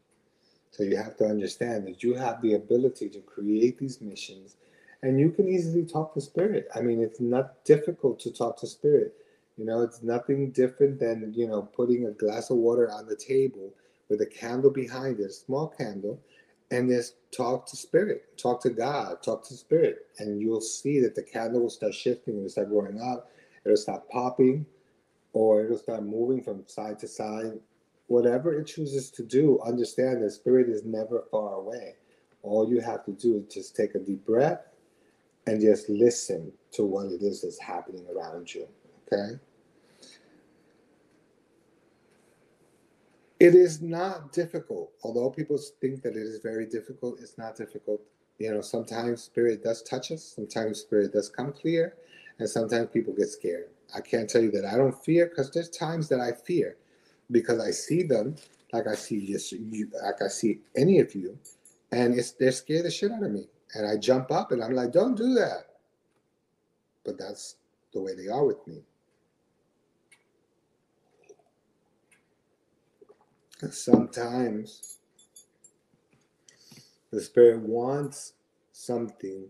So 0.71 0.83
you 0.83 0.97
have 0.97 1.15
to 1.17 1.25
understand 1.25 1.87
that 1.87 2.03
you 2.03 2.15
have 2.15 2.41
the 2.41 2.53
ability 2.53 3.09
to 3.09 3.19
create 3.19 3.77
these 3.77 4.01
missions 4.01 4.57
and 5.03 5.19
you 5.19 5.29
can 5.31 5.47
easily 5.47 5.85
talk 5.85 6.13
to 6.13 6.21
spirit. 6.21 6.67
I 6.75 6.81
mean, 6.81 7.01
it's 7.01 7.21
not 7.21 7.63
difficult 7.63 8.19
to 8.21 8.31
talk 8.31 8.59
to 8.59 8.67
spirit 8.67 9.15
you 9.57 9.65
know, 9.65 9.81
it's 9.81 10.03
nothing 10.03 10.51
different 10.51 10.99
than, 10.99 11.33
you 11.33 11.47
know, 11.47 11.61
putting 11.61 12.05
a 12.05 12.11
glass 12.11 12.49
of 12.49 12.57
water 12.57 12.91
on 12.91 13.07
the 13.07 13.15
table 13.15 13.73
with 14.09 14.21
a 14.21 14.25
candle 14.25 14.69
behind 14.69 15.19
it, 15.19 15.25
a 15.25 15.31
small 15.31 15.67
candle, 15.67 16.19
and 16.71 16.89
just 16.89 17.15
talk 17.31 17.67
to 17.67 17.77
spirit, 17.77 18.37
talk 18.37 18.61
to 18.61 18.69
God, 18.69 19.21
talk 19.23 19.47
to 19.47 19.53
spirit. 19.53 20.07
And 20.19 20.41
you'll 20.41 20.61
see 20.61 20.99
that 21.01 21.15
the 21.15 21.23
candle 21.23 21.61
will 21.61 21.69
start 21.69 21.93
shifting, 21.93 22.37
it'll 22.37 22.49
start 22.49 22.69
going 22.69 22.99
up, 23.01 23.29
it'll 23.63 23.77
start 23.77 24.09
popping, 24.09 24.65
or 25.33 25.63
it'll 25.63 25.77
start 25.77 26.03
moving 26.03 26.41
from 26.41 26.63
side 26.67 26.99
to 26.99 27.07
side. 27.07 27.59
Whatever 28.07 28.59
it 28.59 28.65
chooses 28.65 29.09
to 29.11 29.23
do, 29.23 29.59
understand 29.65 30.23
that 30.23 30.31
spirit 30.31 30.69
is 30.69 30.83
never 30.85 31.23
far 31.31 31.55
away. 31.55 31.95
All 32.43 32.69
you 32.69 32.79
have 32.79 33.03
to 33.05 33.11
do 33.11 33.37
is 33.37 33.53
just 33.53 33.75
take 33.75 33.95
a 33.95 33.99
deep 33.99 34.25
breath 34.25 34.61
and 35.47 35.61
just 35.61 35.89
listen 35.89 36.51
to 36.71 36.83
what 36.83 37.07
it 37.07 37.21
is 37.21 37.41
that's 37.41 37.59
happening 37.59 38.05
around 38.15 38.53
you. 38.53 38.67
Okay? 39.11 39.39
It 43.45 43.53
is 43.53 43.79
not 43.79 44.33
difficult. 44.33 44.91
Although 45.03 45.29
people 45.29 45.59
think 45.79 46.01
that 46.01 46.15
it 46.15 46.23
is 46.23 46.39
very 46.39 46.65
difficult, 46.65 47.19
it's 47.19 47.37
not 47.37 47.55
difficult. 47.55 48.01
You 48.39 48.51
know, 48.51 48.61
sometimes 48.61 49.21
spirit 49.21 49.63
does 49.63 49.83
touch 49.83 50.11
us, 50.11 50.23
sometimes 50.23 50.79
spirit 50.79 51.13
does 51.13 51.29
come 51.29 51.53
clear, 51.53 51.93
and 52.39 52.49
sometimes 52.49 52.89
people 52.91 53.13
get 53.13 53.29
scared. 53.29 53.67
I 53.95 54.01
can't 54.01 54.27
tell 54.27 54.41
you 54.41 54.49
that 54.49 54.65
I 54.65 54.77
don't 54.77 54.97
fear 55.05 55.27
because 55.27 55.51
there's 55.51 55.69
times 55.69 56.09
that 56.09 56.19
I 56.19 56.31
fear 56.31 56.77
because 57.29 57.59
I 57.59 57.69
see 57.69 58.01
them 58.01 58.35
like 58.73 58.87
I 58.87 58.95
see 58.95 59.27
just 59.27 59.51
you, 59.51 59.91
like 60.03 60.23
I 60.23 60.27
see 60.27 60.61
any 60.75 60.97
of 60.97 61.13
you, 61.13 61.37
and 61.91 62.17
it's 62.17 62.31
they're 62.31 62.51
scared 62.51 62.85
the 62.85 62.89
shit 62.89 63.11
out 63.11 63.21
of 63.21 63.31
me. 63.31 63.47
And 63.75 63.87
I 63.87 63.97
jump 63.97 64.31
up 64.31 64.53
and 64.53 64.63
I'm 64.63 64.73
like, 64.73 64.91
don't 64.91 65.15
do 65.15 65.35
that. 65.35 65.67
But 67.03 67.19
that's 67.19 67.57
the 67.93 68.01
way 68.01 68.15
they 68.15 68.27
are 68.27 68.43
with 68.43 68.65
me. 68.65 68.81
Sometimes 73.71 74.99
the 77.11 77.21
spirit 77.21 77.61
wants 77.61 78.33
something 78.71 79.47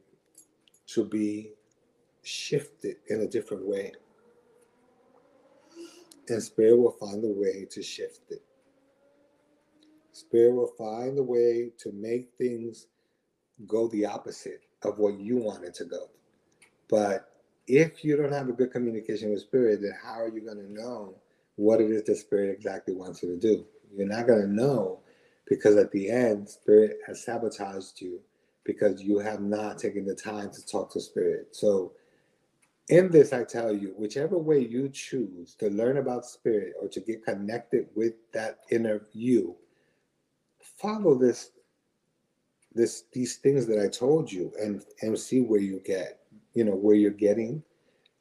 to 0.88 1.06
be 1.06 1.52
shifted 2.24 2.98
in 3.10 3.22
a 3.22 3.28
different 3.28 3.66
way. 3.66 3.92
And 6.30 6.42
spirit 6.42 6.78
will 6.78 6.96
find 7.00 7.24
a 7.24 7.28
way 7.28 7.68
to 7.72 7.84
shift 7.84 8.32
it. 8.32 8.42
Spirit 10.12 10.54
will 10.54 10.74
find 10.78 11.18
a 11.20 11.24
way 11.24 11.72
to 11.80 11.92
make 11.92 12.30
things 12.38 12.88
go 13.68 13.88
the 13.90 14.06
opposite 14.06 14.62
of 14.84 14.98
what 14.98 15.20
you 15.20 15.38
want 15.38 15.64
it 15.64 15.74
to 15.76 15.86
go. 15.86 16.10
But 16.90 17.30
if 17.68 18.04
you 18.04 18.16
don't 18.16 18.32
have 18.32 18.50
a 18.50 18.54
good 18.54 18.72
communication 18.72 19.32
with 19.32 19.42
spirit, 19.42 19.82
then 19.82 19.94
how 20.04 20.22
are 20.22 20.30
you 20.30 20.42
going 20.42 20.58
to 20.58 20.72
know 20.72 21.16
what 21.56 21.82
it 21.82 21.92
is 21.92 22.04
the 22.04 22.16
spirit 22.16 22.52
exactly 22.52 22.96
wants 22.96 23.24
you 23.24 23.30
to 23.30 23.40
do? 23.40 23.66
You're 23.96 24.08
not 24.08 24.28
going 24.28 24.42
to 24.42 24.48
know 24.48 25.00
because 25.48 25.78
at 25.78 25.92
the 25.92 26.10
end, 26.10 26.50
spirit 26.50 26.98
has 27.08 27.24
sabotaged 27.24 28.02
you 28.02 28.20
because 28.64 29.02
you 29.02 29.20
have 29.20 29.42
not 29.42 29.78
taken 29.78 30.06
the 30.06 30.16
time 30.16 30.52
to 30.52 30.66
talk 30.66 30.92
to 30.94 31.00
spirit. 31.00 31.56
So, 31.56 31.94
in 32.90 33.10
this, 33.10 33.34
I 33.34 33.44
tell 33.44 33.74
you, 33.74 33.96
whichever 33.98 34.38
way 34.38 34.60
you 34.60 34.90
choose 34.90 35.56
to 35.56 35.70
learn 35.70 35.98
about 35.98 36.26
spirit 36.26 36.74
or 36.80 36.88
to 36.90 37.00
get 37.00 37.26
connected 37.26 37.88
with 37.96 38.14
that 38.32 38.60
inner 38.70 39.02
you, 39.14 39.56
follow 40.60 41.16
this 41.16 41.52
this 42.74 43.06
these 43.14 43.38
things 43.38 43.66
that 43.68 43.82
I 43.82 43.88
told 43.88 44.32
you 44.32 44.52
and 44.62 44.84
and 45.02 45.18
see 45.18 45.42
where 45.42 45.62
you 45.62 45.82
get, 45.86 46.20
you 46.54 46.64
know, 46.64 46.76
where 46.76 46.96
you're 46.96 47.12
getting 47.12 47.64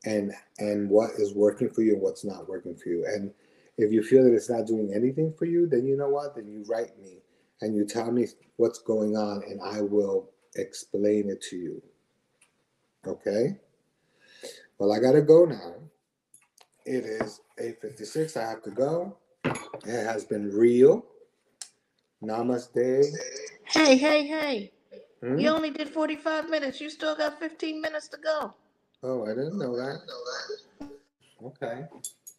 and 0.05 0.33
and 0.59 0.89
what 0.89 1.11
is 1.19 1.35
working 1.35 1.69
for 1.69 1.83
you 1.83 1.95
and 1.95 2.03
what's 2.03 2.25
not 2.25 2.49
working 2.49 2.77
for 2.77 2.89
you. 2.89 3.05
And 3.07 3.33
if 3.77 3.93
you 3.93 4.03
feel 4.03 4.25
that 4.25 4.35
it's 4.35 4.51
not 4.51 4.67
doing 4.67 4.93
anything 4.95 5.33
for 5.37 5.47
you, 5.47 5.67
then 5.67 5.87
you 5.87 5.97
know 5.97 6.09
what? 6.09 6.37
Then 6.37 6.47
you 6.47 6.65
write 6.69 6.99
me 7.01 7.23
and 7.61 7.75
you 7.75 7.85
tell 7.85 8.11
me 8.11 8.27
what's 8.57 8.79
going 8.79 9.17
on 9.17 9.43
and 9.45 9.61
I 9.63 9.81
will 9.81 10.31
explain 10.57 11.29
it 11.31 11.43
to 11.51 11.57
you. 11.57 11.83
Okay? 13.07 13.59
Well, 14.79 14.93
I 14.93 14.99
gotta 14.99 15.23
go 15.23 15.45
now. 15.45 15.75
It 16.87 17.05
is 17.05 17.41
8:56. 17.59 18.37
I 18.37 18.49
have 18.51 18.63
to 18.65 18.71
go. 18.71 19.17
It 19.45 20.05
has 20.05 20.25
been 20.25 20.51
real. 20.51 21.07
Namaste. 22.23 23.05
Hey, 23.67 23.97
hey, 23.97 24.27
hey. 24.27 24.73
Hmm? 25.23 25.39
You 25.39 25.49
only 25.49 25.71
did 25.71 25.89
45 25.89 26.51
minutes. 26.51 26.81
You 26.81 26.91
still 26.91 27.15
got 27.15 27.39
15 27.39 27.81
minutes 27.81 28.09
to 28.09 28.19
go. 28.19 28.55
Oh, 29.03 29.25
I 29.25 29.29
didn't 29.31 29.59
know 29.59 29.77
that. 29.77 30.01
Okay, 31.45 31.85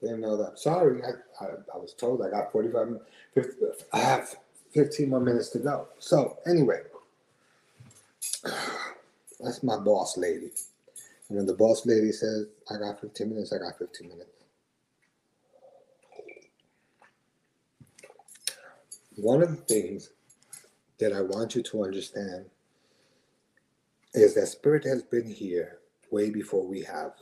didn't 0.05 0.21
know 0.21 0.37
that. 0.37 0.59
Sorry, 0.59 1.01
I, 1.03 1.43
I, 1.43 1.47
I 1.73 1.77
was 1.77 1.93
told 1.93 2.21
I 2.21 2.29
got 2.29 2.51
45 2.51 2.87
min- 2.87 2.99
50, 3.33 3.51
I 3.93 3.99
have 3.99 4.35
15 4.73 5.09
more 5.09 5.19
minutes 5.19 5.49
to 5.49 5.59
go. 5.59 5.87
So, 5.99 6.37
anyway, 6.45 6.81
that's 9.39 9.63
my 9.63 9.77
boss 9.77 10.17
lady. 10.17 10.51
And 11.29 11.37
when 11.37 11.45
the 11.47 11.53
boss 11.55 11.85
lady 11.85 12.11
says, 12.11 12.45
I 12.69 12.77
got 12.77 13.01
15 13.01 13.29
minutes, 13.29 13.53
I 13.53 13.57
got 13.57 13.77
15 13.79 14.09
minutes. 14.09 14.29
One 19.17 19.41
of 19.41 19.49
the 19.49 19.55
things 19.55 20.11
that 20.99 21.13
I 21.13 21.21
want 21.21 21.55
you 21.55 21.63
to 21.63 21.83
understand 21.83 22.45
is 24.13 24.35
that 24.35 24.47
Spirit 24.47 24.83
has 24.85 25.03
been 25.03 25.29
here 25.29 25.79
way 26.11 26.29
before 26.29 26.65
we 26.65 26.81
have. 26.83 27.13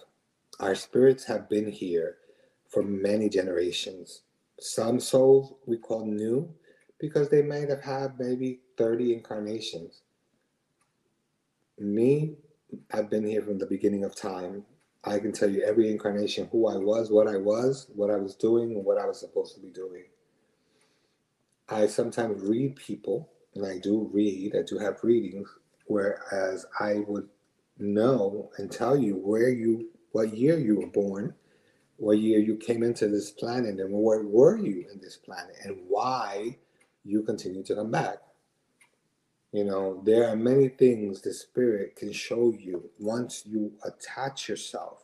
Our 0.59 0.75
spirits 0.75 1.25
have 1.25 1.49
been 1.49 1.71
here 1.71 2.17
for 2.73 2.81
many 2.81 3.29
generations. 3.29 4.23
Some 4.59 4.99
souls 4.99 5.53
we 5.67 5.77
call 5.77 6.05
new 6.05 6.51
because 6.99 7.29
they 7.29 7.43
might 7.43 7.69
have 7.69 7.83
had 7.83 8.19
maybe 8.19 8.61
30 8.77 9.13
incarnations. 9.13 10.01
Me, 11.77 12.35
I've 12.91 13.09
been 13.09 13.25
here 13.25 13.43
from 13.43 13.59
the 13.59 13.65
beginning 13.65 14.03
of 14.03 14.15
time. 14.15 14.63
I 15.03 15.19
can 15.19 15.31
tell 15.31 15.49
you 15.49 15.63
every 15.63 15.91
incarnation 15.91 16.47
who 16.51 16.67
I 16.67 16.77
was, 16.77 17.11
what 17.11 17.27
I 17.27 17.37
was, 17.37 17.87
what 17.93 18.09
I 18.09 18.15
was 18.15 18.35
doing, 18.35 18.83
what 18.83 18.97
I 18.97 19.05
was 19.05 19.19
supposed 19.19 19.53
to 19.55 19.61
be 19.61 19.69
doing. 19.69 20.05
I 21.69 21.87
sometimes 21.87 22.41
read 22.41 22.75
people, 22.77 23.29
and 23.55 23.65
I 23.65 23.79
do 23.79 24.09
read, 24.13 24.55
I 24.55 24.61
do 24.63 24.77
have 24.77 25.03
readings, 25.03 25.49
whereas 25.87 26.65
I 26.79 27.03
would 27.07 27.27
know 27.77 28.49
and 28.57 28.71
tell 28.71 28.97
you 28.97 29.15
where 29.15 29.49
you 29.49 29.89
what 30.13 30.37
year 30.37 30.57
you 30.57 30.79
were 30.79 30.87
born, 30.87 31.33
what 32.03 32.19
year 32.19 32.39
you 32.39 32.57
came 32.57 32.83
into 32.83 33.07
this 33.07 33.31
planet, 33.31 33.79
and 33.79 33.93
where 33.93 34.23
were 34.23 34.57
you 34.57 34.85
in 34.91 34.99
this 35.01 35.15
planet, 35.17 35.55
and 35.63 35.77
why 35.87 36.57
you 37.05 37.23
continue 37.23 37.63
to 37.63 37.75
come 37.75 37.91
back. 37.91 38.17
You 39.53 39.63
know, 39.65 40.01
there 40.03 40.27
are 40.27 40.35
many 40.35 40.67
things 40.67 41.21
the 41.21 41.33
spirit 41.33 41.95
can 41.95 42.11
show 42.11 42.53
you 42.59 42.89
once 42.99 43.43
you 43.45 43.71
attach 43.85 44.49
yourself 44.49 45.03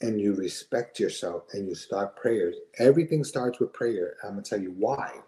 and 0.00 0.20
you 0.20 0.34
respect 0.34 0.98
yourself 0.98 1.44
and 1.52 1.68
you 1.68 1.74
start 1.74 2.16
prayers. 2.16 2.56
Everything 2.78 3.24
starts 3.24 3.60
with 3.60 3.72
prayer. 3.72 4.16
I'm 4.24 4.30
gonna 4.30 4.42
tell 4.42 4.60
you 4.60 4.74
why. 4.76 5.20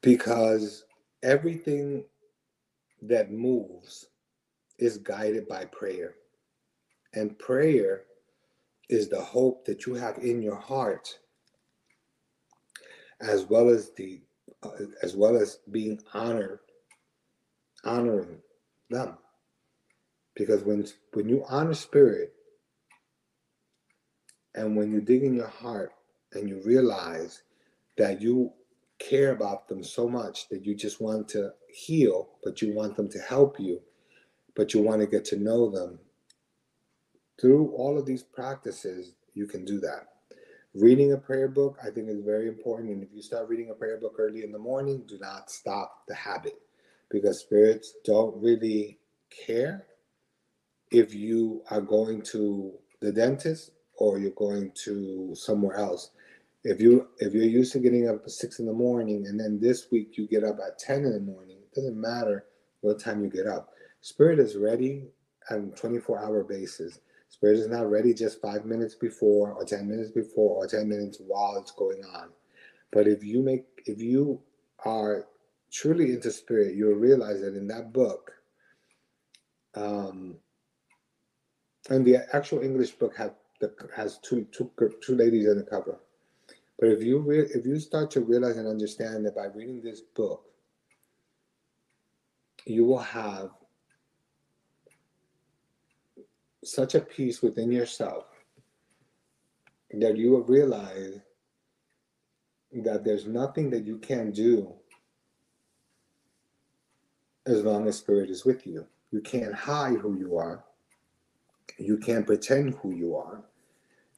Because 0.00 0.84
everything 1.22 2.04
that 3.02 3.30
moves 3.30 4.06
is 4.78 4.98
guided 4.98 5.46
by 5.48 5.64
prayer. 5.66 6.16
And 7.14 7.38
prayer 7.38 8.04
is 8.88 9.08
the 9.08 9.20
hope 9.20 9.64
that 9.66 9.86
you 9.86 9.94
have 9.94 10.18
in 10.18 10.42
your 10.42 10.56
heart 10.56 11.18
as 13.20 13.44
well 13.44 13.68
as 13.68 13.92
the 13.96 14.20
uh, 14.62 14.70
as 15.02 15.16
well 15.16 15.36
as 15.36 15.58
being 15.70 16.00
honored 16.14 16.60
honoring 17.84 18.38
them. 18.90 19.16
Because 20.34 20.62
when 20.62 20.86
when 21.12 21.28
you 21.28 21.44
honor 21.48 21.74
spirit 21.74 22.34
and 24.54 24.76
when 24.76 24.92
you 24.92 25.00
dig 25.00 25.22
in 25.22 25.34
your 25.34 25.48
heart 25.48 25.92
and 26.32 26.48
you 26.48 26.60
realize 26.64 27.42
that 27.98 28.20
you 28.22 28.52
care 28.98 29.32
about 29.32 29.68
them 29.68 29.82
so 29.82 30.08
much 30.08 30.48
that 30.48 30.64
you 30.64 30.74
just 30.74 31.00
want 31.00 31.28
to 31.28 31.50
heal 31.68 32.30
but 32.44 32.62
you 32.62 32.72
want 32.72 32.96
them 32.96 33.08
to 33.08 33.18
help 33.18 33.58
you 33.58 33.80
but 34.54 34.72
you 34.74 34.80
want 34.80 35.00
to 35.00 35.06
get 35.06 35.24
to 35.24 35.36
know 35.36 35.70
them 35.70 35.98
through 37.42 37.72
all 37.76 37.98
of 37.98 38.06
these 38.06 38.24
practices 38.24 39.14
you 39.34 39.48
can 39.48 39.66
do 39.66 39.80
that. 39.80 40.08
Reading 40.74 41.12
a 41.12 41.18
prayer 41.18 41.48
book 41.48 41.78
i 41.84 41.90
think 41.90 42.08
is 42.08 42.24
very 42.24 42.48
important 42.48 42.90
and 42.92 43.02
if 43.02 43.10
you 43.14 43.22
start 43.22 43.50
reading 43.50 43.70
a 43.70 43.74
prayer 43.74 43.98
book 43.98 44.16
early 44.18 44.44
in 44.44 44.52
the 44.52 44.58
morning 44.58 45.04
do 45.08 45.18
not 45.20 45.50
stop 45.50 46.04
the 46.08 46.14
habit 46.14 46.54
because 47.10 47.40
spirits 47.40 47.94
don't 48.06 48.34
really 48.42 48.98
care 49.46 49.84
if 50.92 51.14
you 51.14 51.62
are 51.70 51.80
going 51.82 52.22
to 52.22 52.72
the 53.00 53.12
dentist 53.12 53.72
or 53.98 54.18
you're 54.18 54.30
going 54.32 54.72
to 54.84 55.34
somewhere 55.34 55.76
else. 55.76 56.10
If 56.64 56.80
you 56.80 57.08
if 57.18 57.34
you're 57.34 57.44
used 57.44 57.72
to 57.72 57.80
getting 57.80 58.08
up 58.08 58.22
at 58.24 58.30
six 58.30 58.60
in 58.60 58.66
the 58.66 58.72
morning 58.72 59.26
and 59.26 59.40
then 59.40 59.60
this 59.60 59.90
week 59.90 60.16
you 60.16 60.28
get 60.28 60.44
up 60.44 60.58
at 60.66 60.78
10 60.78 61.04
in 61.04 61.12
the 61.12 61.20
morning 61.20 61.58
it 61.58 61.74
doesn't 61.74 62.00
matter 62.00 62.46
what 62.82 63.00
time 63.00 63.22
you 63.24 63.30
get 63.30 63.46
up. 63.48 63.70
Spirit 64.00 64.38
is 64.38 64.56
ready 64.56 65.08
on 65.50 65.72
a 65.74 65.76
24 65.76 66.24
hour 66.24 66.44
basis 66.44 67.00
spirit 67.32 67.58
is 67.58 67.68
not 67.68 67.90
ready 67.90 68.14
just 68.14 68.40
five 68.42 68.66
minutes 68.66 68.94
before 68.94 69.52
or 69.52 69.64
10 69.64 69.88
minutes 69.88 70.12
before 70.12 70.64
or 70.64 70.68
10 70.68 70.88
minutes 70.88 71.18
while 71.26 71.56
it's 71.58 71.72
going 71.72 72.04
on. 72.14 72.30
But 72.92 73.08
if 73.08 73.24
you 73.24 73.42
make 73.42 73.64
if 73.86 74.00
you 74.00 74.40
are 74.84 75.26
truly 75.72 76.12
into 76.12 76.30
spirit 76.30 76.76
you'll 76.76 76.94
realize 76.94 77.40
that 77.40 77.56
in 77.56 77.66
that 77.68 77.92
book 77.92 78.32
um 79.74 80.36
and 81.90 82.04
the 82.06 82.18
actual 82.34 82.62
english 82.62 82.92
book 82.92 83.16
have 83.16 83.34
the 83.60 83.72
has 83.96 84.18
two 84.18 84.46
two 84.52 84.70
two 85.02 85.16
ladies 85.16 85.48
in 85.48 85.56
the 85.58 85.64
cover. 85.64 86.00
But 86.78 86.90
if 86.90 87.02
you 87.02 87.18
re- 87.20 87.48
if 87.54 87.64
you 87.64 87.78
start 87.78 88.10
to 88.12 88.20
realize 88.20 88.56
and 88.58 88.68
understand 88.68 89.24
that 89.24 89.36
by 89.36 89.46
reading 89.46 89.80
this 89.82 90.00
book, 90.00 90.44
you 92.66 92.84
will 92.84 92.98
have 92.98 93.50
such 96.64 96.94
a 96.94 97.00
peace 97.00 97.42
within 97.42 97.70
yourself 97.70 98.26
that 99.92 100.16
you 100.16 100.30
will 100.30 100.44
realize 100.44 101.18
that 102.72 103.04
there's 103.04 103.26
nothing 103.26 103.68
that 103.70 103.84
you 103.84 103.98
can 103.98 104.30
do 104.30 104.72
as 107.46 107.62
long 107.62 107.86
as 107.86 107.98
spirit 107.98 108.30
is 108.30 108.44
with 108.44 108.66
you. 108.66 108.86
You 109.10 109.20
can't 109.20 109.54
hide 109.54 109.98
who 109.98 110.16
you 110.16 110.38
are. 110.38 110.64
You 111.78 111.98
can't 111.98 112.26
pretend 112.26 112.74
who 112.74 112.92
you 112.92 113.16
are. 113.16 113.42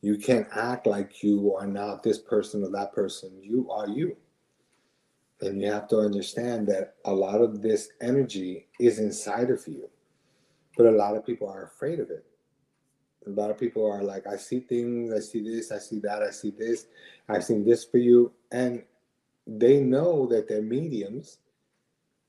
You 0.02 0.18
can't 0.18 0.46
act 0.54 0.86
like 0.86 1.22
you 1.22 1.54
are 1.56 1.66
not 1.66 2.02
this 2.02 2.18
person 2.18 2.62
or 2.62 2.70
that 2.70 2.92
person. 2.92 3.30
You 3.40 3.70
are 3.70 3.88
you. 3.88 4.16
And 5.40 5.60
you 5.60 5.72
have 5.72 5.88
to 5.88 5.98
understand 5.98 6.68
that 6.68 6.94
a 7.06 7.12
lot 7.12 7.40
of 7.40 7.62
this 7.62 7.88
energy 8.00 8.68
is 8.78 8.98
inside 8.98 9.50
of 9.50 9.66
you. 9.66 9.88
But 10.76 10.86
a 10.86 10.90
lot 10.90 11.16
of 11.16 11.26
people 11.26 11.48
are 11.48 11.64
afraid 11.64 12.00
of 12.00 12.10
it. 12.10 12.24
A 13.26 13.30
lot 13.30 13.50
of 13.50 13.58
people 13.58 13.90
are 13.90 14.02
like, 14.02 14.26
I 14.26 14.36
see 14.36 14.60
things, 14.60 15.12
I 15.12 15.20
see 15.20 15.42
this, 15.42 15.72
I 15.72 15.78
see 15.78 15.98
that, 16.00 16.22
I 16.22 16.30
see 16.30 16.50
this, 16.50 16.86
I've 17.28 17.44
seen 17.44 17.64
this 17.64 17.84
for 17.84 17.98
you. 17.98 18.32
And 18.52 18.82
they 19.46 19.80
know 19.80 20.26
that 20.26 20.48
they're 20.48 20.62
mediums 20.62 21.38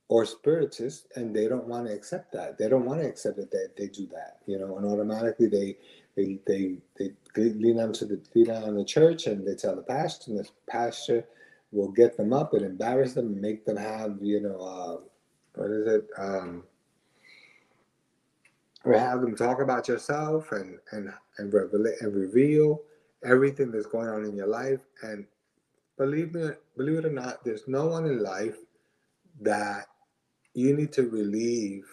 or 0.07 0.25
spiritists 0.25 1.07
and 1.15 1.35
they 1.35 1.47
don't 1.47 1.67
want 1.67 1.87
to 1.87 1.93
accept 1.93 2.31
that. 2.33 2.57
They 2.57 2.69
don't 2.69 2.85
want 2.85 3.01
to 3.01 3.07
accept 3.07 3.37
that 3.37 3.51
they, 3.51 3.65
they 3.77 3.89
do 3.89 4.07
that, 4.07 4.39
you 4.45 4.59
know, 4.59 4.77
and 4.77 4.85
automatically 4.85 5.47
they 5.47 5.77
they 6.15 6.39
they 6.45 6.77
they, 6.97 7.11
lean 7.35 7.79
onto 7.79 8.05
the 8.05 8.21
lean 8.33 8.51
on 8.51 8.75
the 8.75 8.85
church 8.85 9.27
and 9.27 9.45
they 9.45 9.55
tell 9.55 9.75
the 9.75 9.81
pastor 9.81 10.31
and 10.31 10.39
the 10.39 10.49
pastor 10.69 11.25
will 11.71 11.91
get 11.91 12.15
them 12.15 12.31
up 12.31 12.53
and 12.53 12.63
embarrass 12.63 13.13
them 13.13 13.27
and 13.27 13.41
make 13.41 13.65
them 13.65 13.77
have, 13.77 14.17
you 14.21 14.39
know, 14.39 14.59
uh, 14.59 14.97
what 15.55 15.71
is 15.71 15.87
it? 15.87 16.07
Um, 16.17 16.63
or 18.85 18.97
have 18.97 19.21
them 19.21 19.35
talk 19.35 19.61
about 19.61 19.87
yourself 19.87 20.51
and 20.51 20.79
and 20.91 21.11
and 21.37 21.53
reveal 21.53 21.85
and 22.01 22.15
reveal 22.15 22.81
everything 23.23 23.71
that's 23.71 23.87
going 23.87 24.07
on 24.07 24.23
in 24.23 24.35
your 24.35 24.47
life. 24.47 24.79
And 25.01 25.25
believe 25.97 26.33
me, 26.33 26.49
believe 26.77 26.99
it 26.99 27.05
or 27.05 27.11
not, 27.11 27.43
there's 27.43 27.67
no 27.67 27.87
one 27.87 28.05
in 28.05 28.21
life 28.21 28.57
that 29.41 29.87
you 30.53 30.75
need 30.75 30.91
to 30.93 31.09
relieve. 31.09 31.87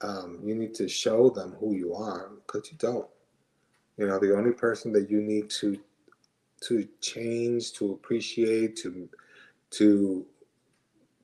Um, 0.00 0.40
you 0.42 0.54
need 0.54 0.74
to 0.74 0.88
show 0.88 1.30
them 1.30 1.56
who 1.58 1.74
you 1.74 1.94
are 1.94 2.30
because 2.46 2.70
you 2.70 2.78
don't. 2.78 3.08
You 3.96 4.06
know, 4.06 4.18
the 4.18 4.36
only 4.36 4.52
person 4.52 4.92
that 4.92 5.10
you 5.10 5.20
need 5.20 5.50
to 5.60 5.78
to 6.62 6.88
change, 7.00 7.72
to 7.74 7.92
appreciate, 7.92 8.76
to 8.76 9.08
to 9.70 10.26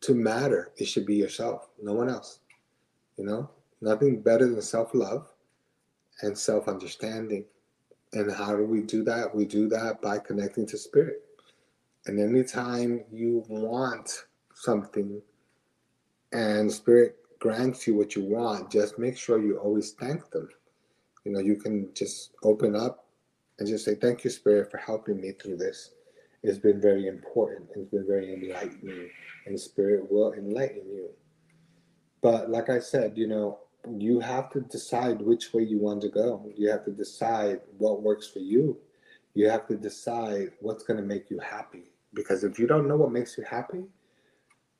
to 0.02 0.14
matter, 0.14 0.72
it 0.76 0.86
should 0.86 1.06
be 1.06 1.16
yourself, 1.16 1.68
no 1.82 1.92
one 1.92 2.08
else. 2.08 2.40
You 3.16 3.24
know, 3.26 3.50
nothing 3.80 4.20
better 4.20 4.46
than 4.48 4.62
self 4.62 4.94
love 4.94 5.28
and 6.22 6.36
self 6.36 6.68
understanding. 6.68 7.44
And 8.12 8.32
how 8.32 8.56
do 8.56 8.64
we 8.64 8.82
do 8.82 9.04
that? 9.04 9.34
We 9.34 9.44
do 9.44 9.68
that 9.68 10.02
by 10.02 10.18
connecting 10.18 10.66
to 10.66 10.78
spirit. 10.78 11.22
And 12.06 12.18
anytime 12.18 13.04
you 13.12 13.44
want 13.48 14.24
something 14.54 15.22
and 16.32 16.72
spirit 16.72 17.16
grants 17.38 17.86
you 17.86 17.94
what 17.94 18.14
you 18.14 18.22
want, 18.22 18.70
just 18.70 18.98
make 18.98 19.16
sure 19.16 19.42
you 19.42 19.58
always 19.58 19.92
thank 19.92 20.30
them. 20.30 20.48
You 21.24 21.32
know, 21.32 21.40
you 21.40 21.56
can 21.56 21.90
just 21.94 22.32
open 22.42 22.74
up 22.74 23.06
and 23.58 23.68
just 23.68 23.84
say, 23.84 23.94
Thank 23.94 24.24
you, 24.24 24.30
Spirit, 24.30 24.70
for 24.70 24.78
helping 24.78 25.20
me 25.20 25.32
through 25.32 25.56
this. 25.56 25.92
It's 26.42 26.58
been 26.58 26.80
very 26.80 27.06
important. 27.06 27.68
It's 27.76 27.90
been 27.90 28.06
very 28.06 28.32
enlightening, 28.32 29.10
and 29.46 29.60
Spirit 29.60 30.10
will 30.10 30.32
enlighten 30.32 30.88
you. 30.88 31.10
But 32.22 32.50
like 32.50 32.70
I 32.70 32.78
said, 32.78 33.16
you 33.16 33.26
know, 33.26 33.58
you 33.98 34.20
have 34.20 34.50
to 34.50 34.60
decide 34.60 35.20
which 35.20 35.52
way 35.52 35.62
you 35.62 35.78
want 35.78 36.02
to 36.02 36.08
go. 36.08 36.50
You 36.56 36.70
have 36.70 36.84
to 36.84 36.90
decide 36.90 37.60
what 37.78 38.02
works 38.02 38.28
for 38.28 38.40
you. 38.40 38.78
You 39.34 39.48
have 39.48 39.66
to 39.68 39.76
decide 39.76 40.52
what's 40.60 40.84
going 40.84 40.98
to 40.98 41.06
make 41.06 41.30
you 41.30 41.38
happy. 41.38 41.90
Because 42.12 42.44
if 42.44 42.58
you 42.58 42.66
don't 42.66 42.88
know 42.88 42.96
what 42.96 43.12
makes 43.12 43.38
you 43.38 43.44
happy, 43.44 43.84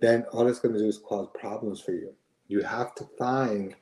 then 0.01 0.25
all 0.33 0.49
it's 0.49 0.59
going 0.59 0.75
to 0.75 0.81
do 0.81 0.89
is 0.89 0.99
cause 0.99 1.29
problems 1.39 1.81
for 1.81 1.93
you. 1.93 2.13
You 2.49 2.63
have 2.63 2.95
to 2.97 3.09
find 3.19 3.75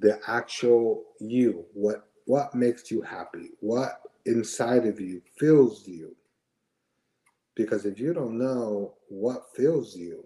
the 0.00 0.20
actual 0.26 1.04
you. 1.18 1.64
What 1.74 2.08
what 2.26 2.54
makes 2.54 2.90
you 2.90 3.02
happy? 3.02 3.50
What 3.60 4.00
inside 4.26 4.86
of 4.86 5.00
you 5.00 5.22
fills 5.38 5.86
you? 5.86 6.14
Because 7.54 7.86
if 7.86 7.98
you 7.98 8.12
don't 8.12 8.38
know 8.38 8.94
what 9.08 9.54
fills 9.54 9.96
you, 9.96 10.24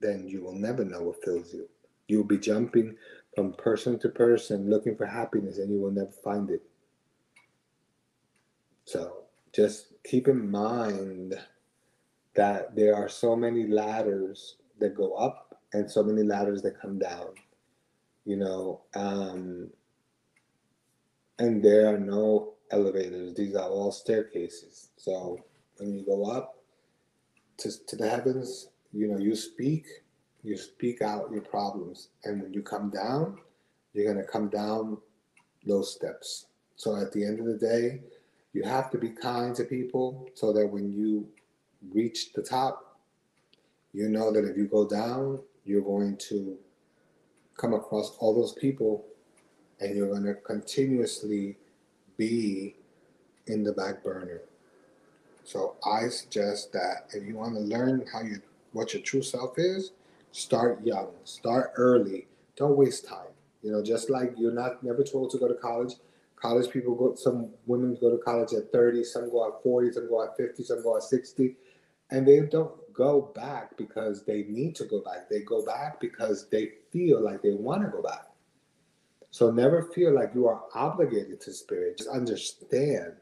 then 0.00 0.28
you 0.28 0.42
will 0.42 0.54
never 0.54 0.84
know 0.84 1.02
what 1.02 1.24
fills 1.24 1.52
you. 1.52 1.68
You'll 2.08 2.24
be 2.24 2.38
jumping 2.38 2.96
from 3.34 3.52
person 3.52 3.98
to 4.00 4.08
person 4.08 4.70
looking 4.70 4.96
for 4.96 5.06
happiness 5.06 5.58
and 5.58 5.70
you 5.70 5.80
will 5.80 5.90
never 5.90 6.12
find 6.24 6.50
it. 6.50 6.62
So 8.84 9.24
just 9.52 9.92
keep 10.04 10.28
in 10.28 10.50
mind 10.50 11.34
that 12.34 12.76
there 12.76 12.94
are 12.94 13.08
so 13.08 13.34
many 13.34 13.66
ladders 13.66 14.56
that 14.78 14.94
go 14.94 15.14
up 15.14 15.60
and 15.72 15.90
so 15.90 16.02
many 16.02 16.22
ladders 16.22 16.62
that 16.62 16.80
come 16.80 16.98
down. 16.98 17.34
You 18.24 18.36
know, 18.36 18.80
um, 18.94 19.70
and 21.38 21.62
there 21.62 21.92
are 21.92 21.98
no 21.98 22.54
elevators, 22.70 23.34
these 23.34 23.54
are 23.54 23.68
all 23.68 23.92
staircases. 23.92 24.88
So 24.96 25.44
when 25.76 25.92
you 25.92 26.04
go 26.04 26.30
up 26.30 26.62
to, 27.58 27.86
to 27.86 27.96
the 27.96 28.08
heavens, 28.08 28.68
you 28.92 29.08
know, 29.08 29.18
you 29.18 29.36
speak 29.36 29.86
you 30.46 30.56
speak 30.56 31.02
out 31.02 31.28
your 31.32 31.40
problems. 31.40 32.10
And 32.24 32.40
when 32.40 32.54
you 32.54 32.62
come 32.62 32.88
down, 32.88 33.38
you're 33.92 34.12
going 34.12 34.24
to 34.24 34.30
come 34.30 34.48
down 34.48 34.98
those 35.66 35.92
steps. 35.92 36.46
So 36.76 36.94
at 36.94 37.12
the 37.12 37.24
end 37.24 37.40
of 37.40 37.46
the 37.46 37.58
day, 37.58 38.02
you 38.52 38.62
have 38.62 38.88
to 38.92 38.98
be 38.98 39.10
kind 39.10 39.56
to 39.56 39.64
people 39.64 40.28
so 40.34 40.52
that 40.52 40.66
when 40.66 40.92
you 40.92 41.26
reach 41.92 42.32
the 42.32 42.42
top, 42.42 42.96
you 43.92 44.08
know 44.08 44.30
that 44.32 44.44
if 44.44 44.56
you 44.56 44.66
go 44.66 44.88
down, 44.88 45.40
you're 45.64 45.82
going 45.82 46.16
to 46.28 46.56
come 47.56 47.74
across 47.74 48.16
all 48.18 48.32
those 48.32 48.52
people 48.52 49.04
and 49.80 49.96
you're 49.96 50.08
going 50.08 50.24
to 50.24 50.34
continuously 50.34 51.56
be 52.16 52.76
in 53.48 53.64
the 53.64 53.72
back 53.72 54.04
burner. 54.04 54.42
So 55.44 55.74
I 55.84 56.08
suggest 56.08 56.72
that 56.72 57.08
if 57.12 57.26
you 57.26 57.36
want 57.36 57.54
to 57.54 57.60
learn 57.60 58.04
how 58.12 58.22
you 58.22 58.40
what 58.72 58.92
your 58.92 59.02
true 59.02 59.22
self 59.22 59.58
is, 59.58 59.92
Start 60.36 60.84
young, 60.84 61.12
start 61.24 61.72
early. 61.76 62.26
Don't 62.56 62.76
waste 62.76 63.08
time. 63.08 63.32
You 63.62 63.72
know, 63.72 63.82
just 63.82 64.10
like 64.10 64.34
you're 64.36 64.52
not 64.52 64.82
never 64.84 65.02
told 65.02 65.30
to 65.30 65.38
go 65.38 65.48
to 65.48 65.54
college. 65.54 65.94
College 66.36 66.70
people 66.70 66.94
go. 66.94 67.14
Some 67.14 67.48
women 67.64 67.96
go 67.98 68.10
to 68.10 68.18
college 68.18 68.52
at 68.52 68.70
30. 68.70 69.02
Some 69.02 69.30
go 69.30 69.48
at 69.48 69.62
40. 69.62 69.92
Some 69.92 70.10
go 70.10 70.22
at 70.22 70.36
50. 70.36 70.62
Some 70.62 70.82
go 70.82 70.98
at 70.98 71.04
60, 71.04 71.56
and 72.10 72.28
they 72.28 72.40
don't 72.40 72.70
go 72.92 73.32
back 73.34 73.78
because 73.78 74.26
they 74.26 74.42
need 74.42 74.76
to 74.76 74.84
go 74.84 75.00
back. 75.00 75.30
They 75.30 75.40
go 75.40 75.64
back 75.64 76.00
because 76.00 76.48
they 76.50 76.72
feel 76.92 77.22
like 77.22 77.40
they 77.40 77.54
want 77.54 77.84
to 77.84 77.88
go 77.88 78.02
back. 78.02 78.26
So 79.30 79.50
never 79.50 79.84
feel 79.94 80.14
like 80.14 80.32
you 80.34 80.46
are 80.48 80.64
obligated 80.74 81.40
to 81.40 81.52
spirit. 81.54 81.96
Just 81.96 82.10
understand 82.10 83.14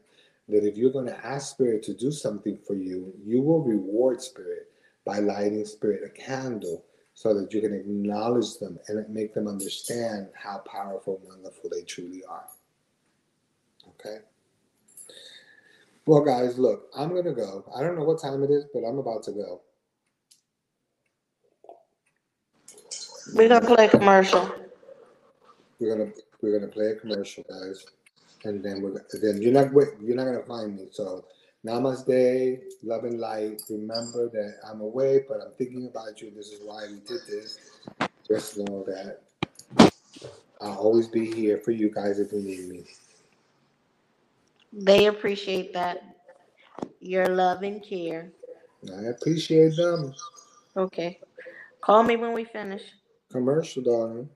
that 0.49 0.67
if 0.67 0.75
you're 0.75 0.91
going 0.91 1.07
to 1.07 1.25
ask 1.25 1.51
spirit 1.51 1.81
to 1.83 1.93
do 1.93 2.11
something 2.11 2.59
for 2.67 2.73
you, 2.73 3.13
you 3.23 3.41
will 3.41 3.63
reward 3.63 4.21
spirit 4.21 4.69
by 5.05 5.19
lighting 5.19 5.63
spirit 5.63 6.01
a 6.05 6.09
candle 6.09 6.83
so 7.15 7.33
that 7.33 7.51
you 7.53 7.61
can 7.61 7.73
acknowledge 7.73 8.57
them 8.59 8.77
and 8.89 9.09
make 9.09 9.33
them 9.33 9.47
understand 9.47 10.27
how 10.35 10.59
powerful 10.59 11.17
and 11.21 11.29
wonderful 11.29 11.69
they 11.71 11.81
truly 11.81 12.23
are. 12.25 12.45
Okay? 13.87 14.17
Well, 16.05 16.21
guys, 16.21 16.59
look, 16.59 16.89
I'm 16.95 17.09
going 17.09 17.23
to 17.23 17.33
go. 17.33 17.65
I 17.75 17.81
don't 17.81 17.97
know 17.97 18.03
what 18.03 18.21
time 18.21 18.43
it 18.43 18.51
is, 18.51 18.65
but 18.73 18.81
I'm 18.81 18.99
about 18.99 19.23
to 19.23 19.31
go. 19.31 19.61
We're 23.33 23.47
going 23.47 23.61
to 23.61 23.67
play 23.67 23.85
a 23.85 23.89
commercial. 23.89 24.53
We're 25.79 25.95
going 25.95 26.11
to 26.11 26.19
we're 26.41 26.59
going 26.59 26.69
to 26.69 26.73
play 26.73 26.87
a 26.87 26.95
commercial, 26.95 27.43
guys. 27.49 27.85
And 28.43 28.63
then 28.63 28.81
we're 28.83 29.03
then 29.19 29.41
you're 29.41 29.51
not 29.51 29.71
you're 29.99 30.15
not 30.15 30.25
going 30.25 30.39
to 30.39 30.45
find 30.45 30.75
me. 30.75 30.87
So 30.91 31.25
Namaste, 31.65 32.61
love 32.83 33.05
and 33.05 33.19
light. 33.19 33.63
Remember 33.69 34.29
that 34.29 34.57
I'm 34.69 34.81
away, 34.81 35.23
but 35.27 35.41
I'm 35.41 35.51
thinking 35.57 35.87
about 35.87 36.21
you. 36.21 36.31
This 36.35 36.51
is 36.51 36.61
why 36.63 36.85
we 36.87 36.99
did 36.99 37.21
this. 37.27 37.57
Just 38.27 38.57
know 38.57 38.83
that 38.85 39.21
I'll 40.61 40.77
always 40.77 41.07
be 41.07 41.33
here 41.33 41.57
for 41.57 41.71
you 41.71 41.89
guys 41.89 42.19
if 42.19 42.31
you 42.31 42.41
need 42.41 42.69
me. 42.69 42.83
They 44.73 45.07
appreciate 45.07 45.73
that. 45.73 46.03
Your 46.99 47.27
love 47.27 47.63
and 47.63 47.81
care. 47.83 48.31
I 48.95 49.05
appreciate 49.05 49.75
them. 49.75 50.13
Okay. 50.77 51.19
Call 51.81 52.03
me 52.03 52.15
when 52.15 52.33
we 52.33 52.43
finish. 52.43 52.83
Commercial, 53.31 53.81
darling. 53.81 54.29